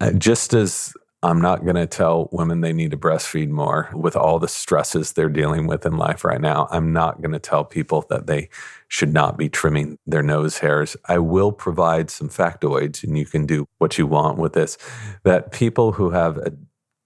Uh, 0.02 0.10
just 0.14 0.52
as 0.52 0.94
I'm 1.22 1.40
not 1.40 1.62
going 1.62 1.76
to 1.76 1.86
tell 1.86 2.28
women 2.32 2.60
they 2.60 2.72
need 2.72 2.90
to 2.90 2.96
breastfeed 2.96 3.50
more 3.50 3.88
with 3.94 4.16
all 4.16 4.40
the 4.40 4.48
stresses 4.48 5.12
they're 5.12 5.28
dealing 5.28 5.68
with 5.68 5.86
in 5.86 5.96
life 5.96 6.24
right 6.24 6.40
now. 6.40 6.66
I'm 6.72 6.92
not 6.92 7.22
going 7.22 7.30
to 7.30 7.38
tell 7.38 7.64
people 7.64 8.04
that 8.10 8.26
they 8.26 8.48
should 8.88 9.12
not 9.12 9.38
be 9.38 9.48
trimming 9.48 9.98
their 10.04 10.24
nose 10.24 10.58
hairs. 10.58 10.96
I 11.04 11.18
will 11.18 11.52
provide 11.52 12.10
some 12.10 12.28
factoids, 12.28 13.04
and 13.04 13.16
you 13.16 13.26
can 13.26 13.46
do 13.46 13.68
what 13.78 13.96
you 13.96 14.08
want 14.08 14.38
with 14.38 14.54
this. 14.54 14.76
That 15.22 15.52
people 15.52 15.92
who 15.92 16.10
have 16.10 16.36
a 16.38 16.52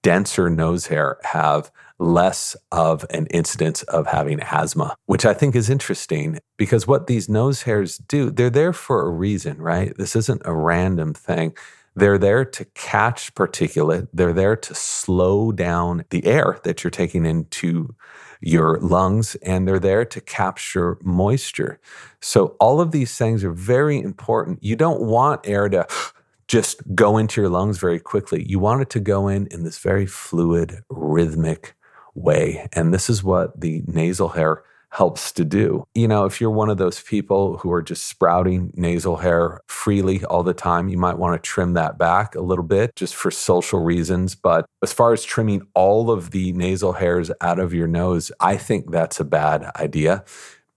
denser 0.01 0.49
nose 0.49 0.87
hair 0.87 1.19
have 1.21 1.71
less 1.99 2.55
of 2.71 3.05
an 3.11 3.27
incidence 3.27 3.83
of 3.83 4.07
having 4.07 4.39
asthma, 4.41 4.95
which 5.05 5.25
I 5.25 5.35
think 5.35 5.55
is 5.55 5.69
interesting 5.69 6.39
because 6.57 6.87
what 6.87 7.05
these 7.05 7.29
nose 7.29 7.63
hairs 7.63 7.99
do, 7.99 8.31
they're 8.31 8.49
there 8.49 8.73
for 8.73 9.05
a 9.05 9.09
reason, 9.11 9.61
right? 9.61 9.95
This 9.97 10.15
isn't 10.15 10.41
a 10.45 10.55
random 10.55 11.13
thing. 11.13 11.55
They're 11.97 12.19
there 12.19 12.45
to 12.45 12.65
catch 12.75 13.33
particulate. 13.33 14.07
They're 14.13 14.31
there 14.31 14.55
to 14.55 14.75
slow 14.75 15.51
down 15.51 16.05
the 16.11 16.25
air 16.27 16.59
that 16.63 16.83
you're 16.83 16.91
taking 16.91 17.25
into 17.25 17.95
your 18.39 18.77
lungs, 18.79 19.33
and 19.37 19.67
they're 19.67 19.79
there 19.79 20.05
to 20.05 20.21
capture 20.21 20.99
moisture. 21.01 21.79
So, 22.21 22.55
all 22.59 22.81
of 22.81 22.91
these 22.91 23.17
things 23.17 23.43
are 23.43 23.51
very 23.51 23.99
important. 23.99 24.63
You 24.63 24.75
don't 24.75 25.01
want 25.01 25.47
air 25.47 25.69
to 25.69 25.87
just 26.47 26.81
go 26.93 27.17
into 27.17 27.41
your 27.41 27.49
lungs 27.49 27.79
very 27.79 27.99
quickly. 27.99 28.45
You 28.47 28.59
want 28.59 28.83
it 28.83 28.91
to 28.91 28.99
go 28.99 29.27
in 29.27 29.47
in 29.47 29.63
this 29.63 29.79
very 29.79 30.05
fluid, 30.05 30.83
rhythmic 30.89 31.73
way. 32.13 32.67
And 32.73 32.93
this 32.93 33.09
is 33.09 33.23
what 33.23 33.59
the 33.59 33.81
nasal 33.87 34.29
hair 34.29 34.63
helps 34.91 35.31
to 35.33 35.45
do. 35.45 35.85
You 35.93 36.07
know, 36.07 36.25
if 36.25 36.39
you're 36.39 36.51
one 36.51 36.69
of 36.69 36.77
those 36.77 37.01
people 37.01 37.57
who 37.57 37.71
are 37.71 37.81
just 37.81 38.05
sprouting 38.05 38.71
nasal 38.75 39.17
hair 39.17 39.61
freely 39.67 40.23
all 40.25 40.43
the 40.43 40.53
time, 40.53 40.87
you 40.87 40.97
might 40.97 41.17
want 41.17 41.41
to 41.41 41.47
trim 41.47 41.73
that 41.73 41.97
back 41.97 42.35
a 42.35 42.41
little 42.41 42.63
bit 42.63 42.95
just 42.95 43.15
for 43.15 43.29
social 43.29 43.79
reasons. 43.79 44.35
But 44.35 44.65
as 44.81 44.93
far 44.93 45.13
as 45.13 45.23
trimming 45.23 45.67
all 45.73 46.09
of 46.09 46.31
the 46.31 46.51
nasal 46.53 46.93
hairs 46.93 47.31
out 47.41 47.59
of 47.59 47.73
your 47.73 47.87
nose, 47.87 48.31
I 48.39 48.57
think 48.57 48.91
that's 48.91 49.19
a 49.19 49.25
bad 49.25 49.69
idea 49.75 50.23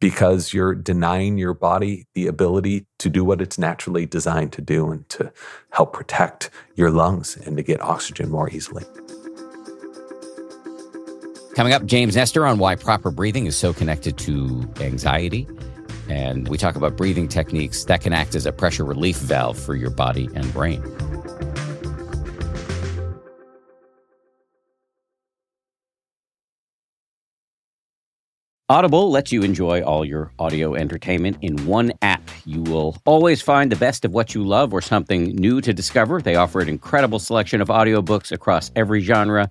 because 0.01 0.55
you're 0.55 0.75
denying 0.75 1.37
your 1.39 1.55
body 1.55 2.07
the 2.15 2.27
ability 2.27 2.87
to 2.99 3.11
do 3.11 3.23
what 3.23 3.41
it's 3.41 3.59
naturally 3.59 4.07
designed 4.07 4.53
to 4.55 4.63
do 4.63 4.91
and 4.91 5.09
to 5.11 5.31
help 5.71 5.93
protect 5.93 6.51
your 6.75 6.91
lungs 6.91 7.37
and 7.37 7.57
to 7.59 7.63
get 7.63 7.81
oxygen 7.83 8.31
more 8.31 8.51
easily. 8.51 8.85
Coming 11.61 11.75
up, 11.75 11.85
James 11.85 12.17
Nestor 12.17 12.47
on 12.47 12.57
why 12.57 12.75
proper 12.75 13.11
breathing 13.11 13.45
is 13.45 13.55
so 13.55 13.75
connected 13.75 14.17
to 14.17 14.67
anxiety. 14.81 15.47
And 16.09 16.49
we 16.49 16.57
talk 16.57 16.75
about 16.75 16.97
breathing 16.97 17.29
techniques 17.29 17.85
that 17.85 18.01
can 18.01 18.15
act 18.15 18.35
as 18.35 18.47
a 18.47 18.51
pressure 18.51 18.83
relief 18.83 19.19
valve 19.19 19.59
for 19.59 19.77
your 19.77 19.91
body 19.91 20.31
and 20.35 20.51
brain. 20.55 20.83
Audible 28.71 29.11
lets 29.11 29.31
you 29.31 29.43
enjoy 29.43 29.83
all 29.83 30.03
your 30.03 30.33
audio 30.39 30.75
entertainment 30.75 31.37
in 31.43 31.67
one 31.67 31.93
app. 32.01 32.23
You 32.47 32.63
will 32.63 32.97
always 33.05 33.43
find 33.43 33.71
the 33.71 33.77
best 33.77 34.07
of 34.07 34.13
what 34.13 34.35
you 34.35 34.47
love 34.47 34.73
or 34.73 34.81
something 34.81 35.37
new 35.37 35.61
to 35.61 35.75
discover. 35.75 36.23
They 36.23 36.37
offer 36.37 36.61
an 36.61 36.71
incredible 36.71 37.19
selection 37.19 37.61
of 37.61 37.69
audiobooks 37.69 38.33
across 38.33 38.71
every 38.75 39.03
genre 39.03 39.51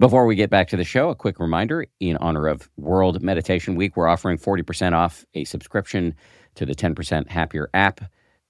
Before 0.00 0.24
we 0.24 0.34
get 0.34 0.48
back 0.48 0.68
to 0.68 0.78
the 0.78 0.84
show, 0.84 1.10
a 1.10 1.14
quick 1.14 1.38
reminder 1.38 1.84
in 2.00 2.16
honor 2.16 2.46
of 2.46 2.70
World 2.78 3.20
Meditation 3.20 3.74
Week, 3.74 3.98
we're 3.98 4.08
offering 4.08 4.38
40% 4.38 4.94
off 4.94 5.26
a 5.34 5.44
subscription 5.44 6.14
to 6.54 6.64
the 6.64 6.74
10% 6.74 7.28
Happier 7.28 7.68
app. 7.74 8.00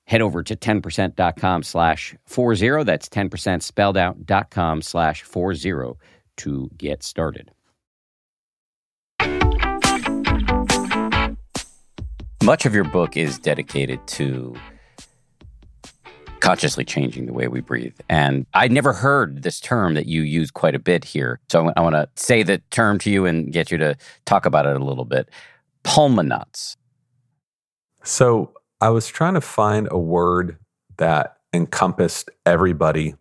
Head 0.04 0.22
over 0.22 0.44
to 0.44 0.54
10%.com 0.54 1.64
slash 1.64 2.14
40. 2.26 2.84
That's 2.84 3.08
10% 3.08 3.62
spelled 3.62 3.96
out 3.96 4.24
dot 4.26 4.50
com 4.50 4.80
slash 4.80 5.24
40 5.24 5.94
to 6.36 6.70
get 6.76 7.02
started. 7.02 7.50
Much 12.44 12.64
of 12.64 12.76
your 12.76 12.84
book 12.84 13.16
is 13.16 13.40
dedicated 13.40 14.06
to 14.06 14.54
consciously 16.40 16.84
changing 16.84 17.26
the 17.26 17.32
way 17.32 17.48
we 17.48 17.60
breathe. 17.60 17.98
And 18.08 18.46
I 18.54 18.68
never 18.68 18.92
heard 18.92 19.42
this 19.42 19.60
term 19.60 19.94
that 19.94 20.06
you 20.06 20.22
use 20.22 20.50
quite 20.50 20.74
a 20.74 20.78
bit 20.78 21.04
here. 21.04 21.40
So 21.48 21.72
I 21.76 21.80
want 21.80 21.94
to 21.94 22.08
say 22.16 22.42
the 22.42 22.58
term 22.70 22.98
to 23.00 23.10
you 23.10 23.26
and 23.26 23.52
get 23.52 23.70
you 23.70 23.78
to 23.78 23.96
talk 24.24 24.46
about 24.46 24.66
it 24.66 24.80
a 24.80 24.84
little 24.84 25.04
bit. 25.04 25.28
Pulmonauts. 25.84 26.76
So 28.02 28.52
I 28.80 28.88
was 28.90 29.08
trying 29.08 29.34
to 29.34 29.40
find 29.40 29.88
a 29.90 29.98
word 29.98 30.56
that 30.96 31.36
encompassed 31.52 32.30
everybody 32.46 33.14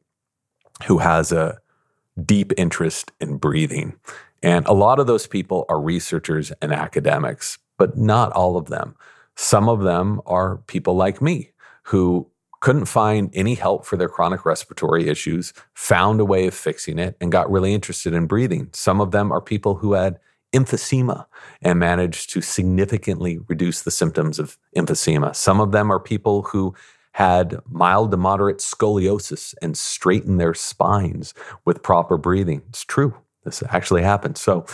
who 0.85 0.99
has 0.99 1.31
a 1.31 1.59
deep 2.25 2.53
interest 2.57 3.11
in 3.19 3.37
breathing. 3.37 3.95
And 4.41 4.65
a 4.67 4.73
lot 4.73 4.99
of 4.99 5.07
those 5.07 5.27
people 5.27 5.65
are 5.67 5.81
researchers 5.81 6.51
and 6.61 6.71
academics, 6.71 7.57
but 7.77 7.97
not 7.97 8.31
all 8.31 8.55
of 8.55 8.67
them. 8.67 8.95
Some 9.35 9.67
of 9.67 9.81
them 9.81 10.21
are 10.25 10.57
people 10.67 10.95
like 10.95 11.21
me 11.21 11.51
who 11.83 12.28
couldn't 12.59 12.85
find 12.85 13.29
any 13.33 13.55
help 13.55 13.85
for 13.85 13.97
their 13.97 14.09
chronic 14.09 14.45
respiratory 14.45 15.07
issues, 15.07 15.53
found 15.73 16.19
a 16.19 16.25
way 16.25 16.47
of 16.47 16.53
fixing 16.53 16.99
it, 16.99 17.15
and 17.21 17.31
got 17.31 17.49
really 17.49 17.73
interested 17.73 18.13
in 18.13 18.25
breathing. 18.25 18.69
Some 18.73 18.99
of 18.99 19.11
them 19.11 19.31
are 19.31 19.41
people 19.41 19.75
who 19.75 19.93
had 19.93 20.19
emphysema 20.53 21.25
and 21.61 21.79
managed 21.79 22.31
to 22.31 22.41
significantly 22.41 23.39
reduce 23.47 23.83
the 23.83 23.91
symptoms 23.91 24.39
of 24.39 24.57
emphysema. 24.75 25.35
Some 25.35 25.59
of 25.59 25.71
them 25.71 25.91
are 25.91 25.99
people 25.99 26.43
who 26.43 26.73
had 27.13 27.57
mild 27.67 28.11
to 28.11 28.17
moderate 28.17 28.57
scoliosis 28.57 29.53
and 29.61 29.77
straightened 29.77 30.39
their 30.39 30.53
spines 30.53 31.33
with 31.65 31.83
proper 31.83 32.17
breathing. 32.17 32.61
It's 32.69 32.83
true. 32.83 33.15
This 33.43 33.63
actually 33.69 34.03
happened. 34.03 34.37
So, 34.37 34.65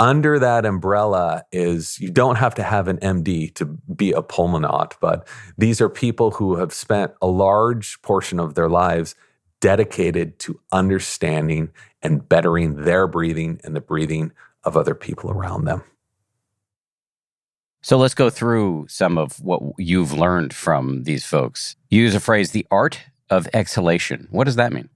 under 0.00 0.38
that 0.38 0.64
umbrella 0.64 1.44
is 1.52 2.00
you 2.00 2.10
don't 2.10 2.36
have 2.36 2.54
to 2.56 2.62
have 2.62 2.88
an 2.88 2.96
MD 2.98 3.54
to 3.54 3.66
be 3.66 4.12
a 4.12 4.22
pulmonaut, 4.22 4.96
but 4.98 5.28
these 5.58 5.80
are 5.80 5.90
people 5.90 6.32
who 6.32 6.56
have 6.56 6.72
spent 6.72 7.12
a 7.20 7.26
large 7.26 8.00
portion 8.02 8.40
of 8.40 8.54
their 8.54 8.68
lives 8.68 9.14
dedicated 9.60 10.38
to 10.38 10.58
understanding 10.72 11.70
and 12.02 12.26
bettering 12.26 12.84
their 12.84 13.06
breathing 13.06 13.60
and 13.62 13.76
the 13.76 13.80
breathing 13.80 14.32
of 14.64 14.74
other 14.74 14.94
people 14.94 15.30
around 15.30 15.66
them. 15.66 15.82
So 17.82 17.98
let's 17.98 18.14
go 18.14 18.30
through 18.30 18.86
some 18.88 19.18
of 19.18 19.42
what 19.42 19.60
you've 19.78 20.12
learned 20.12 20.54
from 20.54 21.04
these 21.04 21.26
folks. 21.26 21.76
You 21.90 22.02
use 22.02 22.14
a 22.14 22.20
phrase, 22.20 22.52
the 22.52 22.66
art 22.70 23.00
of 23.28 23.48
exhalation. 23.52 24.28
What 24.30 24.44
does 24.44 24.56
that 24.56 24.72
mean? 24.72 24.88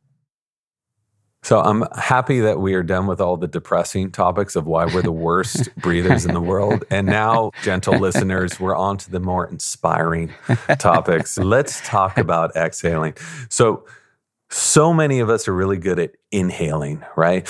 So 1.44 1.60
I'm 1.60 1.84
happy 1.94 2.40
that 2.40 2.58
we 2.58 2.72
are 2.72 2.82
done 2.82 3.06
with 3.06 3.20
all 3.20 3.36
the 3.36 3.46
depressing 3.46 4.10
topics 4.10 4.56
of 4.56 4.66
why 4.66 4.86
we're 4.86 5.02
the 5.02 5.12
worst 5.30 5.68
breathers 5.76 6.24
in 6.24 6.32
the 6.32 6.40
world. 6.40 6.84
And 6.90 7.06
now, 7.06 7.50
gentle 7.62 7.98
listeners, 7.98 8.58
we're 8.58 8.74
on 8.74 8.96
to 8.96 9.10
the 9.10 9.20
more 9.20 9.46
inspiring 9.46 10.32
topics. 10.78 11.36
Let's 11.38 11.86
talk 11.86 12.16
about 12.16 12.56
exhaling. 12.56 13.14
So, 13.50 13.84
so 14.48 14.94
many 14.94 15.20
of 15.20 15.28
us 15.28 15.46
are 15.46 15.54
really 15.54 15.76
good 15.76 15.98
at 15.98 16.12
inhaling, 16.32 17.04
right? 17.14 17.46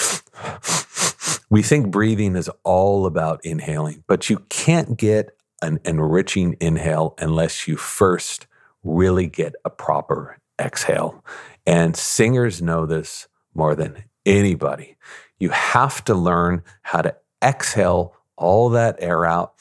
We 1.49 1.63
think 1.63 1.93
breathing 1.93 2.35
is 2.35 2.51
all 2.65 3.07
about 3.07 3.45
inhaling, 3.45 4.03
but 4.09 4.29
you 4.29 4.39
can't 4.49 4.97
get 4.97 5.37
an 5.63 5.79
enriching 5.85 6.57
inhale 6.61 7.15
unless 7.19 7.69
you 7.69 7.77
first 7.77 8.49
really 8.83 9.29
get 9.29 9.55
a 9.65 9.71
proper 9.71 10.39
exhale. 10.61 11.25
And 11.65 11.97
singers 11.97 12.61
know 12.61 12.87
this 12.87 13.29
more 13.55 13.75
than 13.75 14.05
anybody. 14.27 14.97
You 15.39 15.51
have 15.51 16.05
to 16.05 16.15
learn 16.15 16.63
how 16.83 17.03
to 17.03 17.15
exhale 17.43 18.15
all 18.37 18.71
that 18.71 18.97
air 18.99 19.25
out 19.25 19.55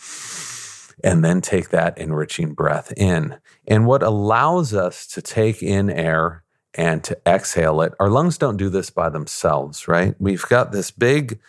and 1.03 1.23
then 1.23 1.41
take 1.41 1.69
that 1.69 1.97
enriching 1.97 2.53
breath 2.53 2.93
in. 2.95 3.37
And 3.67 3.85
what 3.85 4.03
allows 4.03 4.73
us 4.73 5.05
to 5.07 5.21
take 5.21 5.61
in 5.61 5.89
air 5.89 6.43
and 6.73 7.03
to 7.03 7.17
exhale 7.27 7.81
it, 7.81 7.93
our 7.99 8.09
lungs 8.09 8.37
don't 8.37 8.57
do 8.57 8.69
this 8.69 8.89
by 8.89 9.09
themselves, 9.09 9.87
right? 9.87 10.15
We've 10.19 10.47
got 10.47 10.71
this 10.71 10.91
big 10.91 11.39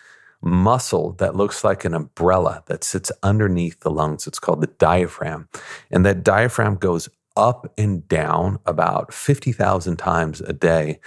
muscle 0.41 1.13
that 1.13 1.35
looks 1.35 1.63
like 1.63 1.85
an 1.85 1.93
umbrella 1.93 2.63
that 2.67 2.83
sits 2.83 3.11
underneath 3.23 3.79
the 3.79 3.89
lungs. 3.89 4.27
It's 4.27 4.39
called 4.39 4.61
the 4.61 4.67
diaphragm. 4.67 5.49
And 5.89 6.05
that 6.05 6.23
diaphragm 6.23 6.75
goes 6.75 7.09
up 7.35 7.73
and 7.77 8.07
down 8.07 8.59
about 8.65 9.13
50,000 9.13 9.97
times 9.97 10.41
a 10.41 10.53
day 10.53 10.99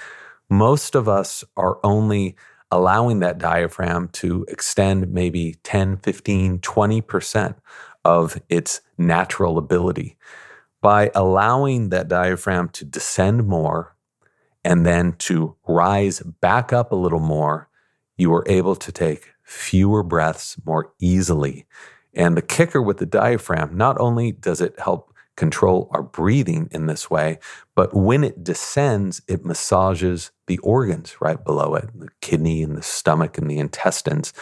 most 0.51 0.95
of 0.95 1.09
us 1.09 1.45
are 1.57 1.79
only 1.85 2.37
allowing 2.71 3.21
that 3.21 3.39
diaphragm 3.39 4.09
to 4.09 4.45
extend 4.49 5.13
maybe 5.13 5.57
10, 5.63 5.99
15, 5.99 6.59
20% 6.59 7.55
of 8.05 8.41
its 8.49 8.81
natural 8.97 9.59
ability. 9.59 10.17
By 10.81 11.11
allowing 11.15 11.89
that 11.89 12.09
diaphragm 12.09 12.69
to 12.71 12.85
descend 12.85 13.47
more 13.47 13.97
and 14.65 14.87
then 14.87 15.15
to 15.19 15.57
rise 15.67 16.21
back 16.21 16.73
up 16.73 16.93
a 16.93 16.97
little 16.97 17.21
more, 17.21 17.69
you 18.17 18.33
are 18.35 18.45
able 18.47 18.77
to 18.77 18.93
take 18.93 19.33
fewer 19.43 20.03
breaths 20.03 20.57
more 20.65 20.93
easily. 21.01 21.67
And 22.15 22.37
the 22.37 22.43
kicker 22.43 22.83
with 22.83 22.99
the 22.99 23.07
diaphragm, 23.07 23.77
not 23.77 23.99
only 23.99 24.33
does 24.33 24.61
it 24.61 24.79
help 24.79 25.13
control 25.39 25.89
our 25.93 26.03
breathing 26.03 26.69
in 26.73 26.87
this 26.87 27.09
way. 27.09 27.39
But 27.77 27.95
when 27.95 28.25
it 28.25 28.43
descends, 28.43 29.23
it 29.29 29.45
massages 29.45 30.33
the 30.49 30.59
organs 30.59 31.21
right 31.21 31.43
below 31.45 31.75
it 31.75 31.89
the 31.95 32.09
kidney 32.21 32.63
and 32.63 32.77
the 32.77 32.83
stomach 32.83 33.39
and 33.39 33.51
the 33.51 33.59
intestines. 33.59 34.33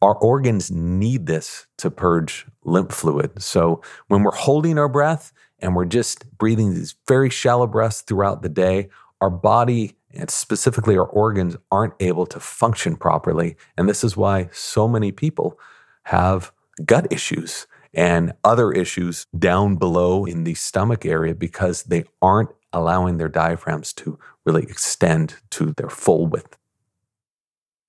Our 0.00 0.16
organs 0.16 0.70
need 0.70 1.26
this 1.26 1.66
to 1.78 1.90
purge 1.90 2.46
lymph 2.64 2.92
fluid. 2.92 3.42
So 3.42 3.82
when 4.08 4.22
we're 4.22 4.32
holding 4.32 4.78
our 4.78 4.88
breath 4.88 5.32
and 5.60 5.74
we're 5.74 5.84
just 5.84 6.26
breathing 6.36 6.74
these 6.74 6.94
very 7.06 7.30
shallow 7.30 7.66
breaths 7.66 8.02
throughout 8.02 8.42
the 8.42 8.48
day, 8.48 8.88
our 9.20 9.30
body 9.30 9.96
and 10.12 10.30
specifically 10.30 10.96
our 10.96 11.06
organs 11.06 11.56
aren't 11.70 11.94
able 12.00 12.26
to 12.26 12.40
function 12.40 12.96
properly. 12.96 13.56
And 13.76 13.88
this 13.88 14.04
is 14.04 14.16
why 14.16 14.48
so 14.52 14.86
many 14.86 15.10
people 15.10 15.58
have 16.04 16.52
gut 16.84 17.10
issues 17.10 17.66
and 17.94 18.32
other 18.42 18.72
issues 18.72 19.26
down 19.38 19.76
below 19.76 20.24
in 20.24 20.44
the 20.44 20.54
stomach 20.54 21.06
area 21.06 21.34
because 21.34 21.84
they 21.84 22.04
aren't 22.20 22.50
allowing 22.72 23.16
their 23.16 23.28
diaphragms 23.28 23.92
to 23.92 24.18
really 24.44 24.62
extend 24.62 25.36
to 25.50 25.72
their 25.72 25.88
full 25.88 26.26
width. 26.26 26.56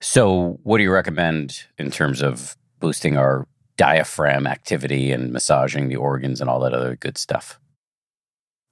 So, 0.00 0.58
what 0.62 0.78
do 0.78 0.82
you 0.82 0.92
recommend 0.92 1.64
in 1.78 1.90
terms 1.90 2.22
of 2.22 2.56
boosting 2.80 3.16
our 3.16 3.46
diaphragm 3.76 4.46
activity 4.46 5.12
and 5.12 5.32
massaging 5.32 5.88
the 5.88 5.96
organs 5.96 6.40
and 6.40 6.48
all 6.50 6.60
that 6.60 6.74
other 6.74 6.96
good 6.96 7.18
stuff? 7.18 7.58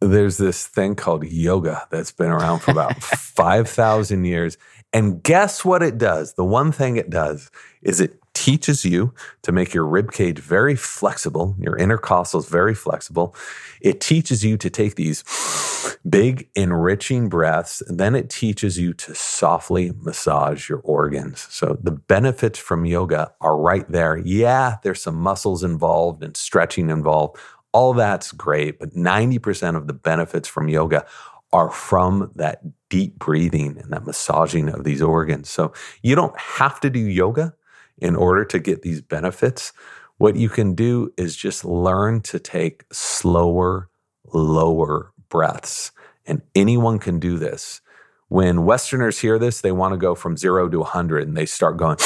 There's 0.01 0.37
this 0.37 0.67
thing 0.67 0.97
called 0.97 1.25
yoga 1.25 1.87
that's 1.91 2.13
been 2.13 2.31
around 2.31 2.61
for 2.61 2.73
about 2.73 3.03
5,000 3.03 4.25
years. 4.25 4.59
And 4.93 5.23
guess 5.23 5.65
what 5.65 5.83
it 5.83 5.99
does? 5.99 6.35
The 6.35 6.45
one 6.45 6.73
thing 6.73 6.97
it 6.97 7.11
does 7.11 7.51
is 7.83 8.01
it 8.01 8.19
teaches 8.35 8.85
you 8.85 9.15
to 9.43 9.53
make 9.53 9.73
your 9.73 9.87
rib 9.87 10.13
cage 10.13 10.39
very 10.39 10.77
flexible, 10.77 11.57
your 11.59 11.77
intercostals 11.77 12.49
very 12.49 12.75
flexible. 12.75 13.35
It 13.81 14.01
teaches 14.01 14.45
you 14.45 14.57
to 14.59 14.69
take 14.69 14.97
these 14.97 15.25
big, 16.09 16.49
enriching 16.55 17.29
breaths. 17.29 17.81
And 17.81 17.99
then 17.99 18.15
it 18.15 18.29
teaches 18.29 18.79
you 18.79 18.93
to 18.95 19.15
softly 19.15 19.93
massage 20.01 20.69
your 20.69 20.81
organs. 20.81 21.47
So 21.51 21.79
the 21.83 21.93
benefits 21.93 22.59
from 22.59 22.85
yoga 22.85 23.33
are 23.41 23.57
right 23.57 23.89
there. 23.91 24.17
Yeah, 24.17 24.77
there's 24.83 25.03
some 25.03 25.17
muscles 25.17 25.63
involved 25.63 26.23
and 26.23 26.37
stretching 26.37 26.91
involved. 26.91 27.39
All 27.73 27.93
that's 27.93 28.33
great, 28.33 28.79
but 28.79 28.95
90% 28.95 29.77
of 29.77 29.87
the 29.87 29.93
benefits 29.93 30.47
from 30.47 30.69
yoga 30.69 31.07
are 31.53 31.71
from 31.71 32.31
that 32.35 32.61
deep 32.89 33.19
breathing 33.19 33.79
and 33.79 33.93
that 33.93 34.05
massaging 34.05 34.69
of 34.69 34.85
these 34.85 35.01
organs. 35.01 35.49
So 35.49 35.73
you 36.03 36.15
don't 36.15 36.39
have 36.39 36.81
to 36.81 36.91
do 36.91 37.01
yoga 37.01 37.55
in 37.99 38.17
order 38.17 38.45
to 38.45 38.59
get 38.59 38.83
these 38.83 39.01
benefits. 39.01 39.73
What 40.19 40.37
you 40.37 40.49
can 40.49 40.75
do 40.75 41.13
is 41.17 41.37
just 41.37 41.65
learn 41.65 42.21
to 42.23 42.39
take 42.39 42.85
slower, 42.93 43.89
lower 44.33 45.13
breaths. 45.29 45.93
And 46.27 46.43
anyone 46.55 46.99
can 46.99 47.19
do 47.19 47.39
this. 47.39 47.81
When 48.29 48.65
Westerners 48.65 49.19
hear 49.19 49.39
this, 49.39 49.61
they 49.61 49.73
want 49.73 49.93
to 49.93 49.99
go 49.99 50.15
from 50.15 50.37
zero 50.37 50.69
to 50.69 50.79
100 50.79 51.29
and 51.29 51.37
they 51.37 51.47
start 51.47 51.77
going. 51.77 51.99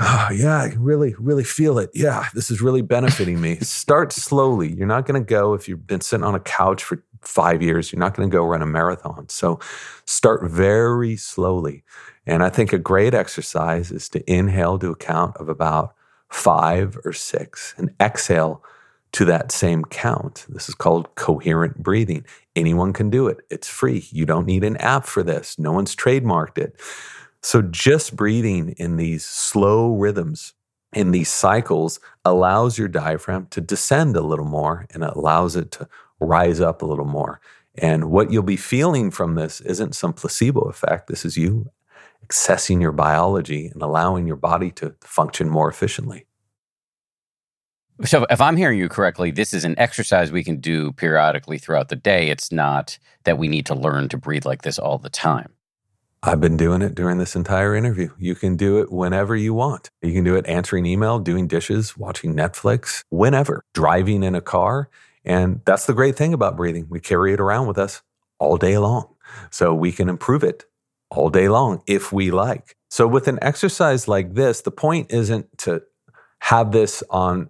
oh, 0.00 0.28
yeah, 0.34 0.62
I 0.62 0.74
really, 0.76 1.14
really 1.18 1.44
feel 1.44 1.78
it. 1.78 1.90
Yeah, 1.94 2.26
this 2.34 2.50
is 2.50 2.60
really 2.60 2.82
benefiting 2.82 3.40
me. 3.40 3.56
Start 3.56 4.12
slowly. 4.12 4.72
You're 4.72 4.86
not 4.86 5.06
going 5.06 5.20
to 5.20 5.26
go 5.26 5.54
if 5.54 5.68
you've 5.68 5.86
been 5.86 6.00
sitting 6.00 6.24
on 6.24 6.34
a 6.34 6.40
couch 6.40 6.82
for 6.82 7.02
five 7.26 7.62
years, 7.62 7.92
you're 7.92 8.00
not 8.00 8.14
going 8.14 8.28
to 8.28 8.34
go 8.34 8.44
run 8.44 8.62
a 8.62 8.66
marathon. 8.66 9.28
So 9.28 9.60
start 10.06 10.50
very 10.50 11.16
slowly. 11.16 11.84
And 12.26 12.42
I 12.42 12.48
think 12.48 12.72
a 12.72 12.78
great 12.78 13.14
exercise 13.14 13.90
is 13.90 14.08
to 14.10 14.30
inhale 14.30 14.78
to 14.78 14.90
a 14.90 14.96
count 14.96 15.36
of 15.36 15.48
about 15.48 15.94
five 16.30 16.98
or 17.04 17.12
six 17.12 17.74
and 17.76 17.94
exhale 18.00 18.62
to 19.12 19.24
that 19.24 19.52
same 19.52 19.84
count. 19.84 20.44
This 20.48 20.68
is 20.68 20.74
called 20.74 21.14
coherent 21.14 21.82
breathing. 21.82 22.24
Anyone 22.56 22.92
can 22.92 23.10
do 23.10 23.28
it. 23.28 23.38
It's 23.48 23.68
free. 23.68 24.08
You 24.10 24.26
don't 24.26 24.46
need 24.46 24.64
an 24.64 24.76
app 24.78 25.04
for 25.06 25.22
this. 25.22 25.58
No 25.58 25.70
one's 25.70 25.94
trademarked 25.94 26.58
it. 26.58 26.80
So 27.40 27.62
just 27.62 28.16
breathing 28.16 28.70
in 28.78 28.96
these 28.96 29.24
slow 29.24 29.94
rhythms, 29.94 30.54
in 30.92 31.12
these 31.12 31.28
cycles, 31.28 32.00
allows 32.24 32.78
your 32.78 32.88
diaphragm 32.88 33.46
to 33.50 33.60
descend 33.60 34.16
a 34.16 34.22
little 34.22 34.46
more 34.46 34.86
and 34.90 35.04
it 35.04 35.10
allows 35.14 35.54
it 35.54 35.70
to 35.72 35.88
rise 36.24 36.60
up 36.60 36.82
a 36.82 36.86
little 36.86 37.04
more. 37.04 37.40
And 37.76 38.10
what 38.10 38.30
you'll 38.30 38.42
be 38.42 38.56
feeling 38.56 39.10
from 39.10 39.34
this 39.34 39.60
isn't 39.60 39.94
some 39.94 40.12
placebo 40.12 40.62
effect. 40.62 41.08
This 41.08 41.24
is 41.24 41.36
you 41.36 41.70
accessing 42.24 42.80
your 42.80 42.92
biology 42.92 43.66
and 43.66 43.82
allowing 43.82 44.26
your 44.26 44.36
body 44.36 44.70
to 44.70 44.94
function 45.02 45.48
more 45.48 45.68
efficiently. 45.68 46.26
So, 48.02 48.26
if 48.28 48.40
I'm 48.40 48.56
hearing 48.56 48.78
you 48.78 48.88
correctly, 48.88 49.30
this 49.30 49.54
is 49.54 49.64
an 49.64 49.78
exercise 49.78 50.32
we 50.32 50.42
can 50.42 50.58
do 50.58 50.90
periodically 50.92 51.58
throughout 51.58 51.90
the 51.90 51.96
day. 51.96 52.28
It's 52.28 52.50
not 52.50 52.98
that 53.22 53.38
we 53.38 53.46
need 53.46 53.66
to 53.66 53.74
learn 53.74 54.08
to 54.08 54.16
breathe 54.16 54.44
like 54.44 54.62
this 54.62 54.80
all 54.80 54.98
the 54.98 55.10
time. 55.10 55.52
I've 56.20 56.40
been 56.40 56.56
doing 56.56 56.82
it 56.82 56.94
during 56.94 57.18
this 57.18 57.36
entire 57.36 57.76
interview. 57.76 58.08
You 58.18 58.34
can 58.34 58.56
do 58.56 58.80
it 58.80 58.90
whenever 58.90 59.36
you 59.36 59.54
want. 59.54 59.90
You 60.02 60.12
can 60.12 60.24
do 60.24 60.34
it 60.34 60.46
answering 60.46 60.86
email, 60.86 61.18
doing 61.18 61.46
dishes, 61.46 61.96
watching 61.96 62.34
Netflix, 62.34 63.04
whenever, 63.10 63.62
driving 63.74 64.22
in 64.22 64.34
a 64.34 64.40
car. 64.40 64.88
And 65.24 65.60
that's 65.64 65.86
the 65.86 65.94
great 65.94 66.16
thing 66.16 66.34
about 66.34 66.56
breathing. 66.56 66.86
We 66.88 67.00
carry 67.00 67.32
it 67.32 67.40
around 67.40 67.66
with 67.66 67.78
us 67.78 68.02
all 68.38 68.56
day 68.56 68.78
long. 68.78 69.14
So 69.50 69.74
we 69.74 69.92
can 69.92 70.08
improve 70.08 70.44
it 70.44 70.64
all 71.10 71.30
day 71.30 71.48
long 71.48 71.82
if 71.86 72.12
we 72.12 72.30
like. 72.30 72.76
So 72.90 73.06
with 73.06 73.26
an 73.28 73.38
exercise 73.42 74.06
like 74.06 74.34
this, 74.34 74.60
the 74.60 74.70
point 74.70 75.10
isn't 75.10 75.58
to 75.58 75.82
have 76.40 76.72
this 76.72 77.02
on 77.10 77.48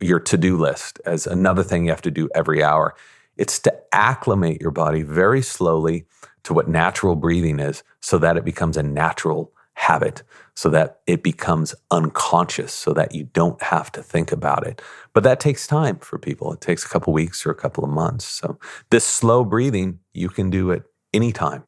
your 0.00 0.20
to 0.20 0.36
do 0.36 0.56
list 0.56 1.00
as 1.04 1.26
another 1.26 1.64
thing 1.64 1.84
you 1.84 1.90
have 1.90 2.02
to 2.02 2.10
do 2.10 2.28
every 2.34 2.62
hour. 2.62 2.94
It's 3.36 3.58
to 3.60 3.74
acclimate 3.92 4.60
your 4.60 4.70
body 4.70 5.02
very 5.02 5.42
slowly 5.42 6.06
to 6.44 6.54
what 6.54 6.68
natural 6.68 7.16
breathing 7.16 7.58
is 7.58 7.82
so 8.00 8.18
that 8.18 8.36
it 8.36 8.44
becomes 8.44 8.76
a 8.76 8.82
natural 8.82 9.52
habit, 9.74 10.22
so 10.58 10.68
that 10.68 10.98
it 11.06 11.22
becomes 11.22 11.72
unconscious, 11.92 12.74
so 12.74 12.92
that 12.92 13.14
you 13.14 13.22
don't 13.32 13.62
have 13.62 13.92
to 13.92 14.02
think 14.02 14.32
about 14.32 14.66
it. 14.66 14.82
But 15.12 15.22
that 15.22 15.38
takes 15.38 15.68
time 15.68 15.98
for 16.00 16.18
people. 16.18 16.52
It 16.52 16.60
takes 16.60 16.84
a 16.84 16.88
couple 16.88 17.12
weeks 17.12 17.46
or 17.46 17.52
a 17.52 17.54
couple 17.54 17.84
of 17.84 17.90
months. 17.90 18.24
So 18.24 18.58
this 18.90 19.04
slow 19.04 19.44
breathing, 19.44 20.00
you 20.14 20.28
can 20.28 20.50
do 20.50 20.72
it 20.72 20.82
anytime. 21.14 21.62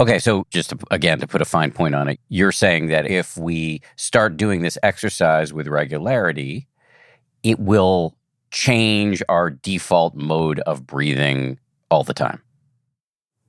Okay, 0.00 0.18
so 0.18 0.44
just 0.50 0.70
to, 0.70 0.78
again 0.90 1.20
to 1.20 1.28
put 1.28 1.40
a 1.40 1.44
fine 1.44 1.70
point 1.70 1.94
on 1.94 2.08
it, 2.08 2.18
you're 2.28 2.50
saying 2.50 2.88
that 2.88 3.08
if 3.08 3.36
we 3.36 3.82
start 3.94 4.36
doing 4.36 4.62
this 4.62 4.76
exercise 4.82 5.52
with 5.52 5.68
regularity, 5.68 6.66
it 7.44 7.60
will 7.60 8.16
change 8.50 9.22
our 9.28 9.48
default 9.48 10.16
mode 10.16 10.58
of 10.66 10.88
breathing 10.88 11.60
all 11.88 12.02
the 12.02 12.14
time. 12.14 12.42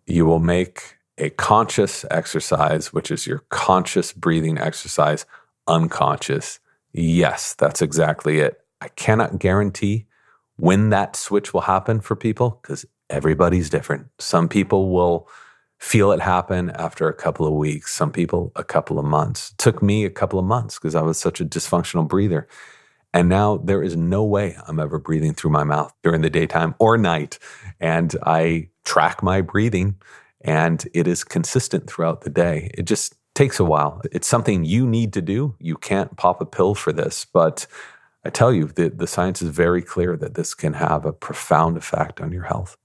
You 0.06 0.28
will 0.28 0.42
make 0.42 0.96
a 1.18 1.30
conscious 1.32 2.06
exercise, 2.10 2.92
which 2.92 3.12
is 3.12 3.28
your 3.28 3.40
conscious 3.50 4.14
breathing 4.14 4.58
exercise, 4.58 5.26
unconscious. 5.68 6.60
Yes, 6.92 7.54
that's 7.54 7.82
exactly 7.82 8.40
it. 8.40 8.62
I 8.82 8.88
cannot 8.90 9.40
guarantee 9.40 10.08
when 10.58 10.90
that 10.90 11.16
switch 11.16 11.54
will 11.54 11.62
happen 11.62 12.02
for 12.02 12.16
people 12.16 12.60
because 12.62 12.86
everybody's 13.10 13.70
different. 13.70 14.08
Some 14.20 14.48
people 14.48 14.92
will 14.92 15.28
feel 15.80 16.12
it 16.12 16.22
happen 16.22 16.70
after 16.72 17.08
a 17.08 17.14
couple 17.14 17.46
of 17.46 17.54
weeks, 17.54 17.94
some 17.94 18.12
people 18.12 18.52
a 18.56 18.64
couple 18.64 18.98
of 18.98 19.06
months. 19.06 19.52
It 19.52 19.58
took 19.58 19.84
me 19.84 20.06
a 20.06 20.10
couple 20.10 20.40
of 20.40 20.46
months 20.46 20.80
because 20.80 20.96
I 20.96 21.02
was 21.02 21.18
such 21.18 21.42
a 21.42 21.46
dysfunctional 21.46 22.08
breather. 22.08 22.48
And 23.14 23.30
now 23.30 23.58
there 23.58 23.84
is 23.84 23.96
no 23.96 24.24
way 24.24 24.58
I'm 24.68 24.80
ever 24.80 24.98
breathing 24.98 25.34
through 25.34 25.52
my 25.52 25.64
mouth 25.64 25.94
during 26.02 26.22
the 26.22 26.30
daytime 26.30 26.74
or 26.80 26.98
night. 26.98 27.38
And 27.80 28.16
I 28.24 28.70
track 28.86 29.22
my 29.22 29.42
breathing 29.42 29.96
and 30.44 30.88
it 30.94 31.08
is 31.08 31.24
consistent 31.24 31.90
throughout 31.90 32.22
the 32.22 32.30
day. 32.30 32.72
It 32.74 32.84
just 32.84 33.16
takes 33.34 33.60
a 33.60 33.64
while. 33.64 34.02
It's 34.12 34.28
something 34.28 34.66
you 34.66 34.86
need 34.86 35.14
to 35.14 35.22
do. 35.22 35.56
You 35.60 35.76
can't 35.76 36.16
pop 36.18 36.42
a 36.42 36.46
pill 36.46 36.76
for 36.76 36.92
this, 36.92 37.26
but 37.26 37.66
I 38.26 38.30
tell 38.30 38.54
you, 38.54 38.68
the, 38.68 38.90
the 38.90 39.08
science 39.08 39.42
is 39.42 39.50
very 39.50 39.82
clear 39.82 40.16
that 40.18 40.36
this 40.36 40.54
can 40.54 40.74
have 40.74 41.06
a 41.06 41.14
profound 41.14 41.78
effect 41.78 42.22
on 42.22 42.32
your 42.32 42.44
health. 42.44 42.78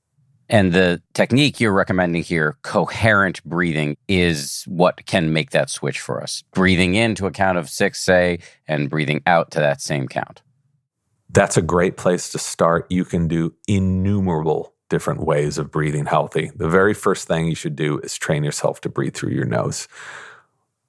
And 0.50 0.72
the 0.72 1.02
technique 1.12 1.60
you're 1.60 1.74
recommending 1.74 2.22
here, 2.22 2.56
coherent 2.62 3.44
breathing, 3.44 3.98
is 4.08 4.64
what 4.66 5.04
can 5.04 5.32
make 5.32 5.50
that 5.50 5.68
switch 5.68 6.00
for 6.00 6.22
us. 6.22 6.42
Breathing 6.54 6.94
in 6.94 7.14
to 7.16 7.26
a 7.26 7.30
count 7.30 7.58
of 7.58 7.68
six, 7.68 8.00
say, 8.00 8.38
and 8.66 8.88
breathing 8.88 9.22
out 9.26 9.50
to 9.52 9.60
that 9.60 9.82
same 9.82 10.08
count. 10.08 10.40
That's 11.30 11.58
a 11.58 11.62
great 11.62 11.98
place 11.98 12.30
to 12.30 12.38
start. 12.38 12.86
You 12.88 13.04
can 13.04 13.28
do 13.28 13.54
innumerable 13.66 14.72
different 14.88 15.20
ways 15.20 15.58
of 15.58 15.70
breathing 15.70 16.06
healthy. 16.06 16.50
The 16.54 16.68
very 16.68 16.94
first 16.94 17.28
thing 17.28 17.46
you 17.46 17.54
should 17.54 17.76
do 17.76 17.98
is 17.98 18.16
train 18.16 18.44
yourself 18.44 18.80
to 18.82 18.88
breathe 18.88 19.14
through 19.14 19.32
your 19.32 19.44
nose 19.44 19.88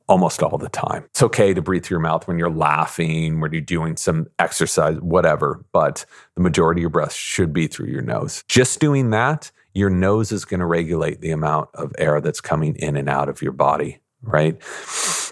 almost 0.08 0.42
all 0.42 0.58
the 0.58 0.70
time. 0.70 1.04
It's 1.06 1.22
okay 1.22 1.54
to 1.54 1.62
breathe 1.62 1.86
through 1.86 1.96
your 1.96 2.02
mouth 2.02 2.28
when 2.28 2.40
you're 2.40 2.50
laughing, 2.50 3.40
when 3.40 3.52
you're 3.52 3.62
doing 3.62 3.96
some 3.96 4.28
exercise, 4.40 4.98
whatever, 5.00 5.64
but 5.72 6.04
the 6.34 6.42
majority 6.42 6.80
of 6.80 6.84
your 6.84 6.90
breath 6.90 7.14
should 7.14 7.54
be 7.54 7.68
through 7.68 7.90
your 7.90 8.02
nose. 8.02 8.44
Just 8.48 8.80
doing 8.80 9.12
that, 9.12 9.52
your 9.76 9.92
nose 9.92 10.32
is 10.32 10.46
going 10.46 10.62
to 10.62 10.66
regulate 10.66 11.22
the 11.22 11.30
amount 11.30 11.70
of 11.76 11.94
air 12.00 12.22
that's 12.22 12.42
coming 12.42 12.76
in 12.78 12.98
and 12.98 13.08
out 13.08 13.30
of 13.30 13.44
your 13.44 13.52
body, 13.52 14.00
right? 14.24 14.60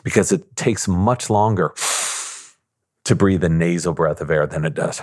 Because 0.04 0.32
it 0.32 0.56
takes 0.56 0.88
much 0.88 1.32
longer 1.32 1.74
to 3.06 3.16
breathe 3.16 3.44
a 3.44 3.50
nasal 3.50 3.94
breath 3.94 4.22
of 4.22 4.30
air 4.30 4.46
than 4.46 4.64
it 4.64 4.76
does 4.76 5.02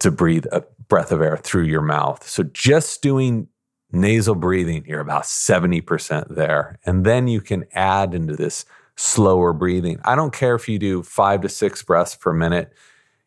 to 0.00 0.10
breathe 0.10 0.46
a 0.52 0.64
breath 0.88 1.12
of 1.12 1.20
air 1.20 1.36
through 1.36 1.64
your 1.64 1.82
mouth. 1.82 2.26
So 2.26 2.42
just 2.42 3.02
doing 3.02 3.48
nasal 3.92 4.34
breathing, 4.34 4.84
you're 4.86 5.00
about 5.00 5.24
70% 5.24 6.34
there. 6.34 6.78
And 6.84 7.04
then 7.04 7.28
you 7.28 7.40
can 7.40 7.64
add 7.72 8.14
into 8.14 8.36
this 8.36 8.64
slower 8.96 9.52
breathing. 9.52 10.00
I 10.04 10.14
don't 10.14 10.32
care 10.32 10.54
if 10.54 10.68
you 10.68 10.78
do 10.78 11.02
five 11.02 11.40
to 11.42 11.48
six 11.48 11.82
breaths 11.82 12.16
per 12.16 12.32
minute. 12.32 12.72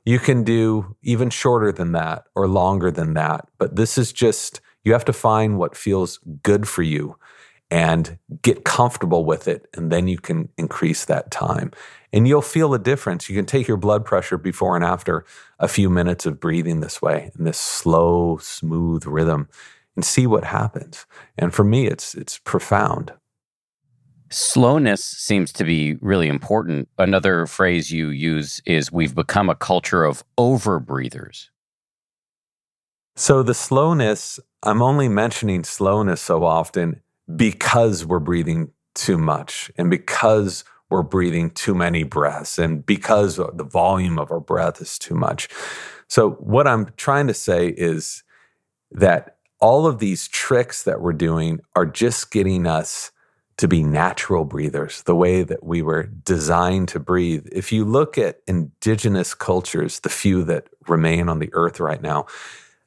You 0.05 0.19
can 0.19 0.43
do 0.43 0.95
even 1.01 1.30
shorter 1.30 1.72
than 1.72 1.93
that 1.93 2.26
or 2.36 2.47
longer 2.47 2.91
than 2.91 3.13
that. 3.13 3.47
But 3.57 3.76
this 3.76 3.97
is 3.97 4.11
just, 4.11 4.59
you 4.84 4.93
have 4.93 5.05
to 5.05 5.13
find 5.13 5.57
what 5.57 5.78
feels 5.78 6.19
good 6.43 6.67
for 6.67 6.84
you 6.84 7.17
and 7.69 8.17
get 8.41 8.65
comfortable 8.65 9.24
with 9.24 9.47
it. 9.47 9.67
And 9.74 9.91
then 9.91 10.07
you 10.07 10.17
can 10.17 10.49
increase 10.57 11.05
that 11.05 11.32
time. 11.32 11.72
And 12.14 12.28
you'll 12.28 12.41
feel 12.41 12.74
a 12.74 12.80
difference. 12.80 13.30
You 13.30 13.36
can 13.36 13.45
take 13.45 13.68
your 13.68 13.78
blood 13.78 14.03
pressure 14.03 14.38
before 14.38 14.76
and 14.76 14.84
after 14.84 15.26
a 15.59 15.68
few 15.68 15.89
minutes 15.89 16.26
of 16.26 16.39
breathing 16.39 16.82
this 16.82 17.01
way 17.01 17.32
in 17.38 17.45
this 17.45 17.59
slow, 17.59 18.38
smooth 18.38 19.05
rhythm 19.05 19.47
and 19.95 20.03
see 20.03 20.28
what 20.28 20.43
happens. 20.43 21.05
And 21.38 21.53
for 21.53 21.64
me, 21.64 21.88
it's 21.88 22.16
it's 22.16 22.38
profound. 22.38 23.14
Slowness 24.30 25.03
seems 25.03 25.51
to 25.53 25.66
be 25.66 25.95
really 25.95 26.30
important. 26.30 26.88
Another 26.97 27.45
phrase 27.45 27.91
you 27.91 28.09
use 28.09 28.62
is 28.66 28.91
we've 28.91 29.14
become 29.14 29.49
a 29.49 29.55
culture 29.55 30.05
of 30.05 30.24
over 30.38 30.80
breathers. 30.80 31.49
So 33.18 33.43
the 33.43 33.53
slowness, 33.53 34.39
I'm 34.64 34.82
only 34.82 35.09
mentioning 35.09 35.66
slowness 35.66 36.22
so 36.22 36.45
often 36.45 37.01
because 37.36 38.05
we're 38.05 38.20
breathing 38.20 38.72
too 38.95 39.18
much 39.18 39.70
and 39.78 39.89
because 39.89 40.64
we're 40.91 41.03
breathing 41.03 41.49
too 41.49 41.73
many 41.73 42.03
breaths 42.03 42.59
and 42.59 42.85
because 42.85 43.37
the 43.37 43.67
volume 43.67 44.19
of 44.19 44.29
our 44.31 44.39
breath 44.39 44.81
is 44.81 44.99
too 44.99 45.15
much. 45.15 45.47
So 46.07 46.31
what 46.31 46.67
I'm 46.67 46.91
trying 46.97 47.27
to 47.27 47.33
say 47.33 47.69
is 47.69 48.23
that 48.91 49.37
all 49.61 49.87
of 49.87 49.99
these 49.99 50.27
tricks 50.27 50.83
that 50.83 51.01
we're 51.01 51.13
doing 51.13 51.61
are 51.75 51.85
just 51.85 52.31
getting 52.31 52.67
us 52.67 53.11
to 53.57 53.67
be 53.67 53.83
natural 53.83 54.43
breathers, 54.43 55.03
the 55.03 55.15
way 55.15 55.43
that 55.43 55.63
we 55.63 55.81
were 55.81 56.03
designed 56.03 56.87
to 56.89 56.99
breathe. 56.99 57.47
If 57.51 57.71
you 57.71 57.85
look 57.85 58.17
at 58.17 58.41
indigenous 58.47 59.33
cultures, 59.35 59.99
the 59.99 60.09
few 60.09 60.43
that 60.45 60.67
remain 60.87 61.29
on 61.29 61.39
the 61.39 61.51
earth 61.53 61.79
right 61.79 62.01
now, 62.01 62.25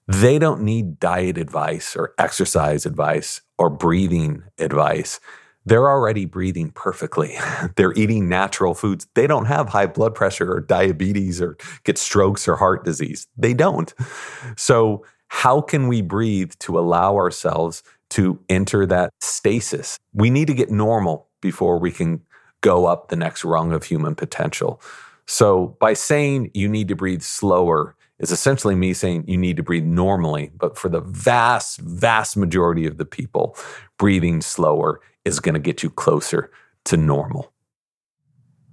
they 0.09 0.39
don't 0.39 0.63
need 0.63 0.99
diet 0.99 1.39
advice 1.39 1.97
or 1.97 2.13
exercise 2.19 2.85
advice 2.85 3.41
or 3.57 3.71
breathing 3.71 4.43
advice. 4.59 5.21
They're 5.67 5.89
already 5.89 6.25
breathing 6.27 6.71
perfectly. 6.71 7.37
They're 7.77 7.95
eating 7.95 8.29
natural 8.29 8.75
foods. 8.75 9.07
They 9.15 9.27
don't 9.27 9.47
have 9.47 9.69
high 9.69 9.87
blood 9.87 10.15
pressure 10.15 10.53
or 10.53 10.61
diabetes 10.61 11.41
or 11.41 11.57
get 11.85 11.99
strokes 11.99 12.47
or 12.47 12.57
heart 12.57 12.85
disease. 12.85 13.27
They 13.37 13.55
don't. 13.55 13.93
So 14.57 15.05
how 15.29 15.61
can 15.61 15.89
we 15.89 16.03
breathe 16.03 16.53
to 16.61 16.79
allow 16.79 17.17
ourselves 17.17 17.83
to 18.11 18.39
enter 18.49 18.87
that 18.87 19.13
stasis? 19.21 19.99
We 20.13 20.31
need 20.31 20.47
to 20.49 20.55
get 20.55 20.71
normal 20.71 21.29
before 21.41 21.79
we 21.79 21.91
can 21.91 22.21
go 22.61 22.87
up 22.87 23.09
the 23.09 23.17
next 23.17 23.45
rung 23.45 23.73
of 23.73 23.85
human 23.85 24.15
potential. 24.15 24.81
So 25.27 25.77
by 25.81 25.95
saying 25.95 26.51
you 26.55 26.69
need 26.69 26.89
to 26.89 26.97
breathe 26.97 27.23
slower 27.23 27.97
is 28.19 28.31
essentially 28.31 28.75
me 28.75 28.95
saying 28.95 29.25
you 29.27 29.37
need 29.37 29.57
to 29.57 29.63
breathe 29.63 29.85
normally. 29.85 30.51
But 30.57 30.79
for 30.79 30.89
the 30.89 31.01
vast, 31.01 31.81
vast 31.81 32.37
majority 32.37 32.87
of 32.87 32.97
the 32.97 33.05
people, 33.05 33.57
breathing 33.99 34.41
slower 34.41 35.01
is 35.25 35.41
going 35.41 35.55
to 35.55 35.61
get 35.61 35.83
you 35.83 35.91
closer 35.91 36.51
to 36.85 36.97
normal. 36.97 37.53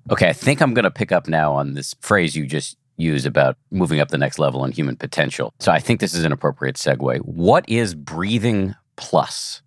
Okay, 0.10 0.30
I 0.30 0.34
think 0.34 0.62
I'm 0.62 0.74
going 0.74 0.84
to 0.84 0.92
pick 0.92 1.12
up 1.12 1.28
now 1.28 1.54
on 1.54 1.74
this 1.74 1.96
phrase 2.02 2.36
you 2.36 2.46
just 2.46 2.78
used 2.98 3.26
about 3.26 3.58
moving 3.72 4.00
up 4.00 4.10
the 4.10 4.18
next 4.18 4.40
level 4.40 4.64
in 4.66 4.72
human 4.72 4.96
potential. 4.96 5.54
So 5.60 5.72
I 5.72 5.80
think 5.80 6.00
this 6.00 6.14
is 6.14 6.24
an 6.24 6.32
appropriate 6.32 6.76
segue. 6.76 7.20
What 7.20 7.68
is 7.70 7.96
breathing 7.96 8.76
plus? 8.96 9.62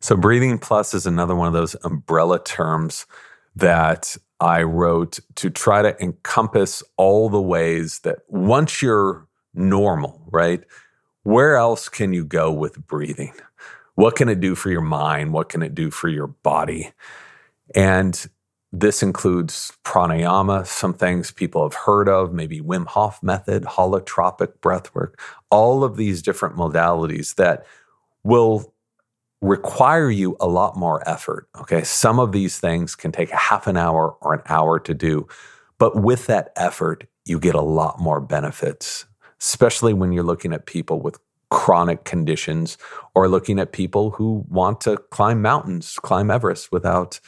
So, 0.00 0.16
breathing 0.16 0.58
plus 0.58 0.94
is 0.94 1.06
another 1.06 1.34
one 1.34 1.48
of 1.48 1.54
those 1.54 1.74
umbrella 1.82 2.42
terms 2.42 3.06
that 3.56 4.16
I 4.40 4.62
wrote 4.62 5.18
to 5.36 5.50
try 5.50 5.82
to 5.82 6.00
encompass 6.02 6.82
all 6.96 7.28
the 7.28 7.40
ways 7.40 8.00
that 8.00 8.18
once 8.28 8.82
you're 8.82 9.26
normal, 9.54 10.22
right? 10.30 10.62
Where 11.22 11.56
else 11.56 11.88
can 11.88 12.12
you 12.12 12.24
go 12.24 12.52
with 12.52 12.86
breathing? 12.86 13.32
What 13.96 14.14
can 14.16 14.28
it 14.28 14.40
do 14.40 14.54
for 14.54 14.70
your 14.70 14.82
mind? 14.82 15.32
What 15.32 15.48
can 15.48 15.62
it 15.62 15.74
do 15.74 15.90
for 15.90 16.08
your 16.08 16.28
body? 16.28 16.92
And 17.74 18.26
this 18.72 19.02
includes 19.02 19.72
pranayama, 19.84 20.66
some 20.66 20.92
things 20.92 21.30
people 21.30 21.62
have 21.62 21.74
heard 21.74 22.08
of, 22.08 22.32
maybe 22.32 22.60
Wim 22.60 22.86
Hof 22.86 23.22
method, 23.22 23.64
holotropic 23.64 24.60
breath 24.60 24.94
work, 24.94 25.20
all 25.50 25.82
of 25.82 25.96
these 25.96 26.20
different 26.20 26.56
modalities 26.56 27.36
that 27.36 27.64
will 28.22 28.74
require 29.40 30.10
you 30.10 30.36
a 30.40 30.46
lot 30.46 30.76
more 30.76 31.06
effort. 31.08 31.48
Okay. 31.58 31.82
Some 31.82 32.18
of 32.18 32.32
these 32.32 32.58
things 32.58 32.94
can 32.94 33.12
take 33.12 33.30
a 33.30 33.36
half 33.36 33.66
an 33.66 33.76
hour 33.76 34.16
or 34.20 34.34
an 34.34 34.42
hour 34.46 34.78
to 34.80 34.94
do. 34.94 35.26
But 35.78 36.02
with 36.02 36.26
that 36.26 36.52
effort, 36.56 37.06
you 37.24 37.38
get 37.38 37.54
a 37.54 37.60
lot 37.60 38.00
more 38.00 38.20
benefits, 38.20 39.06
especially 39.40 39.92
when 39.92 40.12
you're 40.12 40.24
looking 40.24 40.52
at 40.52 40.66
people 40.66 41.00
with 41.00 41.18
chronic 41.50 42.04
conditions 42.04 42.76
or 43.14 43.28
looking 43.28 43.58
at 43.58 43.72
people 43.72 44.10
who 44.12 44.44
want 44.48 44.80
to 44.82 44.96
climb 45.10 45.40
mountains, 45.40 45.98
climb 46.02 46.30
Everest 46.30 46.72
without 46.72 47.20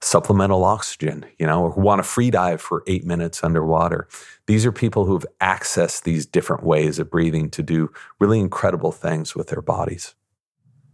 supplemental 0.00 0.64
oxygen, 0.64 1.24
you 1.38 1.46
know, 1.46 1.62
or 1.62 1.70
who 1.72 1.80
want 1.80 2.00
to 2.00 2.02
free 2.02 2.30
dive 2.30 2.60
for 2.60 2.82
eight 2.86 3.04
minutes 3.04 3.44
underwater. 3.44 4.08
These 4.46 4.66
are 4.66 4.72
people 4.72 5.06
who've 5.06 5.26
accessed 5.40 6.02
these 6.02 6.26
different 6.26 6.64
ways 6.64 6.98
of 6.98 7.10
breathing 7.10 7.50
to 7.50 7.62
do 7.62 7.92
really 8.18 8.40
incredible 8.40 8.90
things 8.90 9.36
with 9.36 9.48
their 9.48 9.62
bodies. 9.62 10.14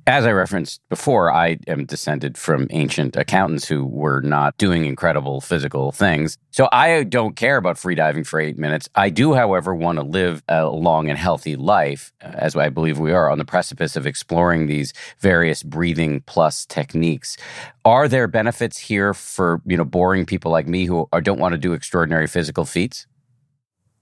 As 0.09 0.25
I 0.25 0.31
referenced 0.31 0.81
before, 0.89 1.31
I 1.31 1.59
am 1.67 1.85
descended 1.85 2.39
from 2.39 2.67
ancient 2.71 3.15
accountants 3.15 3.69
who 3.69 3.85
were 3.85 4.23
not 4.23 4.57
doing 4.57 4.87
incredible 4.87 5.43
physical 5.43 5.93
things. 5.93 6.39
So 6.51 6.67
I 6.73 7.03
don't 7.05 7.37
care 7.37 7.59
about 7.59 7.77
freediving 7.77 8.27
for 8.27 8.41
eight 8.41 8.57
minutes. 8.57 8.89
I 8.95 9.11
do, 9.11 9.35
however, 9.35 9.75
want 9.75 9.99
to 9.99 10.03
live 10.03 10.43
a 10.49 10.67
long 10.67 11.11
and 11.11 11.19
healthy 11.19 11.57
life, 11.57 12.11
uh, 12.25 12.29
as 12.29 12.57
I 12.57 12.71
believe 12.71 12.99
we 12.99 13.13
are 13.13 13.31
on 13.31 13.37
the 13.37 13.45
precipice 13.45 13.97
of 13.97 14.07
exploring 14.07 14.67
these 14.67 14.95
various 15.19 15.63
breathing 15.63 16.23
plus 16.23 16.65
techniques. 16.65 17.37
Are 17.85 18.09
there 18.09 18.29
benefits 18.29 18.79
here 18.79 19.13
for 19.13 19.61
you 19.67 19.77
know 19.77 19.85
boring 19.85 20.25
people 20.25 20.51
like 20.51 20.67
me 20.67 20.87
who 20.87 21.07
don't 21.23 21.39
want 21.39 21.53
to 21.53 21.59
do 21.59 21.75
extraordinary 21.75 22.29
physical 22.29 22.65
feats? 22.65 23.07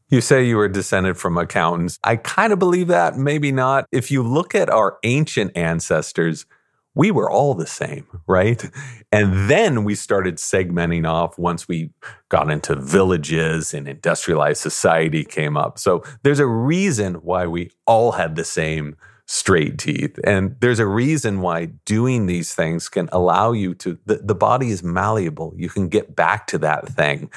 You 0.09 0.21
say 0.21 0.45
you 0.45 0.57
were 0.57 0.69
descended 0.69 1.17
from 1.17 1.37
accountants. 1.37 1.99
I 2.05 2.17
kind 2.17 2.53
of 2.53 2.61
believe 2.61 2.87
that, 2.89 3.17
maybe 3.17 3.51
not. 3.51 3.87
If 3.91 4.11
you 4.11 4.23
look 4.23 4.55
at 4.55 4.71
our 4.71 4.99
ancient 5.03 5.57
ancestors, 5.57 6.47
we 6.95 7.11
were 7.11 7.29
all 7.29 7.55
the 7.55 7.67
same, 7.67 8.07
right? 8.27 8.71
And 9.11 9.51
then 9.51 9.83
we 9.83 9.97
started 9.97 10.37
segmenting 10.37 11.09
off 11.09 11.39
once 11.39 11.67
we 11.67 11.91
got 12.29 12.51
into 12.51 12.77
villages 12.77 13.75
and 13.75 13.89
industrialized 13.89 14.63
society 14.63 15.25
came 15.25 15.57
up. 15.57 15.79
So 15.79 16.05
there's 16.23 16.41
a 16.41 16.47
reason 16.47 17.17
why 17.17 17.47
we 17.47 17.73
all 17.85 18.13
had 18.13 18.37
the 18.37 18.45
same 18.45 18.97
straight 19.27 19.77
teeth. 19.77 20.19
And 20.25 20.55
there's 20.61 20.79
a 20.79 20.87
reason 20.87 21.41
why 21.41 21.67
doing 21.85 22.27
these 22.27 22.55
things 22.55 22.89
can 22.89 23.09
allow 23.11 23.53
you 23.53 23.75
to, 23.75 23.99
the, 24.07 24.17
the 24.17 24.37
body 24.37 24.71
is 24.71 24.85
malleable. 24.85 25.53
You 25.57 25.69
can 25.69 25.89
get 25.89 26.15
back 26.15 26.47
to 26.49 26.59
that 26.59 26.89
thing 26.89 27.31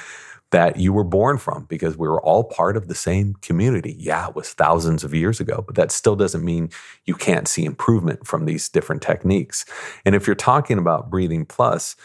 that 0.50 0.76
you 0.76 0.92
were 0.92 1.04
born 1.04 1.38
from 1.38 1.64
because 1.64 1.96
we 1.96 2.08
were 2.08 2.20
all 2.22 2.44
part 2.44 2.76
of 2.76 2.88
the 2.88 2.94
same 2.94 3.34
community. 3.40 3.94
Yeah, 3.98 4.28
it 4.28 4.34
was 4.34 4.52
thousands 4.52 5.04
of 5.04 5.14
years 5.14 5.40
ago, 5.40 5.62
but 5.64 5.76
that 5.76 5.92
still 5.92 6.16
doesn't 6.16 6.44
mean 6.44 6.70
you 7.04 7.14
can't 7.14 7.46
see 7.46 7.64
improvement 7.64 8.26
from 8.26 8.44
these 8.44 8.68
different 8.68 9.02
techniques. 9.02 9.64
And 10.04 10.14
if 10.14 10.26
you're 10.26 10.36
talking 10.36 10.78
about 10.78 11.10
breathing 11.10 11.46
plus, 11.46 11.96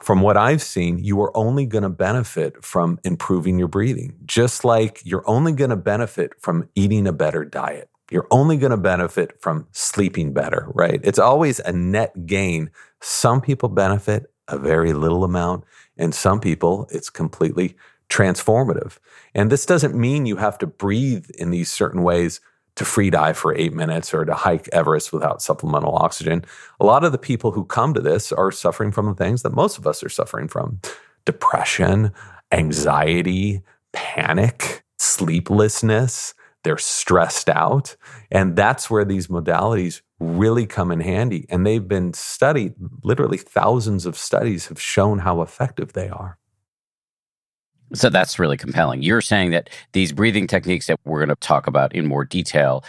from 0.00 0.20
what 0.20 0.36
I've 0.36 0.62
seen, 0.62 0.98
you 0.98 1.20
are 1.22 1.34
only 1.34 1.64
going 1.64 1.82
to 1.82 1.88
benefit 1.88 2.62
from 2.62 2.98
improving 3.04 3.58
your 3.58 3.68
breathing, 3.68 4.14
just 4.26 4.64
like 4.64 5.00
you're 5.04 5.26
only 5.26 5.52
going 5.52 5.70
to 5.70 5.76
benefit 5.76 6.32
from 6.40 6.68
eating 6.74 7.06
a 7.06 7.12
better 7.12 7.44
diet. 7.44 7.88
You're 8.10 8.26
only 8.30 8.58
going 8.58 8.70
to 8.70 8.76
benefit 8.76 9.40
from 9.40 9.66
sleeping 9.72 10.34
better, 10.34 10.68
right? 10.74 11.00
It's 11.02 11.18
always 11.18 11.58
a 11.60 11.72
net 11.72 12.26
gain. 12.26 12.70
Some 13.00 13.40
people 13.40 13.70
benefit 13.70 14.26
a 14.46 14.58
very 14.58 14.92
little 14.92 15.24
amount 15.24 15.64
and 15.96 16.14
some 16.14 16.40
people, 16.40 16.88
it's 16.90 17.10
completely 17.10 17.76
transformative. 18.08 18.98
And 19.34 19.50
this 19.50 19.66
doesn't 19.66 19.94
mean 19.94 20.26
you 20.26 20.36
have 20.36 20.58
to 20.58 20.66
breathe 20.66 21.30
in 21.38 21.50
these 21.50 21.70
certain 21.70 22.02
ways 22.02 22.40
to 22.76 22.84
free 22.84 23.10
dive 23.10 23.38
for 23.38 23.54
eight 23.54 23.72
minutes 23.72 24.12
or 24.12 24.24
to 24.24 24.34
hike 24.34 24.68
Everest 24.72 25.12
without 25.12 25.40
supplemental 25.40 25.94
oxygen. 25.96 26.44
A 26.80 26.84
lot 26.84 27.04
of 27.04 27.12
the 27.12 27.18
people 27.18 27.52
who 27.52 27.64
come 27.64 27.94
to 27.94 28.00
this 28.00 28.32
are 28.32 28.50
suffering 28.50 28.90
from 28.90 29.06
the 29.06 29.14
things 29.14 29.42
that 29.42 29.52
most 29.52 29.78
of 29.78 29.86
us 29.86 30.02
are 30.02 30.08
suffering 30.08 30.48
from 30.48 30.80
depression, 31.24 32.12
anxiety, 32.50 33.62
panic, 33.92 34.84
sleeplessness. 34.98 36.34
They're 36.64 36.78
stressed 36.78 37.48
out. 37.48 37.96
And 38.30 38.56
that's 38.56 38.90
where 38.90 39.04
these 39.04 39.28
modalities 39.28 40.02
really 40.18 40.66
come 40.66 40.90
in 40.90 41.00
handy. 41.00 41.46
And 41.48 41.66
they've 41.66 41.86
been 41.86 42.12
studied, 42.14 42.74
literally 43.02 43.38
thousands 43.38 44.06
of 44.06 44.16
studies 44.16 44.66
have 44.66 44.80
shown 44.80 45.20
how 45.20 45.42
effective 45.42 45.92
they 45.92 46.08
are. 46.08 46.38
So 47.92 48.08
that's 48.08 48.38
really 48.38 48.56
compelling. 48.56 49.02
You're 49.02 49.20
saying 49.20 49.50
that 49.50 49.70
these 49.92 50.10
breathing 50.10 50.46
techniques 50.46 50.86
that 50.88 50.98
we're 51.04 51.24
going 51.24 51.28
to 51.28 51.36
talk 51.36 51.66
about 51.66 51.94
in 51.94 52.06
more 52.06 52.24
detail 52.24 52.82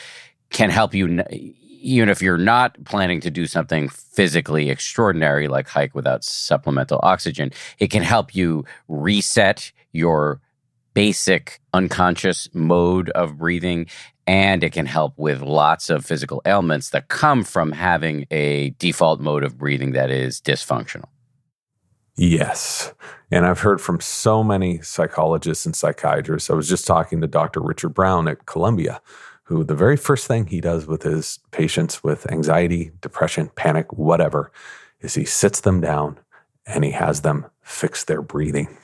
can 0.50 0.70
help 0.70 0.94
you, 0.94 1.24
even 1.30 2.10
if 2.10 2.22
you're 2.22 2.38
not 2.38 2.82
planning 2.86 3.20
to 3.22 3.30
do 3.30 3.46
something 3.46 3.90
physically 3.90 4.70
extraordinary 4.70 5.48
like 5.48 5.68
hike 5.68 5.94
without 5.94 6.24
supplemental 6.24 7.00
oxygen, 7.04 7.52
it 7.78 7.92
can 7.92 8.02
help 8.02 8.34
you 8.34 8.64
reset 8.88 9.72
your 9.92 10.40
basic 10.96 11.62
unconscious 11.74 12.50
mode 12.54 13.12
of 13.12 13.38
breathing 13.38 13.86
and 14.26 14.64
it 14.64 14.74
can 14.74 14.88
help 14.88 15.14
with 15.18 15.42
lots 15.42 15.92
of 15.92 16.04
physical 16.04 16.42
ailments 16.46 16.90
that 16.90 17.10
come 17.10 17.44
from 17.44 17.72
having 17.72 18.26
a 18.32 18.72
default 18.80 19.20
mode 19.20 19.44
of 19.44 19.58
breathing 19.58 19.92
that 19.92 20.10
is 20.10 20.42
dysfunctional. 20.42 21.06
Yes. 22.16 22.94
And 23.30 23.46
I've 23.46 23.60
heard 23.60 23.82
from 23.82 24.00
so 24.00 24.44
many 24.44 24.82
psychologists 24.82 25.66
and 25.66 25.76
psychiatrists. 25.76 26.50
I 26.50 26.54
was 26.54 26.70
just 26.70 26.88
talking 26.88 27.22
to 27.22 27.28
Dr. 27.28 27.62
Richard 27.62 27.90
Brown 27.90 28.28
at 28.28 28.46
Columbia, 28.46 29.02
who 29.44 29.64
the 29.64 29.76
very 29.76 29.98
first 29.98 30.26
thing 30.26 30.48
he 30.48 30.62
does 30.62 30.88
with 30.88 31.04
his 31.04 31.40
patients 31.52 32.04
with 32.04 32.32
anxiety, 32.32 32.92
depression, 33.02 33.52
panic, 33.56 33.94
whatever, 33.94 34.52
is 35.02 35.14
he 35.14 35.26
sits 35.26 35.60
them 35.60 35.82
down 35.82 36.20
and 36.66 36.84
he 36.84 36.92
has 36.92 37.22
them 37.22 37.46
fix 37.62 38.06
their 38.06 38.22
breathing. 38.22 38.78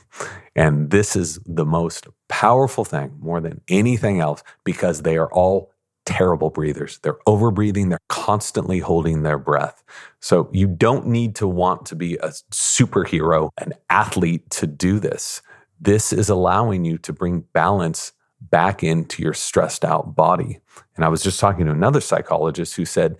And 0.55 0.89
this 0.89 1.15
is 1.15 1.39
the 1.45 1.65
most 1.65 2.07
powerful 2.27 2.85
thing 2.85 3.17
more 3.19 3.39
than 3.39 3.61
anything 3.67 4.19
else 4.19 4.43
because 4.63 5.01
they 5.01 5.17
are 5.17 5.31
all 5.31 5.71
terrible 6.05 6.49
breathers. 6.49 6.99
They're 7.03 7.19
overbreathing, 7.27 7.89
they're 7.89 7.99
constantly 8.09 8.79
holding 8.79 9.23
their 9.23 9.37
breath. 9.37 9.83
So 10.19 10.49
you 10.51 10.67
don't 10.67 11.07
need 11.07 11.35
to 11.35 11.47
want 11.47 11.85
to 11.87 11.95
be 11.95 12.15
a 12.15 12.29
superhero, 12.51 13.49
an 13.59 13.73
athlete 13.89 14.49
to 14.51 14.67
do 14.67 14.99
this. 14.99 15.41
This 15.79 16.11
is 16.11 16.29
allowing 16.29 16.85
you 16.85 16.97
to 16.99 17.13
bring 17.13 17.41
balance 17.53 18.13
back 18.41 18.83
into 18.83 19.21
your 19.21 19.33
stressed 19.33 19.85
out 19.85 20.15
body. 20.15 20.59
And 20.95 21.05
I 21.05 21.09
was 21.09 21.23
just 21.23 21.39
talking 21.39 21.65
to 21.65 21.71
another 21.71 22.01
psychologist 22.01 22.75
who 22.75 22.85
said, 22.85 23.17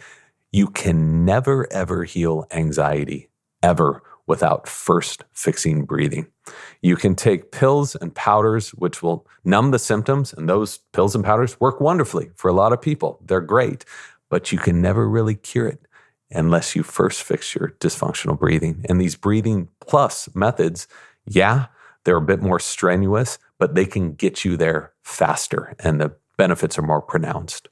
you 0.52 0.68
can 0.68 1.24
never, 1.24 1.72
ever 1.72 2.04
heal 2.04 2.46
anxiety, 2.52 3.30
ever 3.64 4.04
without 4.28 4.68
first 4.68 5.24
fixing 5.34 5.86
breathing. 5.86 6.28
You 6.82 6.96
can 6.96 7.16
take 7.16 7.52
pills 7.52 7.96
and 7.96 8.14
powders, 8.14 8.70
which 8.70 9.02
will 9.02 9.28
numb 9.44 9.72
the 9.72 9.80
symptoms, 9.80 10.34
and 10.34 10.48
those 10.48 10.80
pills 10.94 11.16
and 11.16 11.24
powders 11.24 11.60
work 11.60 11.82
wonderfully 11.82 12.32
for 12.36 12.50
a 12.50 12.54
lot 12.54 12.74
of 12.74 12.82
people. 12.82 13.20
They're 13.26 13.42
great, 13.42 13.86
but 14.30 14.52
you 14.52 14.58
can 14.58 14.82
never 14.82 15.08
really 15.08 15.36
cure 15.36 15.68
it 15.68 15.86
unless 16.32 16.76
you 16.76 16.84
first 16.84 17.24
fix 17.24 17.54
your 17.54 17.76
dysfunctional 17.80 18.40
breathing. 18.40 18.86
And 18.88 19.00
these 19.00 19.16
breathing 19.16 19.68
plus 19.82 20.34
methods, 20.34 20.88
yeah, 21.26 21.68
they're 22.04 22.18
a 22.18 22.22
bit 22.22 22.42
more 22.42 22.60
strenuous, 22.60 23.38
but 23.60 23.76
they 23.76 23.86
can 23.86 24.14
get 24.14 24.46
you 24.46 24.58
there 24.58 24.94
faster 25.04 25.76
and 25.80 26.00
the 26.00 26.16
benefits 26.38 26.80
are 26.80 26.84
more 26.84 27.02
pronounced. 27.02 27.68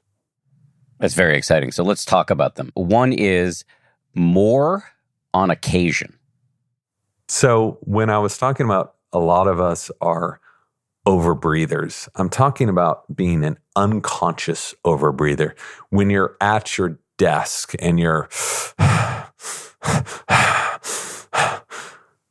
That's 1.00 1.14
very 1.14 1.36
exciting. 1.36 1.72
So 1.72 1.82
let's 1.82 2.04
talk 2.04 2.30
about 2.30 2.56
them. 2.56 2.70
One 2.74 3.12
is 3.12 3.64
more 4.14 4.84
on 5.32 5.50
occasion. 5.50 6.18
So, 7.32 7.78
when 7.82 8.10
I 8.10 8.18
was 8.18 8.36
talking 8.36 8.66
about 8.66 8.96
a 9.12 9.20
lot 9.20 9.46
of 9.46 9.60
us 9.60 9.88
are 10.00 10.40
overbreathers, 11.06 12.08
I'm 12.16 12.28
talking 12.28 12.68
about 12.68 13.04
being 13.14 13.44
an 13.44 13.56
unconscious 13.76 14.74
overbreather. 14.84 15.56
When 15.90 16.10
you're 16.10 16.36
at 16.40 16.76
your 16.76 16.98
desk 17.18 17.74
and 17.78 18.00
you're 18.00 18.28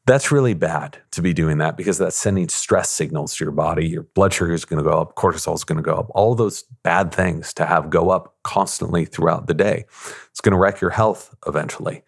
that's 0.06 0.32
really 0.34 0.54
bad 0.54 0.97
to 1.12 1.22
be 1.22 1.32
doing 1.34 1.60
that 1.60 1.78
because 1.78 1.97
that's 1.97 2.18
sending 2.18 2.50
stress 2.50 2.89
signals 2.89 3.38
to 3.38 3.45
your 3.45 3.54
body. 3.54 3.88
Your 3.88 4.04
blood 4.04 4.34
sugar 4.34 4.52
is 4.52 4.66
going 4.66 4.84
to 4.84 4.89
go 4.89 5.00
up, 5.00 5.16
cortisol 5.16 5.56
is 5.56 5.64
going 5.64 5.78
to 5.78 5.82
go 5.82 5.95
up, 5.95 6.08
all 6.14 6.36
those 6.36 6.64
bad 6.84 7.14
things 7.14 7.54
to 7.54 7.66
have 7.66 7.89
go 7.89 8.10
up 8.10 8.36
constantly 8.43 9.06
throughout 9.06 9.47
the 9.47 9.54
day. 9.54 9.86
It's 10.32 10.41
going 10.41 10.52
to 10.52 10.60
wreck 10.60 10.82
your 10.82 10.91
health 10.91 11.34
eventually. 11.47 12.04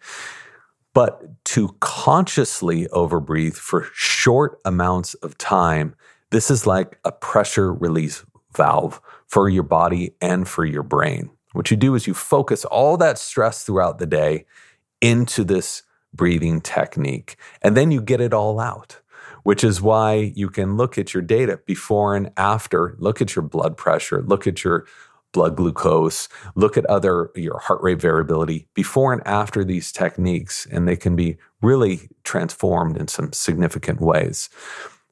But 0.94 1.44
to 1.46 1.76
consciously 1.80 2.86
overbreathe 2.88 3.54
for 3.54 3.88
short 3.94 4.60
amounts 4.64 5.14
of 5.14 5.38
time, 5.38 5.94
this 6.30 6.50
is 6.50 6.66
like 6.66 6.98
a 7.04 7.12
pressure 7.12 7.72
release 7.72 8.24
valve 8.54 9.00
for 9.26 9.48
your 9.48 9.62
body 9.62 10.14
and 10.20 10.46
for 10.46 10.64
your 10.64 10.82
brain. 10.82 11.30
What 11.52 11.70
you 11.70 11.76
do 11.76 11.94
is 11.94 12.06
you 12.06 12.14
focus 12.14 12.64
all 12.64 12.96
that 12.98 13.18
stress 13.18 13.64
throughout 13.64 13.98
the 13.98 14.06
day 14.06 14.46
into 15.00 15.44
this 15.44 15.82
breathing 16.14 16.60
technique. 16.60 17.36
And 17.62 17.76
then 17.76 17.90
you 17.90 18.00
get 18.00 18.20
it 18.20 18.34
all 18.34 18.60
out, 18.60 19.00
which 19.42 19.64
is 19.64 19.80
why 19.80 20.32
you 20.34 20.48
can 20.48 20.76
look 20.76 20.98
at 20.98 21.14
your 21.14 21.22
data 21.22 21.60
before 21.66 22.14
and 22.14 22.30
after, 22.36 22.96
look 22.98 23.20
at 23.20 23.34
your 23.34 23.42
blood 23.42 23.76
pressure, 23.76 24.22
look 24.22 24.46
at 24.46 24.64
your 24.64 24.86
blood 25.32 25.56
glucose, 25.56 26.28
look 26.54 26.76
at 26.76 26.86
other 26.86 27.30
your 27.34 27.58
heart 27.58 27.82
rate 27.82 28.00
variability 28.00 28.68
before 28.74 29.12
and 29.12 29.26
after 29.26 29.64
these 29.64 29.92
techniques 29.92 30.66
and 30.70 30.86
they 30.86 30.96
can 30.96 31.16
be 31.16 31.36
really 31.60 32.08
transformed 32.24 32.96
in 32.96 33.08
some 33.08 33.32
significant 33.32 34.00
ways. 34.00 34.50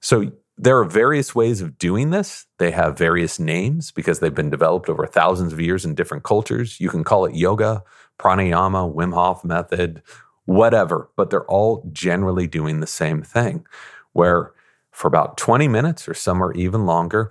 So 0.00 0.32
there 0.56 0.78
are 0.78 0.84
various 0.84 1.34
ways 1.34 1.62
of 1.62 1.78
doing 1.78 2.10
this. 2.10 2.46
They 2.58 2.70
have 2.70 2.98
various 2.98 3.38
names 3.38 3.90
because 3.90 4.20
they've 4.20 4.34
been 4.34 4.50
developed 4.50 4.88
over 4.90 5.06
thousands 5.06 5.52
of 5.52 5.60
years 5.60 5.84
in 5.84 5.94
different 5.94 6.22
cultures. 6.22 6.78
You 6.78 6.90
can 6.90 7.02
call 7.02 7.24
it 7.24 7.34
yoga, 7.34 7.82
pranayama, 8.18 8.94
Wim 8.94 9.14
Hof 9.14 9.42
method, 9.42 10.02
whatever, 10.44 11.08
but 11.16 11.30
they're 11.30 11.46
all 11.46 11.88
generally 11.92 12.46
doing 12.46 12.80
the 12.80 12.86
same 12.86 13.22
thing 13.22 13.64
where 14.12 14.52
for 14.90 15.08
about 15.08 15.38
20 15.38 15.68
minutes 15.68 16.06
or 16.08 16.14
somewhere 16.14 16.52
even 16.52 16.84
longer, 16.84 17.30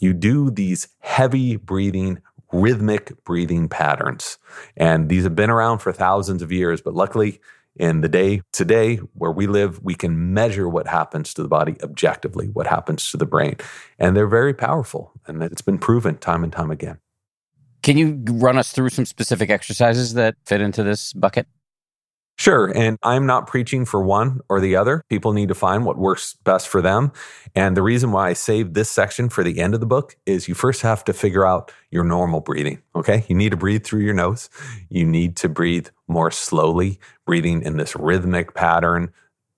you 0.00 0.12
do 0.12 0.50
these 0.50 0.88
heavy 1.00 1.56
breathing, 1.56 2.20
rhythmic 2.52 3.24
breathing 3.24 3.68
patterns. 3.68 4.38
And 4.76 5.08
these 5.08 5.24
have 5.24 5.36
been 5.36 5.50
around 5.50 5.78
for 5.78 5.92
thousands 5.92 6.42
of 6.42 6.52
years, 6.52 6.80
but 6.80 6.94
luckily, 6.94 7.40
in 7.76 8.00
the 8.00 8.08
day 8.08 8.42
today 8.52 8.96
where 9.14 9.30
we 9.30 9.46
live, 9.46 9.82
we 9.82 9.94
can 9.94 10.34
measure 10.34 10.68
what 10.68 10.88
happens 10.88 11.32
to 11.34 11.42
the 11.42 11.48
body 11.48 11.76
objectively, 11.82 12.48
what 12.48 12.66
happens 12.66 13.10
to 13.10 13.16
the 13.16 13.26
brain. 13.26 13.56
And 13.98 14.16
they're 14.16 14.26
very 14.26 14.52
powerful. 14.52 15.12
And 15.26 15.42
it's 15.42 15.62
been 15.62 15.78
proven 15.78 16.18
time 16.18 16.42
and 16.42 16.52
time 16.52 16.70
again. 16.70 16.98
Can 17.82 17.96
you 17.96 18.20
run 18.26 18.58
us 18.58 18.72
through 18.72 18.88
some 18.88 19.04
specific 19.04 19.50
exercises 19.50 20.14
that 20.14 20.34
fit 20.44 20.60
into 20.60 20.82
this 20.82 21.12
bucket? 21.12 21.46
Sure. 22.38 22.66
And 22.72 22.98
I'm 23.02 23.26
not 23.26 23.48
preaching 23.48 23.84
for 23.84 24.00
one 24.00 24.40
or 24.48 24.60
the 24.60 24.76
other. 24.76 25.02
People 25.10 25.32
need 25.32 25.48
to 25.48 25.56
find 25.56 25.84
what 25.84 25.98
works 25.98 26.34
best 26.44 26.68
for 26.68 26.80
them. 26.80 27.10
And 27.56 27.76
the 27.76 27.82
reason 27.82 28.12
why 28.12 28.28
I 28.28 28.32
saved 28.34 28.74
this 28.74 28.88
section 28.88 29.28
for 29.28 29.42
the 29.42 29.58
end 29.58 29.74
of 29.74 29.80
the 29.80 29.86
book 29.86 30.16
is 30.24 30.46
you 30.46 30.54
first 30.54 30.82
have 30.82 31.02
to 31.04 31.12
figure 31.12 31.44
out 31.44 31.72
your 31.90 32.04
normal 32.04 32.40
breathing. 32.40 32.80
Okay. 32.94 33.24
You 33.28 33.34
need 33.34 33.50
to 33.50 33.56
breathe 33.56 33.84
through 33.84 34.02
your 34.02 34.14
nose. 34.14 34.48
You 34.88 35.04
need 35.04 35.34
to 35.38 35.48
breathe 35.48 35.88
more 36.06 36.30
slowly, 36.30 37.00
breathing 37.26 37.62
in 37.62 37.76
this 37.76 37.96
rhythmic 37.96 38.54
pattern. 38.54 39.12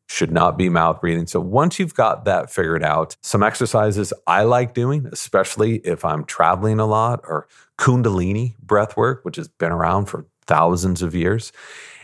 Should 0.09 0.33
not 0.33 0.57
be 0.57 0.71
mouth 0.71 1.03
breathing. 1.03 1.27
So 1.27 1.39
once 1.39 1.79
you've 1.79 1.95
got 1.95 2.25
that 2.25 2.51
figured 2.51 2.83
out, 2.83 3.15
some 3.21 3.43
exercises 3.43 4.13
I 4.27 4.43
like 4.43 4.73
doing, 4.75 5.07
especially 5.13 5.77
if 5.81 6.05
I'm 6.05 6.25
traveling 6.25 6.81
a 6.81 6.87
lot, 6.87 7.21
or 7.25 7.47
Kundalini 7.79 8.57
breath 8.59 8.97
work, 8.97 9.25
which 9.25 9.37
has 9.37 9.47
been 9.49 9.71
around 9.71 10.07
for 10.07 10.27
thousands 10.51 11.01
of 11.01 11.15
years. 11.15 11.53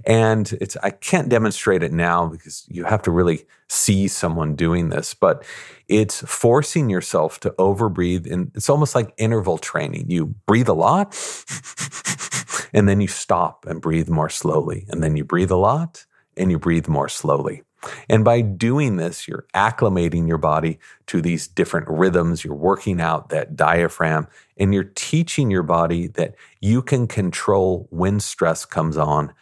And 0.04 0.52
it's 0.60 0.76
I 0.84 0.90
can't 0.90 1.28
demonstrate 1.28 1.82
it 1.82 1.92
now 1.92 2.28
because 2.28 2.64
you 2.68 2.84
have 2.84 3.02
to 3.02 3.10
really 3.10 3.44
see 3.68 4.06
someone 4.06 4.54
doing 4.54 4.88
this, 4.88 5.14
but 5.14 5.44
it's 5.88 6.20
forcing 6.20 6.88
yourself 6.88 7.40
to 7.40 7.50
overbreathe 7.58 8.30
and 8.30 8.52
it's 8.54 8.70
almost 8.70 8.94
like 8.94 9.12
interval 9.16 9.58
training. 9.58 10.08
You 10.08 10.26
breathe 10.46 10.68
a 10.68 10.74
lot 10.74 11.08
and 12.72 12.88
then 12.88 13.00
you 13.00 13.08
stop 13.08 13.66
and 13.66 13.82
breathe 13.82 14.08
more 14.08 14.30
slowly. 14.30 14.86
And 14.88 15.02
then 15.02 15.16
you 15.16 15.24
breathe 15.24 15.50
a 15.50 15.56
lot 15.56 16.06
and 16.36 16.52
you 16.52 16.58
breathe 16.58 16.86
more 16.86 17.08
slowly. 17.08 17.62
And 18.08 18.24
by 18.24 18.40
doing 18.40 18.96
this, 18.96 19.26
you're 19.26 19.46
acclimating 19.54 20.26
your 20.28 20.38
body 20.38 20.78
to 21.06 21.20
these 21.20 21.46
different 21.46 21.88
rhythms. 21.88 22.44
You're 22.44 22.54
working 22.54 23.00
out 23.00 23.28
that 23.30 23.56
diaphragm 23.56 24.28
and 24.56 24.72
you're 24.72 24.84
teaching 24.94 25.50
your 25.50 25.62
body 25.62 26.08
that 26.08 26.34
you 26.60 26.82
can 26.82 27.06
control 27.06 27.86
when 27.90 28.20
stress 28.20 28.64
comes 28.64 28.96
on 28.96 29.32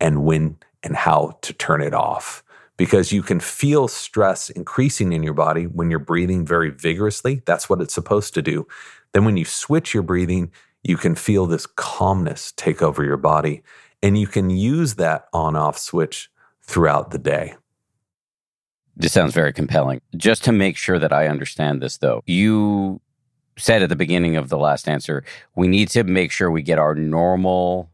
and 0.00 0.24
when 0.24 0.56
and 0.82 0.96
how 0.96 1.38
to 1.42 1.52
turn 1.52 1.82
it 1.82 1.94
off. 1.94 2.42
Because 2.76 3.10
you 3.10 3.22
can 3.22 3.40
feel 3.40 3.88
stress 3.88 4.50
increasing 4.50 5.14
in 5.14 5.22
your 5.22 5.32
body 5.32 5.64
when 5.64 5.90
you're 5.90 5.98
breathing 5.98 6.44
very 6.44 6.68
vigorously. 6.68 7.40
That's 7.46 7.70
what 7.70 7.80
it's 7.80 7.94
supposed 7.94 8.34
to 8.34 8.42
do. 8.42 8.68
Then, 9.12 9.24
when 9.24 9.38
you 9.38 9.46
switch 9.46 9.94
your 9.94 10.02
breathing, 10.02 10.52
you 10.82 10.98
can 10.98 11.14
feel 11.14 11.46
this 11.46 11.64
calmness 11.64 12.52
take 12.52 12.82
over 12.82 13.02
your 13.02 13.16
body. 13.16 13.62
And 14.02 14.18
you 14.18 14.26
can 14.26 14.50
use 14.50 14.96
that 14.96 15.26
on 15.32 15.56
off 15.56 15.78
switch 15.78 16.30
throughout 16.62 17.12
the 17.12 17.18
day. 17.18 17.54
This 18.96 19.12
sounds 19.12 19.34
very 19.34 19.52
compelling. 19.52 20.00
Just 20.16 20.42
to 20.44 20.52
make 20.52 20.76
sure 20.76 20.98
that 20.98 21.12
I 21.12 21.28
understand 21.28 21.82
this, 21.82 21.98
though, 21.98 22.22
you 22.26 23.00
said 23.58 23.82
at 23.82 23.88
the 23.88 23.96
beginning 23.96 24.36
of 24.36 24.48
the 24.48 24.58
last 24.58 24.88
answer, 24.88 25.22
we 25.54 25.68
need 25.68 25.88
to 25.88 26.04
make 26.04 26.30
sure 26.30 26.50
we 26.50 26.62
get 26.62 26.78
our 26.78 26.94
normal 26.94 27.90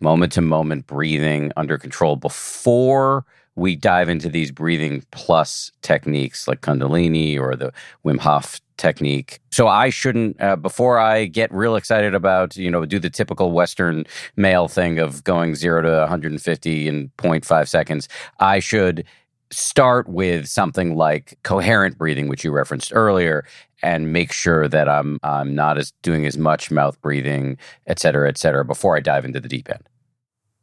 moment 0.00 0.32
to 0.32 0.42
moment 0.42 0.86
breathing 0.86 1.52
under 1.56 1.78
control 1.78 2.16
before 2.16 3.24
we 3.54 3.76
dive 3.76 4.08
into 4.08 4.28
these 4.28 4.50
breathing 4.50 5.04
plus 5.10 5.70
techniques 5.82 6.48
like 6.48 6.62
Kundalini 6.62 7.38
or 7.38 7.54
the 7.54 7.72
Wim 8.04 8.18
Hof 8.18 8.60
technique. 8.78 9.40
So 9.50 9.68
I 9.68 9.90
shouldn't, 9.90 10.40
uh, 10.40 10.56
before 10.56 10.98
I 10.98 11.26
get 11.26 11.52
real 11.52 11.76
excited 11.76 12.14
about, 12.14 12.56
you 12.56 12.70
know, 12.70 12.86
do 12.86 12.98
the 12.98 13.10
typical 13.10 13.52
Western 13.52 14.04
male 14.36 14.68
thing 14.68 14.98
of 14.98 15.22
going 15.24 15.54
zero 15.54 15.82
to 15.82 16.00
150 16.00 16.88
in 16.88 17.10
0.5 17.18 17.68
seconds, 17.68 18.08
I 18.40 18.58
should 18.58 19.04
start 19.52 20.08
with 20.08 20.48
something 20.48 20.96
like 20.96 21.38
coherent 21.42 21.98
breathing, 21.98 22.28
which 22.28 22.44
you 22.44 22.50
referenced 22.50 22.92
earlier, 22.94 23.44
and 23.82 24.12
make 24.12 24.32
sure 24.32 24.68
that 24.68 24.88
I'm 24.88 25.18
I'm 25.22 25.54
not 25.54 25.78
as 25.78 25.92
doing 26.02 26.26
as 26.26 26.38
much 26.38 26.70
mouth 26.70 27.00
breathing, 27.00 27.58
et 27.86 27.98
cetera, 27.98 28.28
et 28.28 28.38
cetera, 28.38 28.64
before 28.64 28.96
I 28.96 29.00
dive 29.00 29.24
into 29.24 29.40
the 29.40 29.48
deep 29.48 29.68
end. 29.70 29.88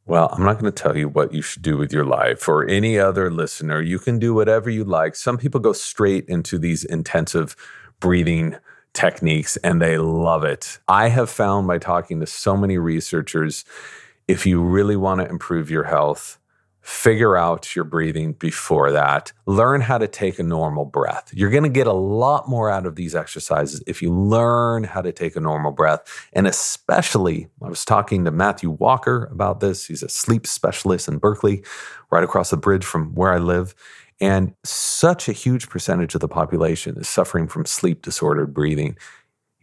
Well, 0.06 0.30
I'm 0.32 0.44
not 0.44 0.60
going 0.60 0.74
to 0.74 0.84
tell 0.84 0.98
you 0.98 1.08
what 1.08 1.36
you 1.36 1.44
should 1.44 1.62
do 1.62 1.78
with 1.78 1.94
your 1.94 2.04
life 2.04 2.50
or 2.50 2.68
any 2.68 2.98
other 2.98 3.30
listener. 3.30 3.80
You 3.80 4.00
can 4.00 4.18
do 4.18 4.34
whatever 4.34 4.68
you 4.68 4.84
like. 4.84 5.16
Some 5.16 5.38
people 5.38 5.60
go 5.60 5.72
straight 5.72 6.26
into 6.28 6.58
these 6.58 6.84
intensive 6.84 7.56
breathing 8.00 8.56
techniques 8.94 9.56
and 9.58 9.80
they 9.80 10.00
love 10.00 10.44
it. 10.44 10.80
I 10.88 11.10
have 11.10 11.30
found 11.30 11.68
by 11.68 11.78
talking 11.78 12.20
to 12.22 12.26
so 12.26 12.58
many 12.58 12.80
researchers, 12.80 13.66
if 14.28 14.48
you 14.48 14.64
really 14.64 14.96
want 14.96 15.22
to 15.22 15.30
improve 15.30 15.70
your 15.70 15.84
health, 15.84 16.40
figure 16.82 17.36
out 17.36 17.76
your 17.76 17.86
breathing 17.86 18.34
before 18.34 18.92
that. 18.92 19.32
Learn 19.46 19.82
how 19.82 19.98
to 19.98 20.08
take 20.08 20.40
a 20.40 20.44
normal 20.44 20.86
breath. 20.86 21.30
You're 21.34 21.50
going 21.50 21.64
to 21.64 21.70
get 21.70 21.88
a 21.88 21.94
lot 21.94 22.48
more 22.48 22.70
out 22.70 22.86
of 22.86 22.96
these 22.96 23.16
exercises 23.16 23.84
if 23.86 24.02
you 24.02 24.14
learn 24.14 24.86
how 24.86 25.02
to 25.02 25.12
take 25.12 25.36
a 25.36 25.40
normal 25.40 25.72
breath. 25.72 26.28
And 26.34 26.48
especially, 26.48 27.48
I 27.62 27.70
was 27.70 27.86
talking 27.86 28.26
to 28.26 28.32
Matthew 28.32 28.72
Walker 28.72 29.30
about 29.32 29.60
this. 29.60 29.86
He's 29.86 30.04
a 30.04 30.10
sleep 30.10 30.48
specialist 30.48 31.08
in 31.08 31.18
Berkeley, 31.18 31.64
right 32.12 32.24
across 32.24 32.50
the 32.50 32.58
bridge 32.58 32.86
from 32.86 33.14
where 33.14 33.34
I 33.34 33.38
live. 33.38 33.76
And 34.22 34.54
such 34.64 35.30
a 35.30 35.34
huge 35.34 35.70
percentage 35.70 36.14
of 36.16 36.22
the 36.22 36.28
population 36.28 36.98
is 36.98 37.08
suffering 37.08 37.48
from 37.48 37.66
sleep 37.66 38.02
disordered 38.02 38.54
breathing. 38.54 38.98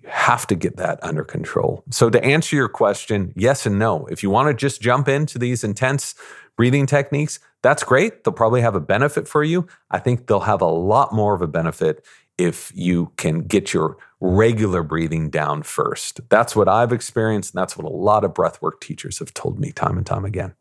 You 0.02 0.08
have 0.08 0.46
to 0.46 0.54
get 0.54 0.76
that 0.76 0.98
under 1.02 1.24
control. 1.24 1.84
So, 1.90 2.08
to 2.08 2.24
answer 2.24 2.56
your 2.56 2.68
question, 2.68 3.32
yes 3.36 3.66
and 3.66 3.78
no. 3.78 4.06
If 4.06 4.22
you 4.22 4.30
want 4.30 4.48
to 4.48 4.54
just 4.54 4.80
jump 4.80 5.08
into 5.08 5.38
these 5.38 5.62
intense 5.62 6.14
breathing 6.56 6.86
techniques, 6.86 7.38
that's 7.62 7.84
great. 7.84 8.24
They'll 8.24 8.32
probably 8.32 8.60
have 8.62 8.74
a 8.74 8.80
benefit 8.80 9.28
for 9.28 9.44
you. 9.44 9.66
I 9.90 9.98
think 9.98 10.26
they'll 10.26 10.40
have 10.40 10.60
a 10.60 10.66
lot 10.66 11.12
more 11.12 11.34
of 11.34 11.42
a 11.42 11.46
benefit 11.46 12.04
if 12.38 12.70
you 12.74 13.12
can 13.16 13.40
get 13.40 13.72
your 13.72 13.96
regular 14.20 14.82
breathing 14.82 15.30
down 15.30 15.62
first. 15.62 16.20
That's 16.28 16.54
what 16.54 16.68
I've 16.68 16.92
experienced. 16.92 17.54
And 17.54 17.60
that's 17.60 17.76
what 17.76 17.86
a 17.86 17.94
lot 17.94 18.24
of 18.24 18.34
breathwork 18.34 18.80
teachers 18.80 19.18
have 19.18 19.32
told 19.34 19.58
me 19.58 19.72
time 19.72 19.96
and 19.96 20.06
time 20.06 20.24
again. 20.24 20.54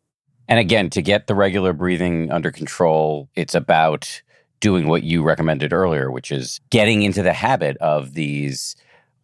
And 0.47 0.59
again, 0.59 0.89
to 0.91 1.01
get 1.01 1.27
the 1.27 1.35
regular 1.35 1.73
breathing 1.73 2.31
under 2.31 2.51
control, 2.51 3.29
it's 3.35 3.55
about 3.55 4.21
doing 4.59 4.87
what 4.87 5.03
you 5.03 5.23
recommended 5.23 5.73
earlier, 5.73 6.11
which 6.11 6.31
is 6.31 6.61
getting 6.69 7.01
into 7.01 7.23
the 7.23 7.33
habit 7.33 7.77
of 7.77 8.13
these 8.13 8.75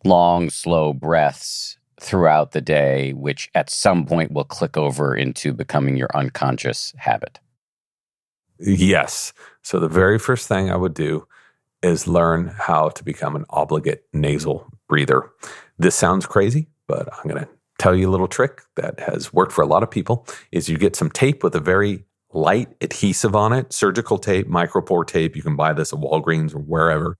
long, 0.04 0.50
slow 0.50 0.94
breaths 0.94 1.78
throughout 2.02 2.52
the 2.52 2.62
day, 2.62 3.14
which 3.14 3.50
at 3.54 3.70
some 3.70 4.06
point 4.06 4.32
will 4.32 4.44
click 4.44 4.76
over 4.76 5.16
into 5.16 5.54
becoming 5.54 5.96
your 5.96 6.10
unconscious 6.16 6.94
habit. 6.98 7.40
Yes. 8.60 9.34
So 9.62 9.80
the 9.80 9.88
very 9.88 10.18
first 10.18 10.48
thing 10.48 10.72
I 10.72 10.76
would 10.76 10.96
do 10.96 11.28
is 11.84 12.08
learn 12.08 12.48
how 12.48 12.90
to 12.90 13.04
become 13.04 13.36
an 13.36 13.46
obligate 13.52 14.04
nasal 14.14 14.68
breather. 14.90 15.32
This 15.78 15.96
sounds 15.96 16.26
crazy, 16.26 16.68
but 16.88 17.08
I'm 17.14 17.30
going 17.30 17.44
to 17.44 17.50
tell 17.78 17.96
you 17.96 18.10
a 18.10 18.12
little 18.12 18.28
trick 18.28 18.62
that 18.76 19.00
has 19.00 19.32
worked 19.32 19.52
for 19.52 19.62
a 19.62 19.68
lot 19.68 19.84
of 19.84 19.92
people 19.92 20.28
is 20.52 20.70
you 20.70 20.78
get 20.78 20.96
some 20.96 21.10
tape 21.10 21.44
with 21.44 21.56
a 21.56 21.60
very 21.60 22.04
light 22.34 22.70
adhesive 22.82 23.36
on 23.36 23.54
it, 23.54 23.74
surgical 23.74 24.18
tape, 24.18 24.48
micropore 24.48 25.06
tape. 25.06 25.36
You 25.36 25.44
can 25.44 25.56
buy 25.56 25.74
this 25.74 25.94
at 25.94 26.00
Walgreens 26.00 26.56
or 26.56 26.60
wherever. 26.60 27.18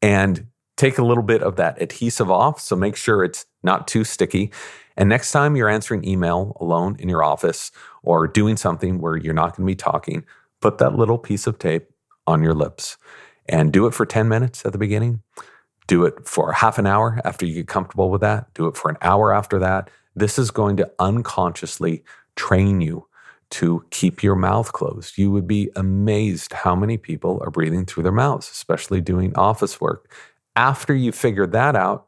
And 0.00 0.46
take 0.76 0.98
a 0.98 1.04
little 1.04 1.22
bit 1.22 1.42
of 1.42 1.56
that 1.56 1.80
adhesive 1.80 2.30
off. 2.30 2.60
So 2.60 2.76
make 2.76 2.96
sure 2.96 3.22
it's 3.22 3.46
not 3.62 3.86
too 3.88 4.04
sticky. 4.04 4.52
And 4.96 5.08
next 5.08 5.32
time 5.32 5.56
you're 5.56 5.68
answering 5.68 6.06
email 6.06 6.56
alone 6.60 6.96
in 6.98 7.08
your 7.08 7.22
office 7.22 7.72
or 8.02 8.26
doing 8.26 8.56
something 8.56 9.00
where 9.00 9.16
you're 9.16 9.34
not 9.34 9.56
going 9.56 9.66
to 9.66 9.70
be 9.70 9.76
talking, 9.76 10.24
put 10.60 10.78
that 10.78 10.94
little 10.94 11.18
piece 11.18 11.46
of 11.46 11.58
tape 11.58 11.88
on 12.26 12.42
your 12.42 12.54
lips 12.54 12.96
and 13.48 13.72
do 13.72 13.86
it 13.86 13.94
for 13.94 14.06
10 14.06 14.28
minutes 14.28 14.64
at 14.64 14.72
the 14.72 14.78
beginning. 14.78 15.22
Do 15.86 16.04
it 16.04 16.28
for 16.28 16.52
half 16.52 16.78
an 16.78 16.86
hour 16.86 17.20
after 17.24 17.44
you 17.44 17.54
get 17.54 17.68
comfortable 17.68 18.10
with 18.10 18.20
that. 18.20 18.52
Do 18.54 18.66
it 18.66 18.76
for 18.76 18.90
an 18.90 18.98
hour 19.02 19.34
after 19.34 19.58
that. 19.58 19.90
This 20.14 20.38
is 20.38 20.50
going 20.50 20.76
to 20.76 20.90
unconsciously 20.98 22.04
train 22.36 22.80
you 22.80 23.06
to 23.50 23.84
keep 23.90 24.22
your 24.22 24.34
mouth 24.34 24.72
closed. 24.72 25.18
You 25.18 25.30
would 25.30 25.46
be 25.46 25.70
amazed 25.76 26.52
how 26.52 26.74
many 26.74 26.96
people 26.96 27.38
are 27.44 27.50
breathing 27.50 27.84
through 27.84 28.04
their 28.04 28.12
mouths, 28.12 28.50
especially 28.50 29.00
doing 29.00 29.34
office 29.36 29.80
work. 29.80 30.10
After 30.56 30.94
you 30.94 31.12
figure 31.12 31.46
that 31.48 31.76
out, 31.76 32.06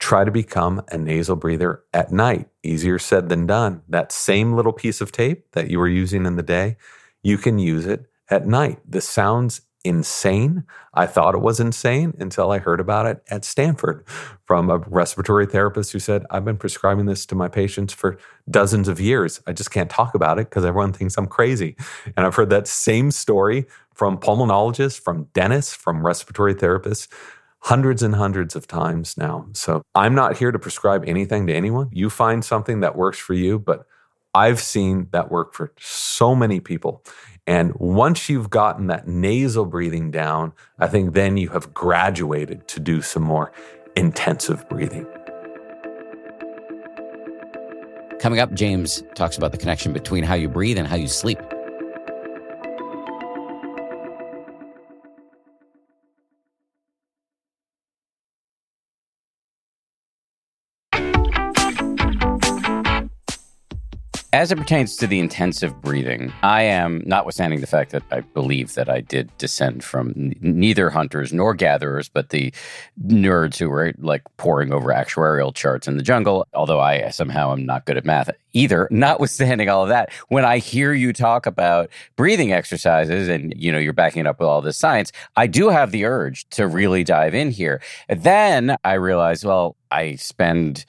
try 0.00 0.24
to 0.24 0.30
become 0.30 0.82
a 0.90 0.98
nasal 0.98 1.36
breather 1.36 1.84
at 1.92 2.10
night. 2.10 2.48
Easier 2.62 2.98
said 2.98 3.28
than 3.28 3.46
done. 3.46 3.82
That 3.88 4.10
same 4.10 4.54
little 4.54 4.72
piece 4.72 5.00
of 5.00 5.12
tape 5.12 5.52
that 5.52 5.70
you 5.70 5.78
were 5.78 5.88
using 5.88 6.26
in 6.26 6.36
the 6.36 6.42
day, 6.42 6.76
you 7.22 7.38
can 7.38 7.58
use 7.58 7.86
it 7.86 8.06
at 8.30 8.46
night. 8.46 8.80
This 8.84 9.08
sounds 9.08 9.60
insane. 9.84 10.64
I 10.94 11.06
thought 11.06 11.34
it 11.34 11.40
was 11.40 11.60
insane 11.60 12.14
until 12.18 12.50
I 12.50 12.58
heard 12.58 12.80
about 12.80 13.06
it 13.06 13.22
at 13.30 13.44
Stanford 13.44 14.06
from 14.44 14.68
a 14.68 14.78
respiratory 14.78 15.46
therapist 15.46 15.92
who 15.92 15.98
said, 15.98 16.24
I've 16.30 16.44
been 16.44 16.58
prescribing 16.58 17.06
this 17.06 17.24
to 17.26 17.34
my 17.34 17.48
patients 17.48 17.92
for 17.92 18.18
dozens 18.50 18.88
of 18.88 19.00
years. 19.00 19.40
I 19.46 19.52
just 19.52 19.70
can't 19.70 19.90
talk 19.90 20.14
about 20.14 20.38
it 20.38 20.50
because 20.50 20.64
everyone 20.64 20.92
thinks 20.92 21.16
I'm 21.16 21.26
crazy. 21.26 21.76
And 22.16 22.26
I've 22.26 22.34
heard 22.34 22.50
that 22.50 22.68
same 22.68 23.10
story 23.10 23.66
from 23.94 24.18
pulmonologists, 24.18 25.00
from 25.00 25.28
dentists, 25.34 25.74
from 25.74 26.04
respiratory 26.04 26.54
therapists 26.54 27.08
hundreds 27.62 28.02
and 28.02 28.14
hundreds 28.14 28.56
of 28.56 28.66
times 28.66 29.16
now. 29.16 29.46
So 29.52 29.82
I'm 29.94 30.14
not 30.14 30.36
here 30.36 30.50
to 30.50 30.58
prescribe 30.58 31.04
anything 31.06 31.46
to 31.46 31.54
anyone. 31.54 31.88
You 31.92 32.10
find 32.10 32.44
something 32.44 32.80
that 32.80 32.96
works 32.96 33.18
for 33.18 33.34
you, 33.34 33.58
but 33.58 33.86
I've 34.34 34.60
seen 34.60 35.08
that 35.12 35.30
work 35.30 35.54
for 35.54 35.72
so 35.78 36.34
many 36.34 36.60
people. 36.60 37.04
And 37.46 37.74
once 37.74 38.28
you've 38.28 38.50
gotten 38.50 38.86
that 38.86 39.08
nasal 39.08 39.64
breathing 39.64 40.10
down, 40.10 40.52
I 40.78 40.86
think 40.86 41.14
then 41.14 41.36
you 41.36 41.48
have 41.50 41.74
graduated 41.74 42.68
to 42.68 42.80
do 42.80 43.02
some 43.02 43.22
more 43.22 43.52
intensive 43.96 44.68
breathing. 44.68 45.06
Coming 48.20 48.38
up, 48.38 48.52
James 48.52 49.02
talks 49.14 49.36
about 49.36 49.52
the 49.52 49.58
connection 49.58 49.92
between 49.92 50.24
how 50.24 50.34
you 50.34 50.48
breathe 50.48 50.78
and 50.78 50.86
how 50.86 50.96
you 50.96 51.08
sleep. 51.08 51.40
As 64.32 64.52
it 64.52 64.58
pertains 64.58 64.96
to 64.98 65.08
the 65.08 65.18
intensive 65.18 65.80
breathing, 65.82 66.32
I 66.44 66.62
am, 66.62 67.02
notwithstanding 67.04 67.60
the 67.60 67.66
fact 67.66 67.90
that 67.90 68.04
I 68.12 68.20
believe 68.20 68.74
that 68.74 68.88
I 68.88 69.00
did 69.00 69.36
descend 69.38 69.82
from 69.82 70.10
n- 70.10 70.36
neither 70.40 70.88
hunters 70.88 71.32
nor 71.32 71.52
gatherers, 71.52 72.08
but 72.08 72.28
the 72.28 72.54
nerds 73.04 73.58
who 73.58 73.68
were 73.68 73.92
like 73.98 74.22
poring 74.36 74.72
over 74.72 74.90
actuarial 74.90 75.52
charts 75.52 75.88
in 75.88 75.96
the 75.96 76.04
jungle, 76.04 76.46
although 76.54 76.78
I 76.78 77.08
somehow 77.08 77.50
am 77.50 77.66
not 77.66 77.86
good 77.86 77.96
at 77.96 78.04
math 78.04 78.30
either, 78.52 78.86
notwithstanding 78.92 79.68
all 79.68 79.82
of 79.82 79.88
that, 79.88 80.12
when 80.28 80.44
I 80.44 80.58
hear 80.58 80.92
you 80.92 81.12
talk 81.12 81.44
about 81.44 81.90
breathing 82.14 82.52
exercises 82.52 83.28
and, 83.28 83.52
you 83.56 83.72
know, 83.72 83.78
you're 83.78 83.92
backing 83.92 84.20
it 84.20 84.26
up 84.28 84.38
with 84.38 84.48
all 84.48 84.62
this 84.62 84.76
science, 84.76 85.10
I 85.34 85.48
do 85.48 85.70
have 85.70 85.90
the 85.90 86.04
urge 86.04 86.48
to 86.50 86.68
really 86.68 87.02
dive 87.02 87.34
in 87.34 87.50
here. 87.50 87.82
then 88.08 88.76
I 88.84 88.92
realize, 88.92 89.44
well, 89.44 89.74
I 89.90 90.14
spend, 90.14 90.84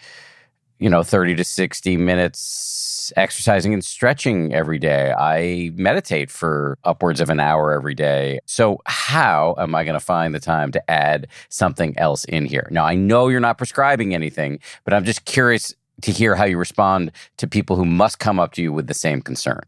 you 0.78 0.92
know, 0.92 1.02
30 1.02 1.38
to 1.38 1.44
60 1.44 1.98
minutes 1.98 3.01
exercising 3.16 3.74
and 3.74 3.84
stretching 3.84 4.54
every 4.54 4.80
day. 4.80 5.12
I 5.12 5.72
meditate 5.76 6.30
for 6.30 6.78
upwards 6.84 7.22
of 7.22 7.30
an 7.30 7.40
hour 7.40 7.72
every 7.72 7.96
day. 7.96 8.40
So, 8.46 8.82
how 8.86 9.56
am 9.58 9.74
I 9.76 9.84
going 9.84 9.94
to 9.94 10.06
find 10.06 10.36
the 10.36 10.40
time 10.40 10.72
to 10.74 10.92
add 10.92 11.28
something 11.50 11.98
else 11.98 12.26
in 12.26 12.46
here? 12.46 12.68
Now, 12.72 12.86
I 12.86 12.96
know 12.96 13.28
you're 13.28 13.40
not 13.40 13.58
prescribing 13.58 14.14
anything, 14.14 14.60
but 14.84 14.94
I'm 14.94 15.06
just 15.06 15.26
curious 15.26 15.74
to 16.02 16.12
hear 16.12 16.36
how 16.36 16.46
you 16.46 16.58
respond 16.58 17.12
to 17.38 17.48
people 17.48 17.76
who 17.76 17.86
must 17.86 18.20
come 18.20 18.40
up 18.40 18.54
to 18.54 18.62
you 18.62 18.74
with 18.74 18.88
the 18.88 18.94
same 18.94 19.22
concern. 19.22 19.62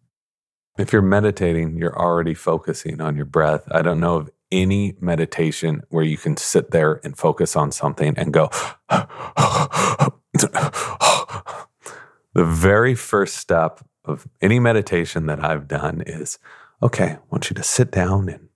If 0.78 0.92
you're 0.92 1.02
meditating, 1.02 1.78
you're 1.78 1.98
already 1.98 2.34
focusing 2.34 3.00
on 3.00 3.16
your 3.16 3.26
breath. 3.26 3.64
I 3.72 3.82
don't 3.84 4.00
know 4.00 4.18
of 4.18 4.32
any 4.52 4.96
meditation 5.00 5.82
where 5.90 6.04
you 6.04 6.18
can 6.18 6.38
sit 6.38 6.72
there 6.72 7.00
and 7.04 7.18
focus 7.18 7.56
on 7.56 7.72
something 7.72 8.16
and 8.18 8.34
go, 8.34 8.50
the 12.34 12.46
very 12.46 12.96
first 12.96 13.38
step 13.38 13.80
of 14.06 14.28
any 14.42 14.60
meditation 14.60 15.28
that 15.28 15.44
I've 15.44 15.68
done 15.68 16.04
is 16.06 16.40
okay, 16.82 17.12
I 17.12 17.20
want 17.30 17.50
you 17.50 17.54
to 17.56 17.64
sit 17.64 17.92
down 17.92 18.28
and 18.28 18.50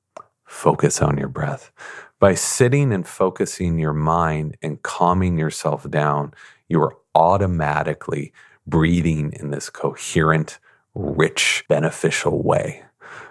focus 0.45 1.01
on 1.01 1.17
your 1.17 1.29
breath. 1.29 1.71
By 2.19 2.33
sitting 2.33 2.91
and 2.91 3.07
focusing 3.07 3.79
your 3.79 3.93
mind 3.93 4.57
and 4.61 4.81
calming 4.81 5.37
yourself 5.37 5.89
down, 5.89 6.33
you 6.67 6.81
are 6.81 6.97
automatically 7.15 8.33
breathing 8.65 9.33
in 9.39 9.51
this 9.51 9.69
coherent, 9.69 10.59
rich, 10.93 11.63
beneficial 11.69 12.43
way. 12.43 12.83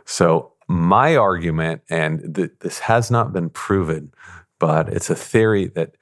So, 0.04 0.52
my 0.68 1.14
argument, 1.14 1.82
and 1.90 2.34
th- 2.34 2.52
this 2.60 2.80
has 2.80 3.10
not 3.10 3.32
been 3.32 3.50
proven, 3.50 4.12
but 4.58 4.88
it's 4.88 5.10
a 5.10 5.14
theory 5.14 5.66
that 5.68 5.96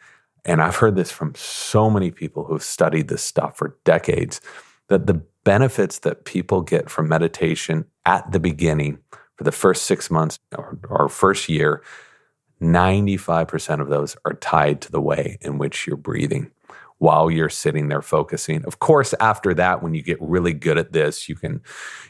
and 0.44 0.62
I've 0.62 0.76
heard 0.76 0.96
this 0.96 1.10
from 1.10 1.34
so 1.34 1.88
many 1.88 2.10
people 2.10 2.44
who've 2.44 2.62
studied 2.62 3.08
this 3.08 3.22
stuff 3.22 3.56
for 3.56 3.78
decades 3.84 4.40
that 4.88 5.06
the 5.06 5.22
benefits 5.44 6.00
that 6.00 6.24
people 6.24 6.62
get 6.62 6.90
from 6.90 7.08
meditation 7.08 7.86
at 8.04 8.30
the 8.32 8.40
beginning 8.40 8.98
for 9.36 9.44
the 9.44 9.52
first 9.52 9.84
six 9.84 10.10
months 10.10 10.38
or, 10.56 10.78
or 10.88 11.08
first 11.08 11.48
year, 11.48 11.82
95% 12.60 13.80
of 13.80 13.88
those 13.88 14.16
are 14.24 14.34
tied 14.34 14.80
to 14.82 14.92
the 14.92 15.00
way 15.00 15.38
in 15.40 15.58
which 15.58 15.86
you're 15.86 15.96
breathing 15.96 16.50
while 16.98 17.30
you're 17.30 17.48
sitting 17.50 17.88
there 17.88 18.02
focusing. 18.02 18.64
Of 18.64 18.78
course, 18.78 19.14
after 19.20 19.52
that, 19.54 19.82
when 19.82 19.94
you 19.94 20.02
get 20.02 20.20
really 20.20 20.52
good 20.52 20.78
at 20.78 20.92
this, 20.92 21.28
you 21.28 21.34
can, 21.34 21.60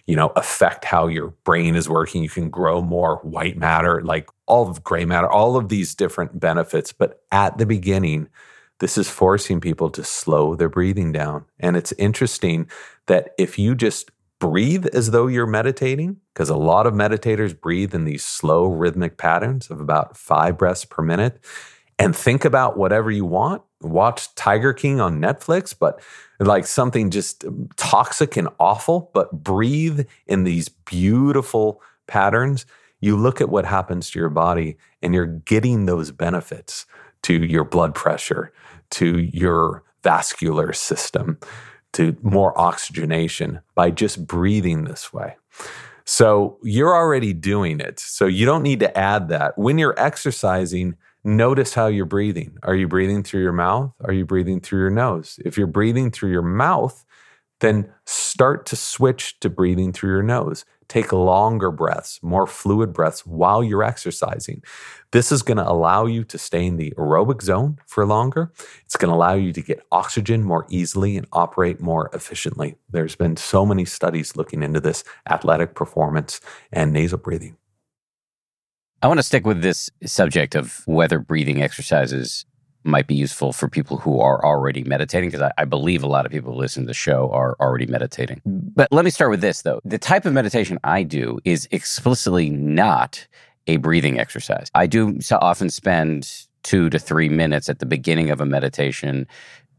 you 0.07 0.15
know, 0.15 0.33
affect 0.37 0.85
how 0.85 1.07
your 1.07 1.29
brain 1.45 1.75
is 1.75 1.89
working. 1.89 2.23
You 2.23 2.29
can 2.29 2.51
grow 2.51 2.83
more 2.83 3.17
white 3.17 3.57
matter, 3.57 4.03
like 4.03 4.29
all 4.47 4.69
of 4.69 4.85
gray 4.85 5.05
matter, 5.05 5.31
all 5.31 5.57
of 5.57 5.69
these 5.69 5.95
different 5.95 6.39
benefits. 6.39 6.93
But 6.93 7.23
at 7.33 7.59
the 7.59 7.67
beginning, 7.67 8.29
this 8.81 8.99
is 8.99 9.09
forcing 9.09 9.61
people 9.61 9.91
to 9.91 10.05
slow 10.05 10.55
their 10.55 10.69
breathing 10.69 11.13
down. 11.13 11.45
And 11.61 11.77
it's 11.77 11.93
interesting 11.93 12.69
that 13.07 13.31
if 13.39 13.59
you 13.59 13.75
just 13.75 14.11
breathe 14.41 14.87
as 14.89 15.11
though 15.13 15.27
you're 15.27 15.47
meditating, 15.47 16.17
because 16.35 16.51
a 16.51 16.57
lot 16.57 16.87
of 16.87 16.93
meditators 16.93 17.59
breathe 17.59 17.95
in 17.95 18.05
these 18.05 18.25
slow 18.25 18.67
rhythmic 18.67 19.17
patterns 19.17 19.71
of 19.71 19.81
about 19.81 20.17
five 20.17 20.59
breaths 20.59 20.85
per 20.85 21.03
minute, 21.03 21.43
and 21.99 22.15
think 22.15 22.45
about 22.45 22.77
whatever 22.77 23.11
you 23.11 23.25
want. 23.25 23.63
Watch 23.81 24.35
Tiger 24.35 24.73
King 24.73 25.01
on 25.01 25.21
Netflix, 25.21 25.75
but 25.79 26.03
like 26.41 26.67
something 26.67 27.11
just 27.11 27.45
toxic 27.77 28.37
and 28.37 28.49
awful, 28.59 29.11
but 29.15 29.45
breathe 29.45 30.07
in 30.27 30.43
these 30.45 30.69
beautiful 30.69 31.81
patterns 32.09 32.67
you 33.01 33.17
look 33.17 33.41
at 33.41 33.49
what 33.49 33.65
happens 33.65 34.11
to 34.11 34.19
your 34.19 34.31
body 34.31 34.77
and 35.03 35.15
you're 35.15 35.27
getting 35.27 35.87
those 35.87 36.11
benefits 36.11 36.87
to 37.23 37.45
your 37.45 37.65
blood 37.65 37.95
pressure, 37.95 38.53
to 38.91 39.19
your 39.19 39.83
vascular 40.03 40.73
system, 40.73 41.39
to 41.93 42.17
more 42.23 42.59
oxygenation 42.59 43.61
by 43.75 43.91
just 43.91 44.27
breathing 44.27 44.85
this 44.85 45.13
way. 45.13 45.37
So 46.05 46.59
you're 46.63 46.95
already 46.95 47.33
doing 47.33 47.81
it. 47.81 47.99
So 47.99 48.27
you 48.27 48.45
don't 48.45 48.63
need 48.63 48.81
to 48.81 48.97
add 48.99 49.29
that. 49.29 49.57
When 49.57 49.79
you're 49.79 49.99
exercising, 49.99 50.97
notice 51.25 51.73
how 51.73 51.87
you're 51.87 52.05
breathing. 52.05 52.59
Are 52.63 52.75
you 52.75 52.89
breathing 52.89 53.23
through 53.23 53.43
your 53.43 53.53
mouth? 53.53 53.93
Are 54.03 54.13
you 54.13 54.27
breathing 54.27 54.61
through 54.61 54.81
your 54.81 54.91
nose? 54.91 55.39
If 55.45 55.57
you're 55.57 55.67
breathing 55.67 56.11
through 56.11 56.31
your 56.31 56.43
mouth, 56.43 57.05
then 57.65 57.91
start 58.07 58.67
to 58.67 58.77
switch 58.77 59.41
to 59.41 59.49
breathing 59.49 59.93
through 59.93 60.11
your 60.11 60.23
nose. 60.23 60.65
Take 60.87 61.13
longer 61.13 61.71
breaths, 61.71 62.21
more 62.23 62.47
fluid 62.47 62.93
breaths 62.93 63.25
while 63.25 63.65
you're 63.65 63.83
exercising. 63.83 64.63
This 65.13 65.33
is 65.33 65.43
going 65.43 65.57
to 65.57 65.69
allow 65.69 66.05
you 66.05 66.25
to 66.25 66.37
stay 66.37 66.67
in 66.67 66.77
the 66.77 66.93
aerobic 66.99 67.43
zone 67.43 67.79
for 67.87 68.05
longer. 68.05 68.53
It's 68.85 68.97
going 68.97 69.09
to 69.09 69.17
allow 69.17 69.33
you 69.33 69.53
to 69.55 69.63
get 69.63 69.83
oxygen 69.91 70.43
more 70.43 70.67
easily 70.69 71.17
and 71.17 71.27
operate 71.33 71.81
more 71.81 72.11
efficiently. 72.13 72.77
There's 72.91 73.17
been 73.17 73.37
so 73.37 73.65
many 73.65 73.87
studies 73.87 74.37
looking 74.37 74.63
into 74.63 74.81
this 74.81 75.03
athletic 75.29 75.75
performance 75.75 76.41
and 76.71 76.93
nasal 76.93 77.19
breathing. 77.19 77.57
I 79.01 79.07
want 79.07 79.19
to 79.19 79.25
stick 79.25 79.47
with 79.47 79.63
this 79.63 79.91
subject 80.05 80.55
of 80.55 80.83
whether 80.87 81.19
breathing 81.19 81.63
exercises 81.63 82.45
might 82.85 83.07
be 83.07 83.15
useful 83.15 83.53
for 83.53 83.69
people 83.69 83.97
who 83.97 84.21
are 84.21 84.45
already 84.45 84.85
meditating 84.85 85.31
because 85.31 85.43
I, 85.43 85.53
I, 85.59 85.65
believe 85.65 86.03
a 86.03 86.07
lot 86.07 86.27
of 86.27 86.33
people 86.33 86.53
who 86.53 86.59
listen 86.59 86.85
to 86.85 86.87
the 86.87 86.95
show 86.95 87.31
are 87.33 87.57
already 87.61 87.87
meditating. 87.87 88.43
But 88.45 88.89
let 88.93 89.05
me 89.05 89.11
start 89.11 89.31
with 89.31 89.41
this 89.41 89.63
though. 89.63 89.81
The 89.85 89.99
type 89.99 90.27
of 90.27 90.33
meditation 90.33 90.79
I 90.85 91.03
do 91.03 91.39
is 91.45 91.67
explicitly 91.71 92.51
not 92.51 93.27
a 93.67 93.79
breathing 93.79 94.19
exercise. 94.19 94.71
I 94.75 94.87
do 94.87 95.19
often 95.33 95.71
spend 95.71 96.47
two 96.63 96.91
to 96.91 96.99
three 96.99 97.29
minutes 97.29 97.69
at 97.69 97.79
the 97.79 97.87
beginning 97.87 98.31
of 98.31 98.41
a 98.41 98.47
meditation 98.47 99.27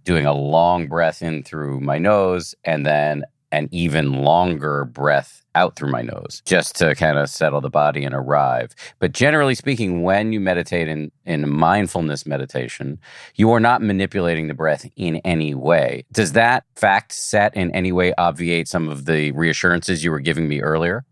doing 0.04 0.26
a 0.26 0.34
long 0.34 0.88
breath 0.88 1.22
in 1.22 1.44
through 1.44 1.80
my 1.82 1.98
nose 1.98 2.56
and 2.64 2.86
then 2.86 3.24
an 3.56 3.70
even 3.72 4.22
longer 4.24 4.86
breath 4.86 5.42
out 5.56 5.76
through 5.76 5.90
my 5.90 6.02
nose 6.02 6.42
just 6.46 6.76
to 6.76 6.94
kind 6.96 7.18
of 7.18 7.30
settle 7.30 7.62
the 7.62 7.70
body 7.70 8.04
and 8.04 8.14
arrive. 8.14 8.76
But 9.00 9.14
generally 9.14 9.56
speaking, 9.56 10.04
when 10.04 10.34
you 10.34 10.40
meditate 10.42 10.90
in, 10.90 11.12
in 11.26 11.50
mindfulness 11.50 12.26
meditation, 12.26 13.00
you 13.36 13.50
are 13.52 13.62
not 13.62 13.82
manipulating 13.82 14.48
the 14.48 14.54
breath 14.54 14.86
in 14.98 15.18
any 15.18 15.56
way. 15.56 16.04
Does 16.12 16.34
that 16.34 16.66
fact 16.76 17.14
set 17.14 17.56
in 17.56 17.72
any 17.72 17.94
way 17.94 18.14
obviate 18.18 18.68
some 18.68 18.90
of 18.90 19.06
the 19.06 19.32
reassurances 19.32 20.04
you 20.04 20.12
were 20.12 20.20
giving 20.20 20.50
me 20.50 20.62
earlier? 20.62 21.06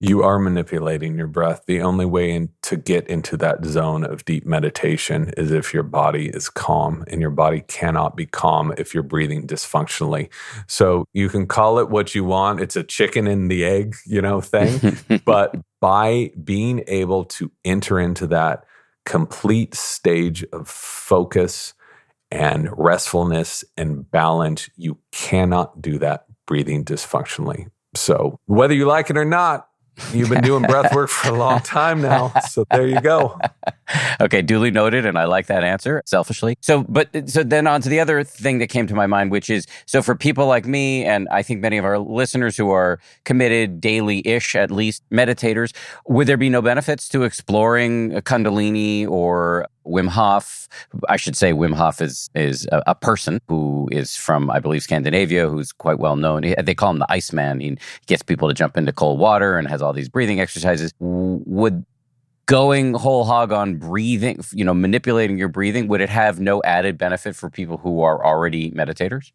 You 0.00 0.22
are 0.22 0.38
manipulating 0.38 1.18
your 1.18 1.26
breath. 1.26 1.64
The 1.66 1.82
only 1.82 2.06
way 2.06 2.30
in, 2.30 2.48
to 2.62 2.76
get 2.76 3.06
into 3.06 3.36
that 3.36 3.64
zone 3.66 4.02
of 4.02 4.24
deep 4.24 4.46
meditation 4.46 5.30
is 5.36 5.50
if 5.52 5.74
your 5.74 5.82
body 5.82 6.30
is 6.30 6.48
calm, 6.48 7.04
and 7.08 7.20
your 7.20 7.30
body 7.30 7.62
cannot 7.68 8.16
be 8.16 8.24
calm 8.24 8.72
if 8.78 8.94
you're 8.94 9.02
breathing 9.02 9.46
dysfunctionally. 9.46 10.30
So 10.66 11.04
you 11.12 11.28
can 11.28 11.46
call 11.46 11.78
it 11.78 11.90
what 11.90 12.14
you 12.14 12.24
want. 12.24 12.60
It's 12.60 12.76
a 12.76 12.82
chicken 12.82 13.26
and 13.26 13.50
the 13.50 13.64
egg, 13.64 13.94
you 14.06 14.22
know, 14.22 14.40
thing. 14.40 14.96
but 15.26 15.54
by 15.82 16.30
being 16.42 16.82
able 16.86 17.26
to 17.26 17.52
enter 17.64 18.00
into 18.00 18.26
that 18.28 18.64
complete 19.04 19.74
stage 19.74 20.44
of 20.52 20.66
focus 20.66 21.74
and 22.30 22.68
restfulness 22.68 23.64
and 23.76 24.10
balance, 24.10 24.70
you 24.76 24.98
cannot 25.12 25.82
do 25.82 25.98
that 25.98 26.24
breathing 26.46 26.84
dysfunctionally. 26.84 27.66
So, 27.94 28.38
whether 28.46 28.72
you 28.72 28.86
like 28.86 29.10
it 29.10 29.16
or 29.16 29.24
not, 29.24 29.66
You've 30.12 30.30
been 30.30 30.42
doing 30.42 30.62
breath 30.62 30.94
work 30.94 31.10
for 31.10 31.28
a 31.32 31.38
long 31.38 31.60
time 31.60 32.00
now. 32.02 32.32
So 32.48 32.64
there 32.70 32.86
you 32.86 33.00
go. 33.00 33.38
okay, 34.20 34.42
duly 34.42 34.70
noted. 34.70 35.06
And 35.06 35.18
I 35.18 35.24
like 35.24 35.46
that 35.46 35.64
answer 35.64 36.02
selfishly. 36.06 36.56
So, 36.60 36.84
but 36.88 37.08
so 37.28 37.42
then 37.42 37.66
on 37.66 37.80
to 37.82 37.88
the 37.88 38.00
other 38.00 38.24
thing 38.24 38.58
that 38.58 38.68
came 38.68 38.86
to 38.86 38.94
my 38.94 39.06
mind, 39.06 39.30
which 39.30 39.50
is 39.50 39.66
so 39.86 40.02
for 40.02 40.14
people 40.14 40.46
like 40.46 40.66
me, 40.66 41.04
and 41.04 41.28
I 41.30 41.42
think 41.42 41.60
many 41.60 41.78
of 41.78 41.84
our 41.84 41.98
listeners 41.98 42.56
who 42.56 42.70
are 42.70 43.00
committed 43.24 43.80
daily 43.80 44.26
ish, 44.26 44.54
at 44.54 44.70
least 44.70 45.02
meditators, 45.10 45.74
would 46.06 46.26
there 46.26 46.36
be 46.36 46.48
no 46.48 46.62
benefits 46.62 47.08
to 47.10 47.22
exploring 47.24 48.12
Kundalini 48.22 49.08
or 49.08 49.66
Wim 49.86 50.08
Hof. 50.08 50.68
I 51.08 51.16
should 51.16 51.36
say 51.36 51.52
Wim 51.52 51.74
Hof 51.74 52.00
is 52.00 52.30
is 52.34 52.66
a, 52.70 52.82
a, 52.88 52.94
person 52.94 53.40
who 53.48 53.88
is 53.90 54.14
from, 54.14 54.50
I 54.50 54.60
believe, 54.60 54.82
Scandinavia, 54.82 55.48
who's 55.48 55.72
quite 55.72 55.98
well 55.98 56.16
known. 56.16 56.42
They 56.62 56.74
call 56.74 56.90
him 56.90 56.98
the 56.98 57.10
Iceman. 57.10 57.60
He 57.60 57.78
gets 58.06 58.22
people 58.22 58.48
to 58.48 58.54
jump 58.54 58.76
into 58.76 58.92
cold 58.92 59.18
water 59.18 59.58
and 59.58 59.66
has 59.68 59.82
all 59.82 59.92
these 59.92 60.08
breathing 60.08 60.40
exercises. 60.40 60.92
Would 61.00 61.84
going 62.50 62.94
whole 62.94 63.24
hog 63.24 63.52
on 63.52 63.76
breathing, 63.76 64.40
you 64.52 64.64
know, 64.64 64.74
manipulating 64.74 65.38
your 65.38 65.48
breathing, 65.48 65.88
would 65.88 66.00
it 66.00 66.10
have 66.10 66.40
no 66.40 66.62
added 66.64 66.98
benefit 66.98 67.36
for 67.36 67.48
people 67.48 67.78
who 67.78 68.00
are 68.02 68.24
already 68.24 68.70
meditators? 68.72 69.32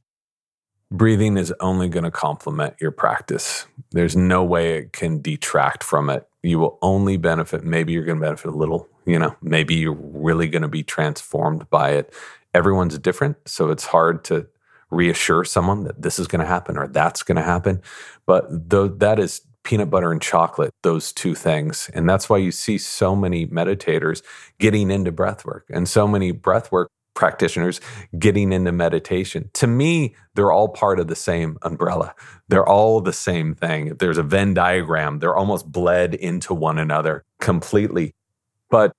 Breathing 0.92 1.38
is 1.38 1.54
only 1.60 1.90
going 1.90 2.04
to 2.04 2.12
complement 2.12 2.76
your 2.80 2.92
practice. 2.92 3.66
There's 3.92 4.16
no 4.16 4.44
way 4.44 4.78
it 4.78 4.94
can 4.94 5.22
detract 5.22 5.84
from 5.84 6.10
it. 6.10 6.28
You 6.44 6.60
will 6.60 6.78
only 6.82 7.18
benefit, 7.18 7.64
maybe 7.64 7.92
you're 7.92 8.04
going 8.04 8.20
to 8.20 8.26
benefit 8.26 8.52
a 8.52 8.56
little 8.56 8.88
you 9.06 9.20
know, 9.20 9.36
maybe 9.42 9.76
you're 9.76 9.94
really 9.94 10.48
going 10.48 10.64
to 10.64 10.68
be 10.68 10.84
transformed 10.84 11.70
by 11.70 11.92
it. 11.92 12.14
Everyone's 12.54 12.98
different, 12.98 13.38
so 13.46 13.70
it's 13.70 13.86
hard 13.86 14.24
to 14.26 14.48
reassure 14.90 15.44
someone 15.44 15.84
that 15.84 16.02
this 16.02 16.20
is 16.20 16.28
going 16.28 16.40
to 16.40 16.48
happen 16.48 16.78
or 16.78 16.88
that's 16.88 17.24
going 17.24 17.36
to 17.36 17.44
happen. 17.44 17.82
But 18.26 18.48
though 18.50 18.88
that 18.88 19.20
is 19.20 19.42
peanut 19.66 19.90
butter 19.90 20.12
and 20.12 20.22
chocolate, 20.22 20.72
those 20.84 21.12
two 21.12 21.36
things. 21.36 21.90
And 21.94 22.08
that's 22.08 22.30
why 22.30 22.38
you 22.38 22.52
see 22.52 22.78
so 22.78 23.16
many 23.16 23.46
meditators 23.48 24.22
getting 24.60 24.90
into 24.90 25.12
breath 25.12 25.44
work 25.44 25.66
and 25.70 25.90
so 25.90 26.08
many 26.08 26.32
breath 26.32 26.72
work 26.72 26.90
practitioners 27.16 27.82
getting 28.20 28.54
into 28.54 28.72
meditation. 28.72 29.50
To 29.54 29.68
me, 29.68 30.16
they're 30.36 30.52
all 30.52 30.70
part 30.70 31.00
of 31.00 31.08
the 31.08 31.16
same 31.16 31.58
umbrella. 31.64 32.14
They're 32.48 32.68
all 32.68 33.02
the 33.02 33.14
same 33.14 33.56
thing. 33.56 33.96
There's 33.98 34.18
a 34.18 34.24
Venn 34.24 34.54
diagram, 34.54 35.20
they're 35.20 35.36
almost 35.36 35.72
bled 35.72 36.14
into 36.14 36.54
one 36.54 36.78
another 36.78 37.24
completely. 37.42 38.14
But 38.70 38.92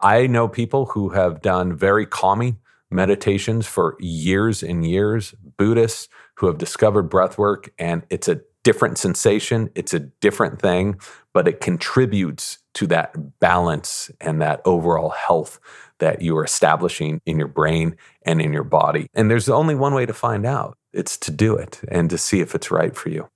I 0.00 0.26
know 0.26 0.48
people 0.48 0.86
who 0.86 1.10
have 1.10 1.42
done 1.42 1.76
very 1.76 2.06
calming 2.06 2.58
meditations 2.90 3.66
for 3.66 3.96
years 3.98 4.62
and 4.62 4.86
years, 4.86 5.34
Buddhists 5.56 6.08
who 6.36 6.46
have 6.46 6.58
discovered 6.58 7.04
breath 7.04 7.38
work, 7.38 7.72
and 7.78 8.04
it's 8.10 8.28
a 8.28 8.40
different 8.62 8.98
sensation, 8.98 9.70
it's 9.74 9.92
a 9.92 10.00
different 10.00 10.60
thing, 10.60 10.98
but 11.32 11.48
it 11.48 11.60
contributes 11.60 12.58
to 12.74 12.86
that 12.88 13.40
balance 13.40 14.10
and 14.20 14.40
that 14.40 14.60
overall 14.64 15.10
health 15.10 15.58
that 15.98 16.22
you 16.22 16.36
are 16.36 16.44
establishing 16.44 17.20
in 17.26 17.38
your 17.38 17.48
brain 17.48 17.96
and 18.24 18.40
in 18.40 18.52
your 18.52 18.64
body. 18.64 19.06
And 19.14 19.30
there's 19.30 19.48
only 19.48 19.74
one 19.74 19.94
way 19.94 20.06
to 20.06 20.12
find 20.12 20.46
out 20.46 20.76
it's 20.92 21.16
to 21.18 21.30
do 21.30 21.54
it 21.56 21.80
and 21.88 22.10
to 22.10 22.18
see 22.18 22.40
if 22.40 22.54
it's 22.54 22.70
right 22.70 22.94
for 22.94 23.08
you. 23.08 23.28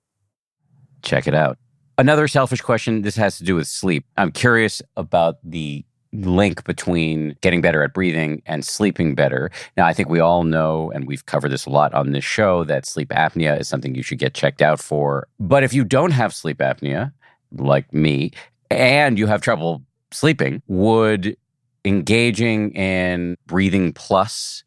Check 1.01 1.27
it 1.27 1.33
out. 1.33 1.57
Another 1.97 2.27
selfish 2.27 2.61
question 2.61 3.01
this 3.01 3.15
has 3.15 3.37
to 3.39 3.43
do 3.43 3.55
with 3.55 3.67
sleep. 3.67 4.05
I'm 4.17 4.31
curious 4.31 4.81
about 4.95 5.37
the 5.43 5.83
link 6.25 6.63
between 6.63 7.37
getting 7.41 7.61
better 7.61 7.83
at 7.83 7.93
breathing 7.93 8.41
and 8.45 8.65
sleeping 8.65 9.15
better. 9.15 9.51
Now, 9.75 9.85
I 9.85 9.93
think 9.93 10.09
we 10.09 10.19
all 10.19 10.43
know, 10.43 10.91
and 10.91 11.07
we've 11.07 11.25
covered 11.25 11.49
this 11.49 11.65
a 11.65 11.69
lot 11.69 11.93
on 11.93 12.11
this 12.11 12.23
show, 12.23 12.63
that 12.65 12.85
sleep 12.85 13.09
apnea 13.09 13.59
is 13.59 13.67
something 13.67 13.95
you 13.95 14.03
should 14.03 14.19
get 14.19 14.33
checked 14.33 14.61
out 14.61 14.79
for. 14.79 15.27
But 15.39 15.63
if 15.63 15.73
you 15.73 15.83
don't 15.83 16.11
have 16.11 16.33
sleep 16.33 16.57
apnea, 16.57 17.11
like 17.51 17.91
me, 17.93 18.31
and 18.69 19.17
you 19.17 19.27
have 19.27 19.41
trouble 19.41 19.83
sleeping, 20.11 20.61
would 20.67 21.37
engaging 21.85 22.71
in 22.71 23.37
breathing 23.45 23.93
plus 23.93 24.63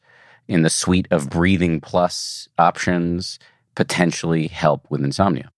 in 0.48 0.62
the 0.62 0.70
suite 0.70 1.08
of 1.10 1.30
breathing 1.30 1.80
plus 1.80 2.48
options 2.58 3.38
potentially 3.74 4.46
help 4.46 4.86
with 4.90 5.04
insomnia? 5.04 5.50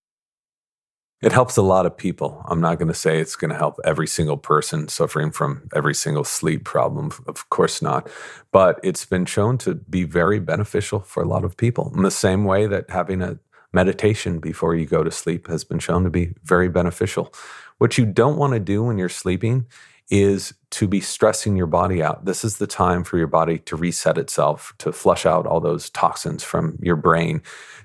It 1.22 1.32
helps 1.32 1.56
a 1.56 1.62
lot 1.62 1.86
of 1.86 1.96
people. 1.96 2.44
I'm 2.48 2.60
not 2.60 2.78
going 2.78 2.88
to 2.88 2.94
say 2.94 3.18
it's 3.20 3.36
going 3.36 3.52
to 3.52 3.56
help 3.56 3.78
every 3.84 4.08
single 4.08 4.36
person 4.36 4.88
suffering 4.88 5.30
from 5.30 5.68
every 5.74 5.94
single 5.94 6.24
sleep 6.24 6.64
problem. 6.64 7.12
Of 7.28 7.48
course 7.48 7.80
not. 7.80 8.10
But 8.50 8.80
it's 8.82 9.06
been 9.06 9.24
shown 9.24 9.56
to 9.58 9.76
be 9.76 10.02
very 10.02 10.40
beneficial 10.40 10.98
for 11.00 11.22
a 11.22 11.28
lot 11.28 11.44
of 11.44 11.56
people 11.56 11.92
in 11.94 12.02
the 12.02 12.10
same 12.10 12.44
way 12.44 12.66
that 12.66 12.90
having 12.90 13.22
a 13.22 13.38
meditation 13.72 14.40
before 14.40 14.74
you 14.74 14.84
go 14.84 15.04
to 15.04 15.10
sleep 15.10 15.46
has 15.46 15.62
been 15.64 15.78
shown 15.78 16.02
to 16.04 16.10
be 16.10 16.34
very 16.42 16.68
beneficial. 16.68 17.32
What 17.78 17.96
you 17.96 18.04
don't 18.04 18.36
want 18.36 18.52
to 18.54 18.60
do 18.60 18.82
when 18.82 18.98
you're 18.98 19.08
sleeping 19.08 19.66
is 20.10 20.52
to 20.70 20.86
be 20.88 21.00
stressing 21.00 21.56
your 21.56 21.66
body 21.66 22.02
out. 22.02 22.24
This 22.24 22.44
is 22.44 22.58
the 22.58 22.66
time 22.66 23.04
for 23.04 23.16
your 23.16 23.28
body 23.28 23.58
to 23.60 23.76
reset 23.76 24.18
itself, 24.18 24.74
to 24.78 24.92
flush 24.92 25.24
out 25.24 25.46
all 25.46 25.60
those 25.60 25.88
toxins 25.88 26.42
from 26.42 26.78
your 26.82 26.96
brain, 26.96 27.42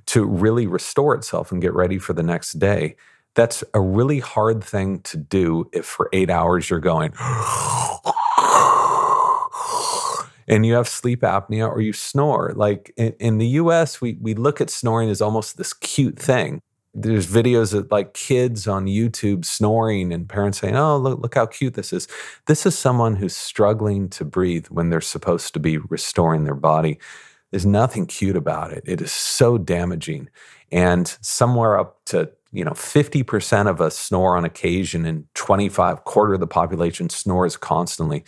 to 0.08 0.26
really 0.26 0.68
restore 0.68 1.16
itself 1.16 1.52
and 1.52 1.62
get 1.62 1.74
ready 1.74 2.00
for 2.00 2.14
the 2.14 2.24
next 2.24 2.54
day. 2.54 2.96
That's 3.38 3.64
a 3.76 3.80
really 3.80 4.20
hard 4.20 4.64
thing 4.64 5.02
to 5.02 5.16
do 5.16 5.70
if 5.72 5.86
for 5.86 6.10
eight 6.12 6.32
hours 6.32 6.72
you're 6.72 6.80
going, 6.80 7.14
and 10.48 10.66
you 10.66 10.74
have 10.74 10.88
sleep 10.88 11.22
apnea 11.22 11.70
or 11.70 11.80
you 11.80 11.94
snore. 11.94 12.54
Like 12.56 12.92
in, 12.98 13.14
in, 13.20 13.38
the 13.38 13.46
US, 13.62 14.02
we, 14.02 14.18
we 14.20 14.34
look 14.34 14.60
at 14.60 14.72
snoring 14.72 15.12
as 15.12 15.22
almost 15.22 15.56
this 15.56 15.72
cute 15.72 16.18
thing. 16.18 16.64
There's 16.96 17.28
videos 17.28 17.76
of 17.76 17.92
like 17.92 18.16
kids 18.16 18.68
on 18.68 18.88
YouTube 18.88 19.46
snoring 19.46 20.12
and 20.12 20.28
parents 20.28 20.58
saying, 20.58 20.76
Oh, 20.76 20.98
look, 20.98 21.22
look 21.22 21.36
how 21.36 21.46
cute 21.46 21.76
this 21.76 21.94
is. 21.94 22.08
This 22.48 22.66
is 22.66 22.76
someone 22.76 23.18
who's 23.18 23.38
struggling 23.38 24.10
to 24.10 24.26
breathe 24.26 24.66
when 24.70 24.90
they're 24.90 25.00
supposed 25.00 25.54
to 25.54 25.60
be 25.60 25.78
restoring 25.78 26.46
their 26.46 26.56
body. 26.56 26.98
There's 27.52 27.68
nothing 27.68 28.08
cute 28.08 28.36
about 28.36 28.74
it. 28.74 28.84
It 28.88 29.00
is 29.00 29.12
so 29.12 29.60
damaging. 29.60 30.30
And 30.72 31.08
somewhere 31.22 31.80
up 31.80 32.04
to 32.06 32.32
you 32.52 32.64
know 32.64 32.72
50% 32.72 33.70
of 33.70 33.82
us 33.82 33.98
snore 33.98 34.38
on 34.38 34.46
occasion 34.46 35.06
and 35.06 35.26
25 35.36 36.04
quarter 36.04 36.34
of 36.36 36.40
the 36.40 36.48
population 36.48 37.10
snores 37.10 37.58
constantly 37.58 38.24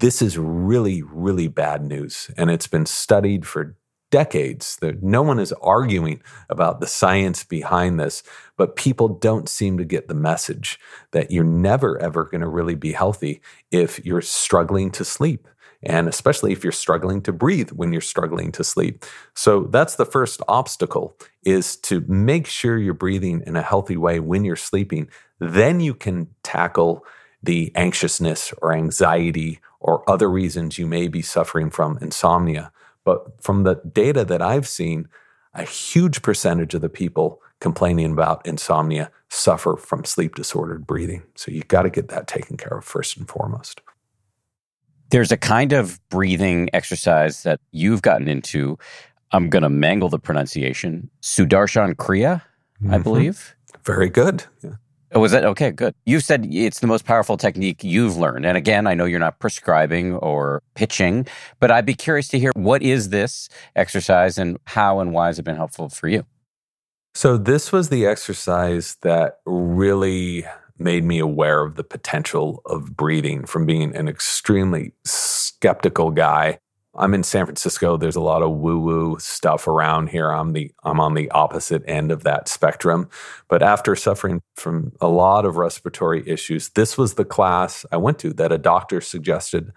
this 0.00 0.22
is 0.22 0.38
really 0.38 1.02
really 1.02 1.48
bad 1.48 1.84
news 1.84 2.30
and 2.36 2.50
it's 2.50 2.66
been 2.66 2.86
studied 2.86 3.46
for 3.46 3.76
decades. 4.12 4.78
No 5.00 5.22
one 5.22 5.40
is 5.40 5.52
arguing 5.62 6.22
about 6.48 6.78
the 6.78 6.86
science 6.86 7.42
behind 7.42 7.98
this, 7.98 8.22
but 8.56 8.76
people 8.76 9.08
don't 9.08 9.48
seem 9.48 9.78
to 9.78 9.84
get 9.84 10.06
the 10.06 10.14
message 10.14 10.78
that 11.10 11.32
you're 11.32 11.42
never, 11.42 11.98
ever 11.98 12.24
going 12.26 12.42
to 12.42 12.46
really 12.46 12.76
be 12.76 12.92
healthy 12.92 13.40
if 13.72 14.04
you're 14.04 14.20
struggling 14.20 14.90
to 14.92 15.04
sleep. 15.04 15.48
And 15.82 16.08
especially 16.08 16.52
if 16.52 16.62
you're 16.62 16.72
struggling 16.72 17.22
to 17.22 17.32
breathe 17.32 17.70
when 17.70 17.92
you're 17.92 18.00
struggling 18.00 18.52
to 18.52 18.64
sleep. 18.64 19.04
So 19.34 19.64
that's 19.64 19.96
the 19.96 20.06
first 20.06 20.40
obstacle 20.46 21.16
is 21.44 21.76
to 21.76 22.00
make 22.06 22.46
sure 22.46 22.78
you're 22.78 22.94
breathing 22.94 23.42
in 23.46 23.56
a 23.56 23.62
healthy 23.62 23.96
way 23.96 24.20
when 24.20 24.44
you're 24.44 24.56
sleeping. 24.56 25.08
Then 25.40 25.80
you 25.80 25.94
can 25.94 26.28
tackle 26.42 27.04
the 27.42 27.72
anxiousness 27.74 28.52
or 28.62 28.72
anxiety 28.72 29.60
or 29.80 30.08
other 30.08 30.30
reasons 30.30 30.78
you 30.78 30.86
may 30.86 31.08
be 31.08 31.22
suffering 31.22 31.70
from 31.70 31.98
insomnia. 32.00 32.70
But 33.04 33.42
from 33.42 33.64
the 33.64 33.74
data 33.74 34.24
that 34.24 34.40
I've 34.40 34.68
seen, 34.68 35.08
a 35.54 35.64
huge 35.64 36.22
percentage 36.22 36.74
of 36.74 36.80
the 36.80 36.88
people 36.88 37.42
complaining 37.60 38.12
about 38.12 38.46
insomnia 38.46 39.10
suffer 39.28 39.76
from 39.76 40.04
sleep 40.04 40.34
disordered 40.34 40.86
breathing. 40.86 41.22
So 41.34 41.50
you've 41.50 41.68
got 41.68 41.82
to 41.82 41.90
get 41.90 42.08
that 42.08 42.26
taken 42.26 42.56
care 42.56 42.78
of 42.78 42.84
first 42.84 43.16
and 43.16 43.28
foremost. 43.28 43.80
There's 45.12 45.30
a 45.30 45.36
kind 45.36 45.72
of 45.72 46.00
breathing 46.08 46.70
exercise 46.72 47.42
that 47.42 47.60
you've 47.70 48.00
gotten 48.00 48.28
into. 48.28 48.78
I'm 49.30 49.50
going 49.50 49.62
to 49.62 49.68
mangle 49.68 50.08
the 50.08 50.18
pronunciation. 50.18 51.10
Sudarshan 51.20 51.94
Kriya, 51.94 52.42
mm-hmm. 52.82 52.94
I 52.94 52.98
believe. 52.98 53.54
Very 53.84 54.08
good. 54.08 54.44
Yeah. 54.62 54.76
Oh, 55.14 55.20
was 55.20 55.32
that 55.32 55.44
okay? 55.44 55.70
Good. 55.70 55.94
You 56.06 56.20
said 56.20 56.46
it's 56.50 56.80
the 56.80 56.86
most 56.86 57.04
powerful 57.04 57.36
technique 57.36 57.84
you've 57.84 58.16
learned. 58.16 58.46
And 58.46 58.56
again, 58.56 58.86
I 58.86 58.94
know 58.94 59.04
you're 59.04 59.20
not 59.20 59.38
prescribing 59.38 60.14
or 60.14 60.62
pitching, 60.74 61.26
but 61.60 61.70
I'd 61.70 61.84
be 61.84 61.94
curious 61.94 62.28
to 62.28 62.38
hear 62.38 62.50
what 62.54 62.82
is 62.82 63.10
this 63.10 63.50
exercise 63.76 64.38
and 64.38 64.58
how 64.64 65.00
and 65.00 65.12
why 65.12 65.26
has 65.26 65.38
it 65.38 65.42
been 65.42 65.56
helpful 65.56 65.90
for 65.90 66.08
you? 66.08 66.24
So, 67.14 67.36
this 67.36 67.70
was 67.70 67.90
the 67.90 68.06
exercise 68.06 68.96
that 69.02 69.40
really 69.44 70.46
made 70.82 71.04
me 71.04 71.18
aware 71.18 71.62
of 71.62 71.76
the 71.76 71.84
potential 71.84 72.62
of 72.66 72.96
breathing 72.96 73.44
from 73.44 73.66
being 73.66 73.94
an 73.96 74.08
extremely 74.08 74.92
skeptical 75.04 76.10
guy 76.10 76.58
I'm 76.94 77.14
in 77.14 77.22
San 77.22 77.46
Francisco. 77.46 77.96
There's 77.96 78.16
a 78.16 78.20
lot 78.20 78.42
of 78.42 78.50
woo-woo 78.50 79.16
stuff 79.18 79.66
around 79.66 80.08
here. 80.08 80.30
I'm 80.30 80.52
the 80.52 80.70
I'm 80.84 81.00
on 81.00 81.14
the 81.14 81.30
opposite 81.30 81.82
end 81.86 82.12
of 82.12 82.24
that 82.24 82.48
spectrum. 82.48 83.08
But 83.48 83.62
after 83.62 83.96
suffering 83.96 84.42
from 84.56 84.92
a 85.00 85.08
lot 85.08 85.46
of 85.46 85.56
respiratory 85.56 86.22
issues, 86.28 86.68
this 86.70 86.98
was 86.98 87.14
the 87.14 87.24
class 87.24 87.86
I 87.92 87.96
went 87.96 88.18
to 88.20 88.32
that 88.34 88.52
a 88.52 88.58
doctor 88.58 89.00
suggested 89.00 89.72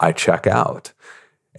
I 0.00 0.12
check 0.12 0.46
out. 0.46 0.92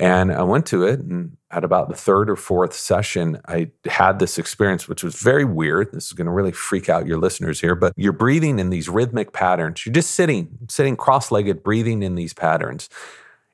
And 0.02 0.34
I 0.34 0.42
went 0.42 0.66
to 0.68 0.84
it 0.84 1.00
and 1.00 1.38
at 1.52 1.64
about 1.64 1.88
the 1.88 1.96
third 1.96 2.28
or 2.28 2.36
fourth 2.36 2.74
session, 2.74 3.40
I 3.48 3.70
had 3.86 4.18
this 4.18 4.40
experience, 4.40 4.88
which 4.88 5.04
was 5.04 5.16
very 5.16 5.46
weird. 5.46 5.92
This 5.92 6.08
is 6.08 6.14
going 6.14 6.26
to 6.26 6.32
really 6.32 6.52
freak 6.52 6.90
out 6.90 7.06
your 7.06 7.20
listeners 7.20 7.62
here, 7.62 7.76
but 7.76 7.94
you're 7.96 8.12
breathing 8.12 8.58
in 8.58 8.72
these 8.72 8.90
rhythmic 8.90 9.32
patterns. 9.32 9.86
You're 9.86 9.94
just 9.94 10.12
sitting, 10.12 10.58
sitting 10.70 10.96
cross 10.96 11.30
legged, 11.30 11.62
breathing 11.62 12.02
in 12.02 12.16
these 12.16 12.34
patterns. 12.34 12.90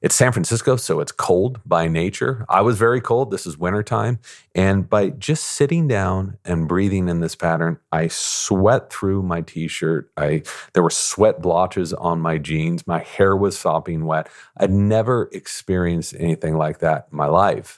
It's 0.08 0.16
San 0.16 0.32
Francisco, 0.32 0.78
so 0.78 1.02
it's 1.02 1.12
cold 1.12 1.60
by 1.66 1.90
nature. 1.90 2.46
I 2.48 2.62
was 2.62 2.78
very 2.78 3.02
cold. 3.02 3.30
This 3.30 3.46
is 3.46 3.58
wintertime. 3.58 4.20
And 4.56 4.90
by 4.90 5.10
just 5.10 5.44
sitting 5.44 5.86
down 5.86 6.38
and 6.46 6.66
breathing 6.66 7.10
in 7.10 7.20
this 7.20 7.36
pattern, 7.36 7.78
I 7.92 8.08
sweat 8.08 8.90
through 8.90 9.24
my 9.24 9.42
t-shirt. 9.42 10.10
I 10.16 10.44
there 10.72 10.82
were 10.82 10.90
sweat 10.90 11.42
blotches 11.42 11.92
on 11.92 12.22
my 12.22 12.38
jeans. 12.38 12.88
My 12.88 13.00
hair 13.00 13.36
was 13.36 13.60
sopping 13.60 14.06
wet. 14.06 14.30
I'd 14.56 14.72
never 14.72 15.28
experienced 15.34 16.16
anything 16.18 16.56
like 16.56 16.80
that 16.80 17.10
in 17.12 17.18
my 17.18 17.28
life. 17.28 17.78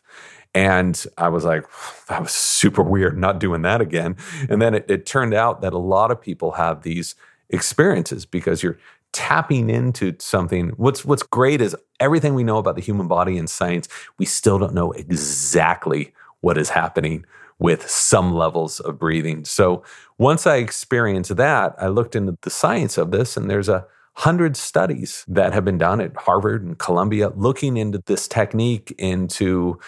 And 0.53 1.03
I 1.17 1.30
was 1.30 1.45
like, 1.45 1.65
that 2.09 2.21
was 2.21 2.32
super 2.32 2.84
weird, 2.84 3.17
not 3.17 3.39
doing 3.39 3.63
that 3.63 3.82
again. 3.82 4.17
And 4.47 4.61
then 4.61 4.75
it, 4.75 4.86
it 4.88 5.07
turned 5.07 5.34
out 5.34 5.61
that 5.61 5.73
a 5.73 5.80
lot 5.80 6.11
of 6.11 6.21
people 6.21 6.51
have 6.51 6.84
these 6.84 7.15
experiences 7.49 8.27
because 8.27 8.61
you're 8.61 8.77
tapping 9.14 9.70
into 9.70 10.16
something. 10.20 10.70
What's 10.78 11.03
what's 11.03 11.24
great 11.24 11.62
is 11.62 11.76
everything 11.99 12.34
we 12.34 12.43
know 12.43 12.57
about 12.57 12.76
the 12.76 12.82
human 12.82 13.07
body 13.07 13.38
and 13.38 13.49
science, 13.49 13.88
we 14.18 14.26
still 14.26 14.60
don't 14.60 14.74
know 14.74 14.91
exactly 14.91 16.14
what 16.41 16.57
is 16.57 16.70
happening 16.70 17.26
with 17.60 17.89
some 17.89 18.34
levels 18.34 18.80
of 18.80 18.97
breathing. 18.97 19.43
So 19.43 19.84
once 20.18 20.47
I 20.47 20.57
experienced 20.57 21.36
that, 21.36 21.76
I 21.78 21.88
looked 21.88 22.16
into 22.16 22.38
the 22.41 22.49
science 22.49 22.97
of 22.97 23.12
this, 23.12 23.36
and 23.36 23.49
there's 23.49 23.70
a 23.70 23.86
hundred 24.16 24.57
studies 24.57 25.26
that 25.28 25.53
have 25.53 25.66
been 25.66 25.78
done 25.78 26.01
at 26.01 26.16
Harvard 26.16 26.64
and 26.64 26.78
Columbia 26.78 27.32
looking 27.36 27.78
into 27.78 28.01
this 28.05 28.28
technique 28.28 28.93
into 28.97 29.80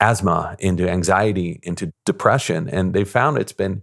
asthma, 0.00 0.56
into 0.58 0.88
anxiety, 0.88 1.60
into 1.62 1.92
depression, 2.04 2.68
and 2.68 2.94
they 2.94 3.04
found 3.04 3.38
it's 3.38 3.52
been 3.52 3.82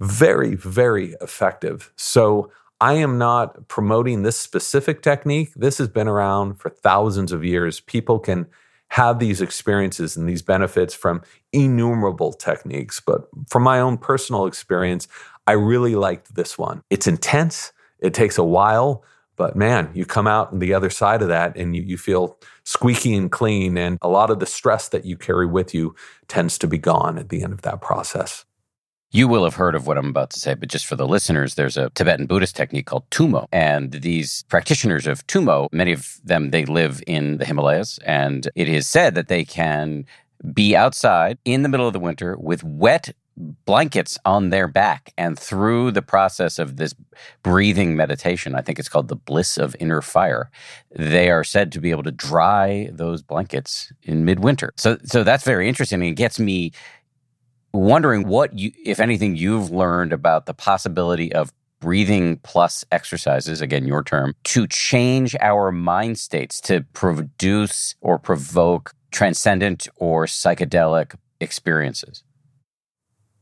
very, 0.00 0.54
very 0.54 1.14
effective. 1.20 1.92
So 1.96 2.50
I 2.80 2.94
am 2.94 3.18
not 3.18 3.68
promoting 3.68 4.22
this 4.22 4.38
specific 4.38 5.02
technique. 5.02 5.52
This 5.56 5.78
has 5.78 5.88
been 5.88 6.08
around 6.08 6.60
for 6.60 6.70
thousands 6.70 7.32
of 7.32 7.44
years. 7.44 7.80
People 7.80 8.18
can 8.18 8.46
have 8.90 9.18
these 9.18 9.40
experiences 9.40 10.16
and 10.16 10.28
these 10.28 10.42
benefits 10.42 10.94
from 10.94 11.22
innumerable 11.52 12.32
techniques. 12.32 13.00
But 13.00 13.28
from 13.48 13.62
my 13.62 13.80
own 13.80 13.98
personal 13.98 14.46
experience, 14.46 15.08
I 15.46 15.52
really 15.52 15.94
liked 15.94 16.34
this 16.34 16.56
one. 16.56 16.82
It's 16.88 17.06
intense, 17.06 17.72
it 17.98 18.14
takes 18.14 18.38
a 18.38 18.44
while, 18.44 19.04
but 19.36 19.56
man, 19.56 19.90
you 19.94 20.04
come 20.04 20.26
out 20.26 20.52
on 20.52 20.58
the 20.58 20.74
other 20.74 20.90
side 20.90 21.22
of 21.22 21.28
that 21.28 21.56
and 21.56 21.74
you, 21.74 21.82
you 21.82 21.96
feel 21.96 22.38
squeaky 22.64 23.14
and 23.14 23.30
clean. 23.30 23.76
And 23.76 23.98
a 24.02 24.08
lot 24.08 24.30
of 24.30 24.40
the 24.40 24.46
stress 24.46 24.88
that 24.88 25.04
you 25.04 25.16
carry 25.16 25.46
with 25.46 25.74
you 25.74 25.94
tends 26.26 26.58
to 26.58 26.66
be 26.66 26.78
gone 26.78 27.18
at 27.18 27.28
the 27.28 27.42
end 27.42 27.52
of 27.52 27.62
that 27.62 27.80
process. 27.80 28.44
You 29.10 29.26
will 29.26 29.44
have 29.44 29.54
heard 29.54 29.74
of 29.74 29.86
what 29.86 29.96
I'm 29.96 30.10
about 30.10 30.30
to 30.30 30.40
say, 30.40 30.54
but 30.54 30.68
just 30.68 30.84
for 30.84 30.94
the 30.94 31.08
listeners, 31.08 31.54
there's 31.54 31.78
a 31.78 31.88
Tibetan 31.90 32.26
Buddhist 32.26 32.54
technique 32.54 32.86
called 32.86 33.08
Tummo. 33.10 33.46
And 33.50 33.90
these 33.90 34.44
practitioners 34.50 35.06
of 35.06 35.26
Tummo, 35.26 35.68
many 35.72 35.92
of 35.92 36.20
them, 36.22 36.50
they 36.50 36.66
live 36.66 37.02
in 37.06 37.38
the 37.38 37.46
Himalayas. 37.46 37.98
And 38.04 38.50
it 38.54 38.68
is 38.68 38.86
said 38.86 39.14
that 39.14 39.28
they 39.28 39.46
can 39.46 40.04
be 40.52 40.76
outside 40.76 41.38
in 41.46 41.62
the 41.62 41.70
middle 41.70 41.86
of 41.86 41.94
the 41.94 41.98
winter 41.98 42.36
with 42.38 42.62
wet 42.62 43.14
blankets 43.38 44.18
on 44.24 44.50
their 44.50 44.68
back. 44.68 45.12
And 45.16 45.38
through 45.38 45.92
the 45.92 46.02
process 46.02 46.58
of 46.58 46.76
this 46.76 46.94
breathing 47.42 47.96
meditation, 47.96 48.54
I 48.54 48.62
think 48.62 48.78
it's 48.78 48.88
called 48.88 49.08
the 49.08 49.16
bliss 49.16 49.56
of 49.56 49.76
inner 49.80 50.02
fire, 50.02 50.50
they 50.94 51.30
are 51.30 51.44
said 51.44 51.72
to 51.72 51.80
be 51.80 51.90
able 51.90 52.02
to 52.02 52.10
dry 52.10 52.90
those 52.92 53.22
blankets 53.22 53.92
in 54.02 54.24
midwinter. 54.24 54.72
So, 54.76 54.98
so 55.04 55.24
that's 55.24 55.44
very 55.44 55.68
interesting. 55.68 56.02
It 56.02 56.12
gets 56.12 56.38
me 56.38 56.72
wondering 57.72 58.26
what 58.26 58.58
you, 58.58 58.72
if 58.84 59.00
anything, 59.00 59.36
you've 59.36 59.70
learned 59.70 60.12
about 60.12 60.46
the 60.46 60.54
possibility 60.54 61.32
of 61.32 61.52
breathing 61.80 62.38
plus 62.42 62.84
exercises, 62.90 63.60
again, 63.60 63.86
your 63.86 64.02
term, 64.02 64.34
to 64.44 64.66
change 64.66 65.36
our 65.40 65.70
mind 65.70 66.18
states 66.18 66.60
to 66.62 66.84
produce 66.92 67.94
or 68.00 68.18
provoke 68.18 68.92
transcendent 69.10 69.88
or 69.96 70.26
psychedelic 70.26 71.14
experiences. 71.40 72.24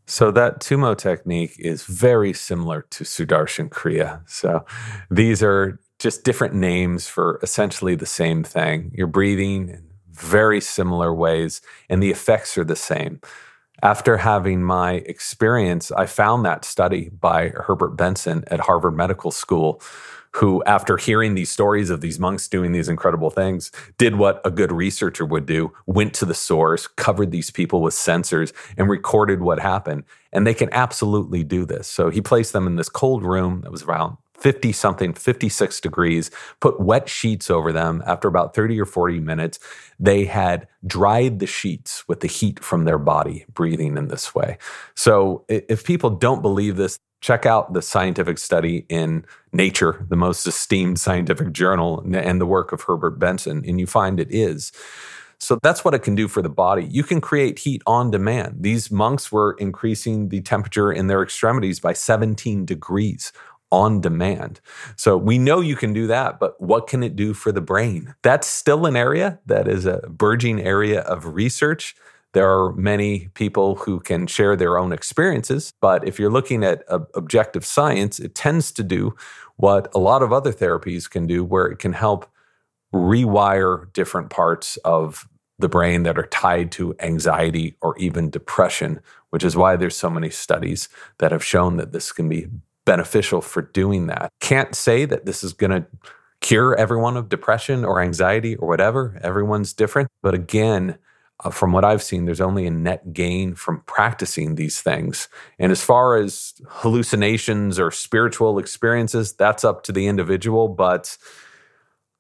So 0.07 0.31
that 0.33 0.61
Tummo 0.61 0.97
technique 0.97 1.57
is 1.59 1.85
very 1.85 2.33
similar 2.33 2.83
to 2.91 3.05
Sudarshan 3.05 3.71
Kriya. 3.71 4.21
So 4.29 4.65
these 5.11 5.43
are 5.43 5.81
just 5.99 6.23
different 6.23 6.55
names 6.55 7.09
for 7.09 7.41
essentially 7.43 7.97
the 7.97 8.07
same 8.07 8.45
thing. 8.45 8.93
You're 8.95 9.09
breathing 9.09 9.71
in 9.71 9.83
very 10.13 10.61
similar 10.61 11.13
ways, 11.13 11.61
and 11.89 12.03
the 12.03 12.11
effects 12.11 12.57
are 12.57 12.65
the 12.65 12.77
same 12.77 13.21
after 13.83 14.17
having 14.17 14.63
my 14.63 14.93
experience, 14.93 15.93
I 15.93 16.07
found 16.07 16.45
that 16.45 16.65
study 16.65 17.11
by 17.11 17.49
Herbert 17.51 17.97
Benson 17.97 18.45
at 18.49 18.61
Harvard 18.61 18.97
Medical 18.97 19.31
School, 19.31 19.83
who, 20.33 20.63
after 20.65 20.99
hearing 20.99 21.35
these 21.35 21.51
stories 21.51 21.89
of 21.89 22.03
these 22.03 22.19
monks 22.19 22.47
doing 22.47 22.73
these 22.73 22.89
incredible 22.89 23.31
things, 23.31 23.73
did 23.97 24.17
what 24.17 24.41
a 24.45 24.51
good 24.51 24.71
researcher 24.71 25.25
would 25.25 25.47
do 25.47 25.73
went 25.87 26.13
to 26.15 26.27
the 26.27 26.35
source, 26.35 26.87
covered 26.87 27.31
these 27.31 27.51
people 27.51 27.81
with 27.81 27.95
sensors, 27.95 28.53
and 28.77 28.91
recorded 28.91 29.41
what 29.41 29.59
happened. 29.59 30.05
And 30.33 30.47
they 30.47 30.55
can 30.55 30.69
absolutely 30.73 31.43
do 31.43 31.65
this. 31.65 31.87
So 31.89 32.11
he 32.11 32.21
placed 32.21 32.53
them 32.53 32.67
in 32.67 32.77
this 32.77 32.91
cold 32.91 33.25
room 33.25 33.63
that 33.63 33.73
was 33.73 33.83
around 33.85 34.19
50 34.39 34.73
something, 34.73 35.13
56 35.13 35.81
degrees, 35.81 36.31
put 36.61 36.81
wet 36.81 37.09
sheets 37.09 37.51
over 37.51 37.73
them. 37.73 38.03
After 38.07 38.29
about 38.29 38.55
30 38.55 38.81
or 38.81 38.85
40 38.85 39.21
minutes, 39.21 39.59
they 39.99 40.25
had 40.25 40.69
dried 40.87 41.39
the 41.39 41.47
sheets 41.47 42.07
with 42.09 42.21
the 42.21 42.29
heat 42.29 42.63
from 42.63 42.85
their 42.85 42.99
body, 42.99 43.45
breathing 43.53 43.97
in 43.97 44.09
this 44.09 44.35
way. 44.35 44.59
So 44.95 45.45
if 45.49 45.85
people 45.85 46.11
don't 46.11 46.43
believe 46.43 46.77
this, 46.77 46.99
check 47.21 47.47
out 47.47 47.73
the 47.73 47.83
scientific 47.83 48.39
study 48.39 48.85
in 48.89 49.25
Nature, 49.53 50.05
the 50.09 50.17
most 50.17 50.47
esteemed 50.47 51.01
scientific 51.01 51.53
journal, 51.53 52.05
and 52.15 52.41
the 52.41 52.47
work 52.47 52.73
of 52.73 52.83
Herbert 52.83 53.19
Benson, 53.19 53.65
and 53.67 53.81
you 53.81 53.87
find 53.87 54.21
it 54.21 54.29
is. 54.31 54.71
So 55.39 55.59
that's 55.63 55.85
what 55.85 55.93
it 55.95 56.03
can 56.03 56.15
do 56.15 56.29
for 56.29 56.41
the 56.41 56.49
body. 56.49 56.85
You 56.85 57.03
can 57.03 57.21
create 57.21 57.59
heat 57.59 57.83
on 57.87 58.11
demand. 58.11 58.57
These 58.61 58.91
monks 58.91 59.31
were 59.31 59.55
increasing 59.59 60.29
the 60.29 60.41
temperature 60.41 60.93
in 60.93 61.09
their 61.09 61.23
extremities 61.23 61.81
by 61.81 61.93
17 61.93 62.65
degrees 62.65 63.33
on 63.73 64.01
demand. 64.01 64.61
So 64.97 65.17
we 65.17 65.39
know 65.39 65.61
you 65.61 65.77
can 65.77 65.93
do 65.93 66.07
that, 66.07 66.39
but 66.39 66.61
what 66.61 66.87
can 66.87 67.03
it 67.03 67.17
do 67.17 67.35
for 67.35 67.53
the 67.53 67.61
brain? 67.61 68.15
That's 68.23 68.47
still 68.47 68.87
an 68.87 68.97
area 68.97 69.41
that 69.47 69.69
is 69.69 69.87
a 69.87 70.03
burgeoning 70.09 70.65
area 70.65 71.01
of 71.01 71.35
research 71.35 71.95
There 72.37 72.53
are 72.53 72.75
many 72.75 73.29
people 73.29 73.77
who 73.77 73.99
can 73.99 74.27
share 74.27 74.57
their 74.57 74.79
own 74.79 74.93
experiences, 74.93 75.73
but 75.81 76.07
if 76.07 76.19
you're 76.19 76.31
looking 76.31 76.65
at 76.65 76.83
objective 77.15 77.65
science, 77.65 78.19
it 78.21 78.35
tends 78.35 78.73
to 78.73 78.83
do 78.83 79.17
what 79.57 79.89
a 79.95 79.99
lot 79.99 80.23
of 80.23 80.35
other 80.35 80.53
therapies 80.53 81.09
can 81.09 81.27
do, 81.27 81.43
where 81.43 81.65
it 81.65 81.79
can 81.79 81.95
help 81.95 82.27
rewire 82.95 83.91
different 83.95 84.29
parts 84.29 84.77
of 84.85 85.27
the 85.59 85.69
brain 85.71 86.03
that 86.03 86.19
are 86.19 86.27
tied 86.27 86.71
to 86.73 86.95
anxiety 87.01 87.75
or 87.81 87.97
even 87.97 88.29
depression, 88.29 89.01
which 89.31 89.43
is 89.43 89.57
why 89.57 89.75
there's 89.77 89.97
so 89.97 90.11
many 90.11 90.29
studies 90.29 90.91
that 91.19 91.33
have 91.33 91.43
shown 91.43 91.79
that 91.79 91.93
this 91.93 92.13
can 92.13 92.29
be 92.29 92.49
beneficial 92.87 93.43
for 93.43 93.61
doing 93.61 94.07
that. 94.07 94.31
Can't 94.41 94.75
say 94.75 95.05
that 95.05 95.27
this 95.27 95.45
is 95.45 95.53
going 95.53 95.73
to 95.73 95.87
cure 96.41 96.75
everyone 96.77 97.17
of 97.19 97.29
depression 97.29 97.85
or 97.85 98.01
anxiety 98.01 98.57
or 98.57 98.67
whatever. 98.67 99.19
Everyone's 99.23 99.75
different. 99.75 100.09
But 100.23 100.33
again, 100.33 100.97
uh, 101.45 101.51
from 101.51 101.73
what 101.73 101.85
I've 101.85 102.03
seen, 102.03 102.25
there's 102.25 102.41
only 102.41 102.67
a 102.67 102.71
net 102.71 103.13
gain 103.13 103.55
from 103.55 103.83
practicing 103.83 104.55
these 104.55 104.81
things. 104.81 105.29
And 105.59 105.71
as 105.71 105.83
far 105.83 106.17
as 106.17 106.55
hallucinations 106.67 107.79
or 107.79 107.91
spiritual 107.91 108.59
experiences, 108.59 109.35
that's 109.35 109.65
up 109.65 109.83
to 109.85 109.93
the 109.93 110.07
individual. 110.07 110.69
But 110.69 111.19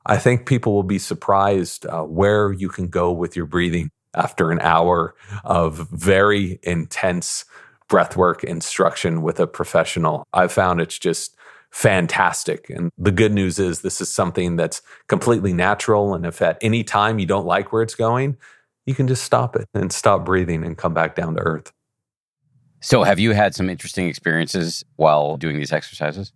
I 0.04 0.18
think 0.18 0.46
people 0.46 0.74
will 0.74 0.82
be 0.82 0.98
surprised 0.98 1.86
uh, 1.86 2.02
where 2.02 2.52
you 2.52 2.68
can 2.68 2.88
go 2.88 3.10
with 3.10 3.36
your 3.36 3.46
breathing 3.46 3.90
after 4.14 4.50
an 4.50 4.60
hour 4.60 5.14
of 5.44 5.88
very 5.90 6.58
intense 6.62 7.44
breathwork 7.88 8.44
instruction 8.44 9.22
with 9.22 9.40
a 9.40 9.46
professional. 9.46 10.26
I've 10.32 10.52
found 10.52 10.80
it's 10.80 10.98
just 10.98 11.36
fantastic. 11.70 12.70
And 12.70 12.90
the 12.96 13.12
good 13.12 13.32
news 13.32 13.58
is 13.58 13.82
this 13.82 14.00
is 14.00 14.12
something 14.12 14.56
that's 14.56 14.82
completely 15.08 15.52
natural. 15.52 16.14
And 16.14 16.24
if 16.24 16.40
at 16.40 16.58
any 16.60 16.82
time 16.84 17.18
you 17.18 17.26
don't 17.26 17.46
like 17.46 17.72
where 17.72 17.82
it's 17.82 17.94
going, 17.94 18.36
you 18.86 18.94
can 18.94 19.08
just 19.08 19.24
stop 19.24 19.56
it 19.56 19.68
and 19.74 19.92
stop 19.92 20.24
breathing 20.24 20.64
and 20.64 20.78
come 20.78 20.94
back 20.94 21.14
down 21.14 21.34
to 21.34 21.40
earth. 21.40 21.72
So, 22.80 23.02
have 23.02 23.18
you 23.18 23.32
had 23.32 23.54
some 23.54 23.68
interesting 23.68 24.06
experiences 24.06 24.84
while 24.96 25.36
doing 25.36 25.56
these 25.56 25.72
exercises? 25.72 26.32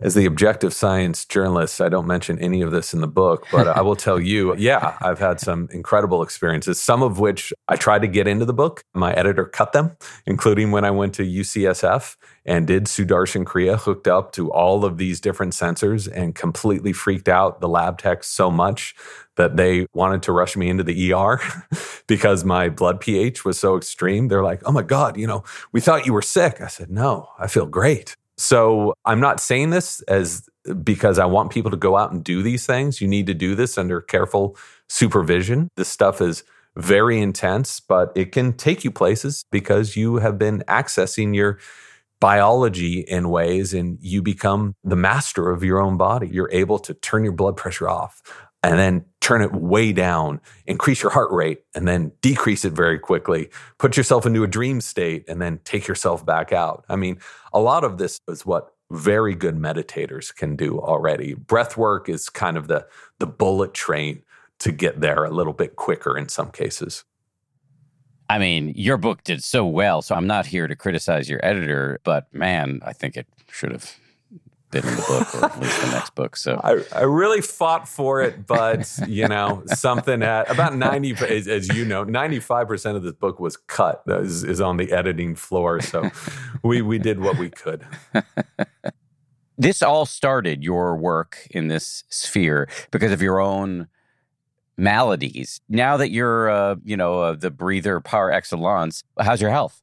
As 0.00 0.14
the 0.14 0.26
objective 0.26 0.72
science 0.72 1.24
journalist, 1.24 1.80
I 1.80 1.88
don't 1.88 2.06
mention 2.06 2.38
any 2.38 2.62
of 2.62 2.70
this 2.70 2.94
in 2.94 3.00
the 3.00 3.08
book, 3.08 3.46
but 3.50 3.66
I 3.66 3.80
will 3.80 3.96
tell 3.96 4.20
you, 4.20 4.54
yeah, 4.58 4.96
I've 5.00 5.18
had 5.18 5.40
some 5.40 5.68
incredible 5.72 6.22
experiences, 6.22 6.80
some 6.80 7.02
of 7.02 7.18
which 7.18 7.52
I 7.66 7.74
tried 7.74 8.02
to 8.02 8.08
get 8.08 8.28
into 8.28 8.44
the 8.44 8.52
book. 8.52 8.84
My 8.94 9.12
editor 9.12 9.44
cut 9.44 9.72
them, 9.72 9.96
including 10.24 10.70
when 10.70 10.84
I 10.84 10.92
went 10.92 11.14
to 11.14 11.24
UCSF 11.24 12.16
and 12.44 12.66
did 12.66 12.84
Sudarshan 12.84 13.44
Kriya 13.44 13.76
hooked 13.76 14.06
up 14.06 14.30
to 14.32 14.52
all 14.52 14.84
of 14.84 14.98
these 14.98 15.20
different 15.20 15.52
sensors 15.52 16.08
and 16.10 16.34
completely 16.34 16.92
freaked 16.92 17.28
out 17.28 17.60
the 17.60 17.68
lab 17.68 17.98
techs 17.98 18.28
so 18.28 18.52
much 18.52 18.94
that 19.36 19.56
they 19.56 19.86
wanted 19.94 20.22
to 20.22 20.32
rush 20.32 20.56
me 20.56 20.68
into 20.68 20.84
the 20.84 21.12
ER 21.12 21.40
because 22.06 22.44
my 22.44 22.68
blood 22.68 23.00
pH 23.00 23.44
was 23.44 23.58
so 23.58 23.76
extreme. 23.76 24.28
They're 24.28 24.44
like, 24.44 24.62
oh 24.64 24.72
my 24.72 24.82
God, 24.82 25.16
you 25.16 25.26
know, 25.26 25.42
we 25.72 25.80
thought 25.80 26.06
you 26.06 26.12
were 26.12 26.22
sick. 26.22 26.60
I 26.60 26.68
said, 26.68 26.90
no, 26.90 27.28
I 27.38 27.48
feel 27.48 27.66
great. 27.66 28.16
So 28.38 28.94
I'm 29.04 29.20
not 29.20 29.40
saying 29.40 29.70
this 29.70 30.00
as 30.02 30.48
because 30.82 31.18
I 31.18 31.26
want 31.26 31.50
people 31.50 31.70
to 31.72 31.76
go 31.76 31.96
out 31.96 32.12
and 32.12 32.22
do 32.22 32.42
these 32.42 32.64
things. 32.66 33.00
You 33.00 33.08
need 33.08 33.26
to 33.26 33.34
do 33.34 33.54
this 33.54 33.76
under 33.76 34.00
careful 34.00 34.56
supervision. 34.88 35.68
This 35.76 35.88
stuff 35.88 36.20
is 36.20 36.44
very 36.76 37.20
intense, 37.20 37.80
but 37.80 38.12
it 38.14 38.30
can 38.30 38.52
take 38.52 38.84
you 38.84 38.92
places 38.92 39.44
because 39.50 39.96
you 39.96 40.16
have 40.16 40.38
been 40.38 40.62
accessing 40.68 41.34
your 41.34 41.58
biology 42.20 43.00
in 43.00 43.28
ways 43.30 43.74
and 43.74 43.98
you 44.00 44.22
become 44.22 44.74
the 44.84 44.96
master 44.96 45.50
of 45.50 45.64
your 45.64 45.80
own 45.80 45.96
body. 45.96 46.28
You're 46.28 46.50
able 46.52 46.78
to 46.80 46.94
turn 46.94 47.24
your 47.24 47.32
blood 47.32 47.56
pressure 47.56 47.88
off 47.88 48.22
and 48.62 48.78
then 48.78 49.04
turn 49.20 49.42
it 49.42 49.52
way 49.52 49.92
down, 49.92 50.40
increase 50.66 51.02
your 51.02 51.10
heart 51.12 51.30
rate, 51.32 51.62
and 51.74 51.86
then 51.86 52.12
decrease 52.20 52.64
it 52.64 52.72
very 52.72 52.98
quickly. 52.98 53.50
Put 53.78 53.96
yourself 53.96 54.26
into 54.26 54.44
a 54.44 54.48
dream 54.48 54.80
state 54.80 55.24
and 55.28 55.40
then 55.42 55.60
take 55.64 55.86
yourself 55.86 56.24
back 56.24 56.52
out. 56.52 56.84
I 56.88 56.96
mean, 56.96 57.18
a 57.52 57.60
lot 57.60 57.84
of 57.84 57.98
this 57.98 58.20
is 58.28 58.46
what 58.46 58.72
very 58.90 59.34
good 59.34 59.56
meditators 59.56 60.34
can 60.34 60.56
do 60.56 60.80
already. 60.80 61.34
Breath 61.34 61.76
work 61.76 62.08
is 62.08 62.30
kind 62.30 62.56
of 62.56 62.68
the, 62.68 62.86
the 63.18 63.26
bullet 63.26 63.74
train 63.74 64.22
to 64.60 64.72
get 64.72 65.00
there 65.00 65.24
a 65.24 65.30
little 65.30 65.52
bit 65.52 65.76
quicker 65.76 66.16
in 66.16 66.28
some 66.28 66.50
cases. 66.50 67.04
I 68.30 68.38
mean, 68.38 68.72
your 68.76 68.98
book 68.98 69.24
did 69.24 69.42
so 69.42 69.64
well, 69.64 70.02
so 70.02 70.14
I'm 70.14 70.26
not 70.26 70.46
here 70.46 70.68
to 70.68 70.76
criticize 70.76 71.30
your 71.30 71.44
editor, 71.44 72.00
but 72.04 72.32
man, 72.32 72.80
I 72.84 72.92
think 72.92 73.16
it 73.16 73.26
should 73.50 73.72
have 73.72 73.96
been 74.70 74.86
in 74.86 74.96
the 74.96 75.02
book 75.02 75.34
or 75.34 75.44
at 75.46 75.60
least 75.60 75.80
the 75.80 75.90
next 75.90 76.14
book. 76.14 76.36
So 76.36 76.60
I, 76.62 76.84
I 76.94 77.02
really 77.02 77.40
fought 77.40 77.88
for 77.88 78.22
it, 78.22 78.46
but 78.46 78.90
you 79.06 79.28
know, 79.28 79.62
something 79.66 80.22
at 80.22 80.50
about 80.50 80.76
90, 80.76 81.16
as, 81.26 81.48
as 81.48 81.68
you 81.68 81.84
know, 81.84 82.04
95% 82.04 82.96
of 82.96 83.02
this 83.02 83.12
book 83.12 83.40
was 83.40 83.56
cut 83.56 84.02
is, 84.06 84.44
is 84.44 84.60
on 84.60 84.76
the 84.76 84.92
editing 84.92 85.34
floor. 85.34 85.80
So 85.80 86.10
we, 86.62 86.82
we 86.82 86.98
did 86.98 87.20
what 87.20 87.38
we 87.38 87.50
could. 87.50 87.86
this 89.56 89.82
all 89.82 90.06
started 90.06 90.62
your 90.62 90.96
work 90.96 91.46
in 91.50 91.68
this 91.68 92.04
sphere 92.08 92.68
because 92.90 93.12
of 93.12 93.22
your 93.22 93.40
own 93.40 93.88
maladies. 94.76 95.60
Now 95.68 95.96
that 95.96 96.10
you're, 96.10 96.48
uh, 96.48 96.76
you 96.84 96.96
know, 96.96 97.20
uh, 97.20 97.32
the 97.34 97.50
breather 97.50 98.00
par 98.00 98.30
excellence, 98.30 99.02
how's 99.18 99.40
your 99.40 99.50
health? 99.50 99.82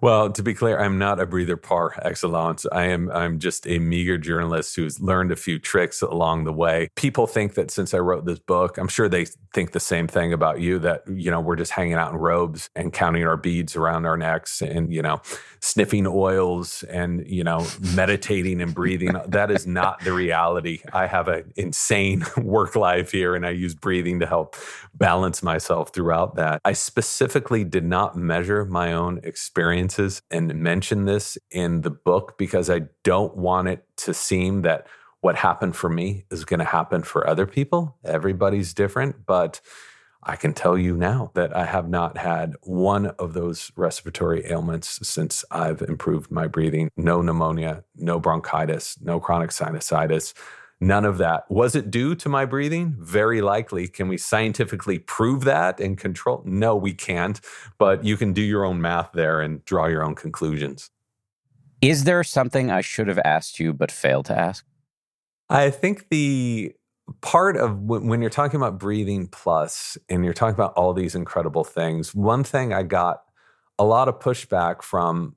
Well, 0.00 0.30
to 0.30 0.44
be 0.44 0.54
clear, 0.54 0.78
I'm 0.78 0.96
not 0.96 1.18
a 1.18 1.26
breather 1.26 1.56
par 1.56 1.92
excellence. 2.02 2.64
I 2.70 2.84
am 2.84 3.10
I'm 3.10 3.40
just 3.40 3.66
a 3.66 3.80
meager 3.80 4.16
journalist 4.16 4.76
who's 4.76 5.00
learned 5.00 5.32
a 5.32 5.36
few 5.36 5.58
tricks 5.58 6.02
along 6.02 6.44
the 6.44 6.52
way. 6.52 6.90
People 6.94 7.26
think 7.26 7.54
that 7.54 7.72
since 7.72 7.92
I 7.92 7.98
wrote 7.98 8.24
this 8.24 8.38
book, 8.38 8.78
I'm 8.78 8.86
sure 8.86 9.08
they 9.08 9.24
think 9.52 9.72
the 9.72 9.80
same 9.80 10.06
thing 10.06 10.32
about 10.32 10.60
you 10.60 10.78
that 10.78 11.02
you 11.08 11.32
know, 11.32 11.40
we're 11.40 11.56
just 11.56 11.72
hanging 11.72 11.94
out 11.94 12.12
in 12.12 12.18
robes 12.18 12.70
and 12.76 12.92
counting 12.92 13.26
our 13.26 13.36
beads 13.36 13.74
around 13.74 14.06
our 14.06 14.16
necks 14.16 14.62
and 14.62 14.94
you 14.94 15.02
know, 15.02 15.20
sniffing 15.58 16.06
oils 16.06 16.84
and 16.84 17.26
you 17.26 17.42
know, 17.42 17.66
meditating 17.96 18.62
and 18.62 18.72
breathing. 18.72 19.16
that 19.26 19.50
is 19.50 19.66
not 19.66 19.98
the 20.04 20.12
reality. 20.12 20.78
I 20.92 21.08
have 21.08 21.26
an 21.26 21.52
insane 21.56 22.24
work 22.36 22.76
life 22.76 23.10
here 23.10 23.34
and 23.34 23.44
I 23.44 23.50
use 23.50 23.74
breathing 23.74 24.20
to 24.20 24.26
help 24.26 24.54
balance 24.94 25.42
myself 25.42 25.92
throughout 25.92 26.36
that. 26.36 26.60
I 26.64 26.72
specifically 26.72 27.64
did 27.64 27.84
not 27.84 28.16
measure 28.16 28.64
my 28.64 28.92
own 28.92 29.18
experience 29.24 29.87
and 30.30 30.54
mention 30.54 31.04
this 31.04 31.38
in 31.50 31.82
the 31.82 31.90
book 31.90 32.36
because 32.38 32.68
I 32.68 32.82
don't 33.04 33.36
want 33.36 33.68
it 33.68 33.84
to 33.98 34.14
seem 34.14 34.62
that 34.62 34.86
what 35.20 35.36
happened 35.36 35.76
for 35.76 35.88
me 35.88 36.24
is 36.30 36.44
going 36.44 36.58
to 36.58 36.64
happen 36.64 37.02
for 37.02 37.26
other 37.26 37.46
people. 37.46 37.96
Everybody's 38.04 38.74
different, 38.74 39.26
but 39.26 39.60
I 40.22 40.36
can 40.36 40.52
tell 40.52 40.76
you 40.76 40.96
now 40.96 41.30
that 41.34 41.56
I 41.56 41.64
have 41.64 41.88
not 41.88 42.18
had 42.18 42.54
one 42.62 43.06
of 43.06 43.34
those 43.34 43.70
respiratory 43.76 44.44
ailments 44.46 45.06
since 45.08 45.44
I've 45.50 45.80
improved 45.80 46.30
my 46.30 46.46
breathing. 46.46 46.90
No 46.96 47.22
pneumonia, 47.22 47.84
no 47.96 48.18
bronchitis, 48.18 48.98
no 49.00 49.20
chronic 49.20 49.50
sinusitis. 49.50 50.34
None 50.80 51.04
of 51.04 51.18
that. 51.18 51.44
Was 51.50 51.74
it 51.74 51.90
due 51.90 52.14
to 52.14 52.28
my 52.28 52.44
breathing? 52.44 52.94
Very 52.98 53.40
likely. 53.40 53.88
Can 53.88 54.06
we 54.06 54.16
scientifically 54.16 55.00
prove 55.00 55.44
that 55.44 55.80
and 55.80 55.98
control? 55.98 56.42
No, 56.44 56.76
we 56.76 56.94
can't. 56.94 57.40
But 57.78 58.04
you 58.04 58.16
can 58.16 58.32
do 58.32 58.42
your 58.42 58.64
own 58.64 58.80
math 58.80 59.10
there 59.12 59.40
and 59.40 59.64
draw 59.64 59.86
your 59.86 60.04
own 60.04 60.14
conclusions. 60.14 60.90
Is 61.80 62.04
there 62.04 62.22
something 62.22 62.70
I 62.70 62.80
should 62.80 63.08
have 63.08 63.20
asked 63.24 63.58
you 63.58 63.72
but 63.72 63.90
failed 63.90 64.26
to 64.26 64.38
ask? 64.38 64.64
I 65.48 65.70
think 65.70 66.10
the 66.10 66.74
part 67.22 67.56
of 67.56 67.80
when 67.80 68.20
you're 68.20 68.30
talking 68.30 68.60
about 68.60 68.78
breathing 68.78 69.28
plus 69.28 69.96
and 70.08 70.24
you're 70.24 70.34
talking 70.34 70.54
about 70.54 70.74
all 70.74 70.92
these 70.92 71.14
incredible 71.14 71.64
things, 71.64 72.14
one 72.14 72.44
thing 72.44 72.72
I 72.72 72.82
got 72.82 73.22
a 73.78 73.84
lot 73.84 74.08
of 74.08 74.18
pushback 74.18 74.82
from 74.82 75.34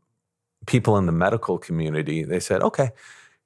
people 0.65 0.97
in 0.97 1.05
the 1.05 1.11
medical 1.11 1.57
community. 1.57 2.23
They 2.23 2.39
said, 2.39 2.61
okay, 2.61 2.89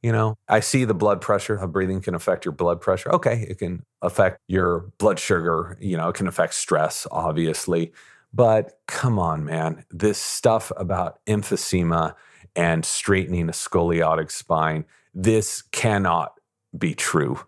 you 0.05 0.11
know, 0.11 0.37
I 0.47 0.59
see 0.59 0.85
the 0.85 0.93
blood 0.93 1.19
pressure, 1.19 1.57
how 1.57 1.65
breathing 1.65 1.99
can 1.99 2.13
affect 2.13 2.45
your 2.45 2.51
blood 2.51 2.79
pressure. 2.79 3.11
Okay, 3.11 3.43
it 3.49 3.57
can 3.57 3.83
affect 4.03 4.37
your 4.47 4.91
blood 4.99 5.17
sugar, 5.17 5.79
you 5.81 5.97
know, 5.97 6.09
it 6.09 6.15
can 6.15 6.27
affect 6.27 6.53
stress, 6.53 7.07
obviously. 7.09 7.91
But 8.31 8.77
come 8.85 9.17
on, 9.17 9.43
man, 9.43 9.83
this 9.89 10.19
stuff 10.19 10.71
about 10.77 11.25
emphysema 11.25 12.13
and 12.55 12.85
straightening 12.85 13.49
a 13.49 13.51
scoliotic 13.51 14.29
spine, 14.29 14.85
this 15.15 15.63
cannot 15.63 16.39
be 16.77 16.93
true. 16.93 17.39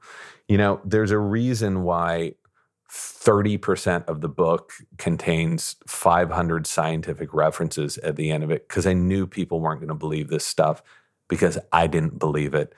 You 0.47 0.57
know, 0.57 0.81
there's 0.84 1.11
a 1.11 1.19
reason 1.19 1.84
why 1.84 2.34
30% 2.91 4.05
of 4.05 4.21
the 4.21 4.29
book 4.29 4.73
contains 4.97 5.75
500 5.85 6.65
scientific 6.65 7.35
references 7.35 7.99
at 7.99 8.15
the 8.15 8.31
end 8.31 8.43
of 8.43 8.49
it 8.49 8.67
because 8.67 8.88
I 8.88 8.93
knew 8.93 9.27
people 9.27 9.59
weren't 9.59 9.79
going 9.79 9.89
to 9.89 9.93
believe 9.93 10.29
this 10.29 10.47
stuff 10.47 10.81
because 11.27 11.57
I 11.71 11.87
didn't 11.87 12.19
believe 12.19 12.53
it. 12.53 12.73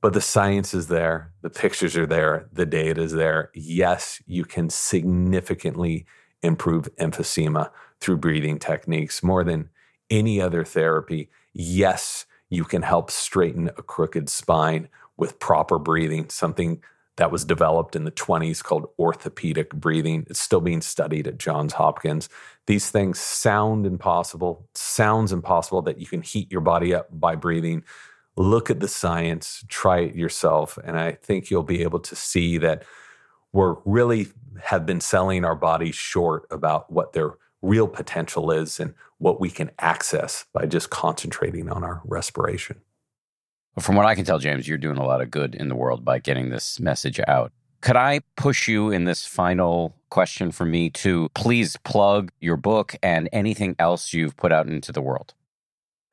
But 0.00 0.14
the 0.14 0.20
science 0.20 0.74
is 0.74 0.88
there, 0.88 1.32
the 1.42 1.50
pictures 1.50 1.96
are 1.96 2.06
there, 2.06 2.48
the 2.52 2.66
data 2.66 3.02
is 3.02 3.12
there. 3.12 3.50
Yes, 3.54 4.20
you 4.26 4.44
can 4.44 4.68
significantly 4.68 6.06
improve 6.42 6.88
emphysema 6.96 7.70
through 8.00 8.16
breathing 8.16 8.58
techniques 8.58 9.22
more 9.22 9.44
than 9.44 9.70
any 10.10 10.40
other 10.40 10.64
therapy. 10.64 11.30
Yes, 11.52 12.26
you 12.50 12.64
can 12.64 12.82
help 12.82 13.10
straighten 13.10 13.68
a 13.68 13.82
crooked 13.82 14.28
spine 14.28 14.88
with 15.16 15.38
proper 15.38 15.78
breathing, 15.78 16.28
something 16.28 16.82
that 17.16 17.30
was 17.30 17.44
developed 17.44 17.94
in 17.94 18.04
the 18.04 18.10
20s 18.10 18.62
called 18.62 18.86
orthopedic 18.98 19.70
breathing. 19.70 20.26
It's 20.30 20.40
still 20.40 20.60
being 20.60 20.80
studied 20.80 21.26
at 21.26 21.38
Johns 21.38 21.74
Hopkins. 21.74 22.28
These 22.66 22.90
things 22.90 23.18
sound 23.18 23.86
impossible, 23.86 24.68
sounds 24.74 25.32
impossible 25.32 25.82
that 25.82 25.98
you 25.98 26.06
can 26.06 26.22
heat 26.22 26.50
your 26.50 26.62
body 26.62 26.94
up 26.94 27.08
by 27.10 27.36
breathing. 27.36 27.84
Look 28.36 28.70
at 28.70 28.80
the 28.80 28.88
science, 28.88 29.62
try 29.68 30.00
it 30.00 30.14
yourself, 30.14 30.78
and 30.82 30.98
I 30.98 31.12
think 31.12 31.50
you'll 31.50 31.62
be 31.62 31.82
able 31.82 32.00
to 32.00 32.16
see 32.16 32.56
that 32.58 32.84
we're 33.52 33.76
really 33.84 34.28
have 34.62 34.86
been 34.86 35.00
selling 35.00 35.44
our 35.44 35.54
bodies 35.54 35.94
short 35.94 36.46
about 36.50 36.90
what 36.90 37.12
their 37.12 37.34
real 37.60 37.86
potential 37.86 38.50
is 38.50 38.80
and 38.80 38.94
what 39.18 39.40
we 39.40 39.50
can 39.50 39.70
access 39.78 40.46
by 40.52 40.66
just 40.66 40.90
concentrating 40.90 41.68
on 41.68 41.84
our 41.84 42.00
respiration. 42.04 42.80
From 43.78 43.96
what 43.96 44.04
I 44.04 44.14
can 44.14 44.24
tell, 44.24 44.38
James, 44.38 44.68
you're 44.68 44.78
doing 44.78 44.98
a 44.98 45.04
lot 45.04 45.22
of 45.22 45.30
good 45.30 45.54
in 45.54 45.68
the 45.68 45.74
world 45.74 46.04
by 46.04 46.18
getting 46.18 46.50
this 46.50 46.78
message 46.78 47.20
out. 47.26 47.52
Could 47.80 47.96
I 47.96 48.20
push 48.36 48.68
you 48.68 48.90
in 48.90 49.04
this 49.04 49.26
final 49.26 49.96
question 50.10 50.52
for 50.52 50.64
me 50.64 50.90
to 50.90 51.30
please 51.34 51.76
plug 51.78 52.30
your 52.40 52.56
book 52.56 52.94
and 53.02 53.28
anything 53.32 53.74
else 53.78 54.12
you've 54.12 54.36
put 54.36 54.52
out 54.52 54.68
into 54.68 54.92
the 54.92 55.00
world? 55.00 55.34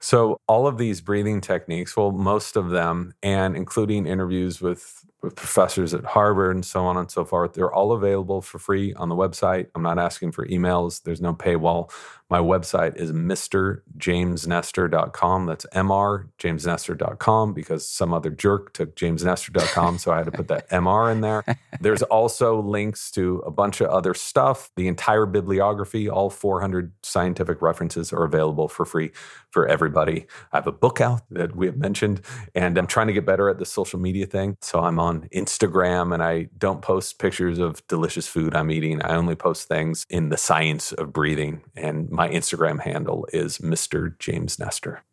So, 0.01 0.39
all 0.47 0.65
of 0.65 0.77
these 0.77 1.01
breathing 1.01 1.41
techniques, 1.41 1.97
well, 1.97 2.11
most 2.11 2.55
of 2.55 2.69
them, 2.69 3.13
and 3.21 3.57
including 3.57 4.07
interviews 4.07 4.61
with 4.61 5.05
with 5.21 5.35
professors 5.35 5.93
at 5.93 6.05
Harvard 6.05 6.55
and 6.55 6.65
so 6.65 6.85
on 6.85 6.95
and 6.97 7.11
so 7.11 7.25
forth. 7.25 7.53
They're 7.53 7.73
all 7.73 7.91
available 7.91 8.41
for 8.41 8.59
free 8.59 8.93
on 8.93 9.09
the 9.09 9.15
website. 9.15 9.67
I'm 9.75 9.83
not 9.83 9.99
asking 9.99 10.31
for 10.31 10.47
emails, 10.47 11.03
there's 11.03 11.21
no 11.21 11.33
paywall. 11.33 11.91
My 12.29 12.39
website 12.39 12.95
is 12.95 13.11
mrjamesnestor.com. 13.11 15.45
That's 15.47 15.65
mrjamesnestor.com 15.73 17.53
because 17.53 17.89
some 17.89 18.13
other 18.13 18.29
jerk 18.29 18.71
took 18.73 18.95
jamesnestor.com. 18.95 19.97
So 19.97 20.11
I 20.11 20.17
had 20.17 20.27
to 20.27 20.31
put 20.31 20.47
that 20.49 20.69
MR 20.69 21.11
in 21.11 21.21
there. 21.21 21.43
There's 21.81 22.03
also 22.03 22.61
links 22.61 23.09
to 23.11 23.41
a 23.47 23.51
bunch 23.51 23.81
of 23.81 23.89
other 23.89 24.13
stuff. 24.13 24.69
The 24.75 24.87
entire 24.87 25.25
bibliography, 25.25 26.07
all 26.07 26.29
400 26.29 26.91
scientific 27.01 27.63
references 27.63 28.13
are 28.13 28.23
available 28.23 28.67
for 28.67 28.85
free 28.85 29.09
for 29.49 29.67
everybody. 29.67 30.27
I 30.53 30.57
have 30.57 30.67
a 30.67 30.71
book 30.71 31.01
out 31.01 31.23
that 31.31 31.55
we 31.55 31.65
have 31.65 31.77
mentioned, 31.77 32.21
and 32.53 32.77
I'm 32.77 32.85
trying 32.85 33.07
to 33.07 33.13
get 33.13 33.25
better 33.25 33.49
at 33.49 33.57
the 33.57 33.65
social 33.65 33.99
media 33.99 34.27
thing. 34.27 34.55
So 34.61 34.81
I'm 34.81 34.99
on 34.99 35.08
Instagram 35.33 36.13
and 36.13 36.23
I 36.23 36.49
don't 36.57 36.81
post 36.81 37.19
pictures 37.19 37.59
of 37.59 37.85
delicious 37.87 38.27
food 38.27 38.55
I'm 38.55 38.71
eating. 38.71 39.01
I 39.01 39.15
only 39.15 39.35
post 39.35 39.67
things 39.67 40.05
in 40.09 40.29
the 40.29 40.37
science 40.37 40.91
of 40.91 41.11
breathing. 41.11 41.61
And 41.75 42.09
my 42.09 42.29
Instagram 42.29 42.81
handle 42.81 43.27
is 43.33 43.57
Mr. 43.57 44.17
James 44.19 44.59
Nestor. 44.59 45.03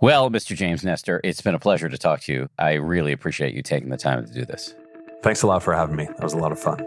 Well, 0.00 0.30
Mr. 0.30 0.54
James 0.54 0.84
Nestor, 0.84 1.20
it's 1.24 1.40
been 1.40 1.56
a 1.56 1.58
pleasure 1.58 1.88
to 1.88 1.98
talk 1.98 2.20
to 2.22 2.32
you. 2.32 2.48
I 2.58 2.74
really 2.74 3.12
appreciate 3.12 3.54
you 3.54 3.62
taking 3.62 3.90
the 3.90 3.96
time 3.96 4.24
to 4.24 4.32
do 4.32 4.44
this. 4.44 4.74
Thanks 5.22 5.42
a 5.42 5.48
lot 5.48 5.62
for 5.62 5.74
having 5.74 5.96
me. 5.96 6.04
That 6.06 6.22
was 6.22 6.34
a 6.34 6.38
lot 6.38 6.52
of 6.52 6.60
fun. 6.60 6.78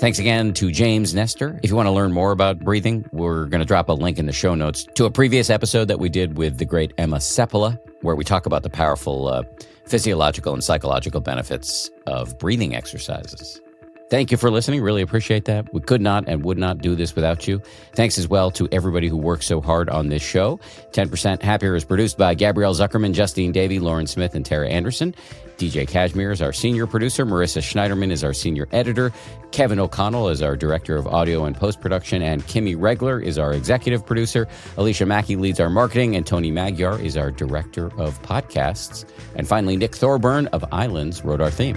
Thanks 0.00 0.18
again 0.18 0.54
to 0.54 0.70
James 0.70 1.12
Nestor. 1.12 1.60
If 1.62 1.68
you 1.68 1.76
want 1.76 1.86
to 1.86 1.90
learn 1.90 2.12
more 2.12 2.32
about 2.32 2.60
breathing, 2.60 3.04
we're 3.12 3.44
going 3.44 3.58
to 3.58 3.66
drop 3.66 3.90
a 3.90 3.92
link 3.92 4.18
in 4.18 4.24
the 4.24 4.32
show 4.32 4.54
notes 4.54 4.86
to 4.94 5.04
a 5.04 5.10
previous 5.10 5.50
episode 5.50 5.88
that 5.88 5.98
we 5.98 6.08
did 6.08 6.38
with 6.38 6.56
the 6.56 6.64
great 6.64 6.94
Emma 6.96 7.18
Seppala, 7.18 7.78
where 8.00 8.14
we 8.14 8.24
talk 8.24 8.46
about 8.46 8.62
the 8.62 8.70
powerful 8.70 9.28
uh, 9.28 9.42
physiological 9.90 10.54
and 10.54 10.62
psychological 10.62 11.20
benefits 11.20 11.90
of 12.06 12.38
breathing 12.38 12.76
exercises. 12.76 13.60
Thank 14.10 14.32
you 14.32 14.36
for 14.36 14.50
listening. 14.50 14.82
Really 14.82 15.02
appreciate 15.02 15.44
that. 15.44 15.72
We 15.72 15.80
could 15.80 16.00
not 16.00 16.24
and 16.26 16.44
would 16.44 16.58
not 16.58 16.78
do 16.78 16.96
this 16.96 17.14
without 17.14 17.46
you. 17.46 17.62
Thanks 17.94 18.18
as 18.18 18.26
well 18.26 18.50
to 18.50 18.68
everybody 18.72 19.06
who 19.06 19.16
works 19.16 19.46
so 19.46 19.60
hard 19.60 19.88
on 19.88 20.08
this 20.08 20.20
show. 20.20 20.58
10% 20.90 21.40
Happier 21.40 21.76
is 21.76 21.84
produced 21.84 22.18
by 22.18 22.34
Gabrielle 22.34 22.74
Zuckerman, 22.74 23.12
Justine 23.12 23.52
Davey, 23.52 23.78
Lauren 23.78 24.08
Smith, 24.08 24.34
and 24.34 24.44
Tara 24.44 24.68
Anderson. 24.68 25.14
DJ 25.58 25.86
Cashmere 25.86 26.32
is 26.32 26.42
our 26.42 26.52
senior 26.52 26.88
producer. 26.88 27.24
Marissa 27.24 27.62
Schneiderman 27.62 28.10
is 28.10 28.24
our 28.24 28.32
senior 28.32 28.66
editor. 28.72 29.12
Kevin 29.52 29.78
O'Connell 29.78 30.28
is 30.28 30.42
our 30.42 30.56
director 30.56 30.96
of 30.96 31.06
audio 31.06 31.44
and 31.44 31.54
post 31.54 31.80
production. 31.80 32.20
And 32.20 32.42
Kimmy 32.48 32.74
Regler 32.76 33.20
is 33.20 33.38
our 33.38 33.52
executive 33.52 34.04
producer. 34.04 34.48
Alicia 34.76 35.06
Mackey 35.06 35.36
leads 35.36 35.60
our 35.60 35.70
marketing. 35.70 36.16
And 36.16 36.26
Tony 36.26 36.50
Magyar 36.50 37.00
is 37.00 37.16
our 37.16 37.30
director 37.30 37.92
of 38.00 38.20
podcasts. 38.22 39.04
And 39.36 39.46
finally, 39.46 39.76
Nick 39.76 39.94
Thorburn 39.94 40.48
of 40.48 40.64
Islands 40.72 41.24
wrote 41.24 41.40
our 41.40 41.50
theme. 41.50 41.76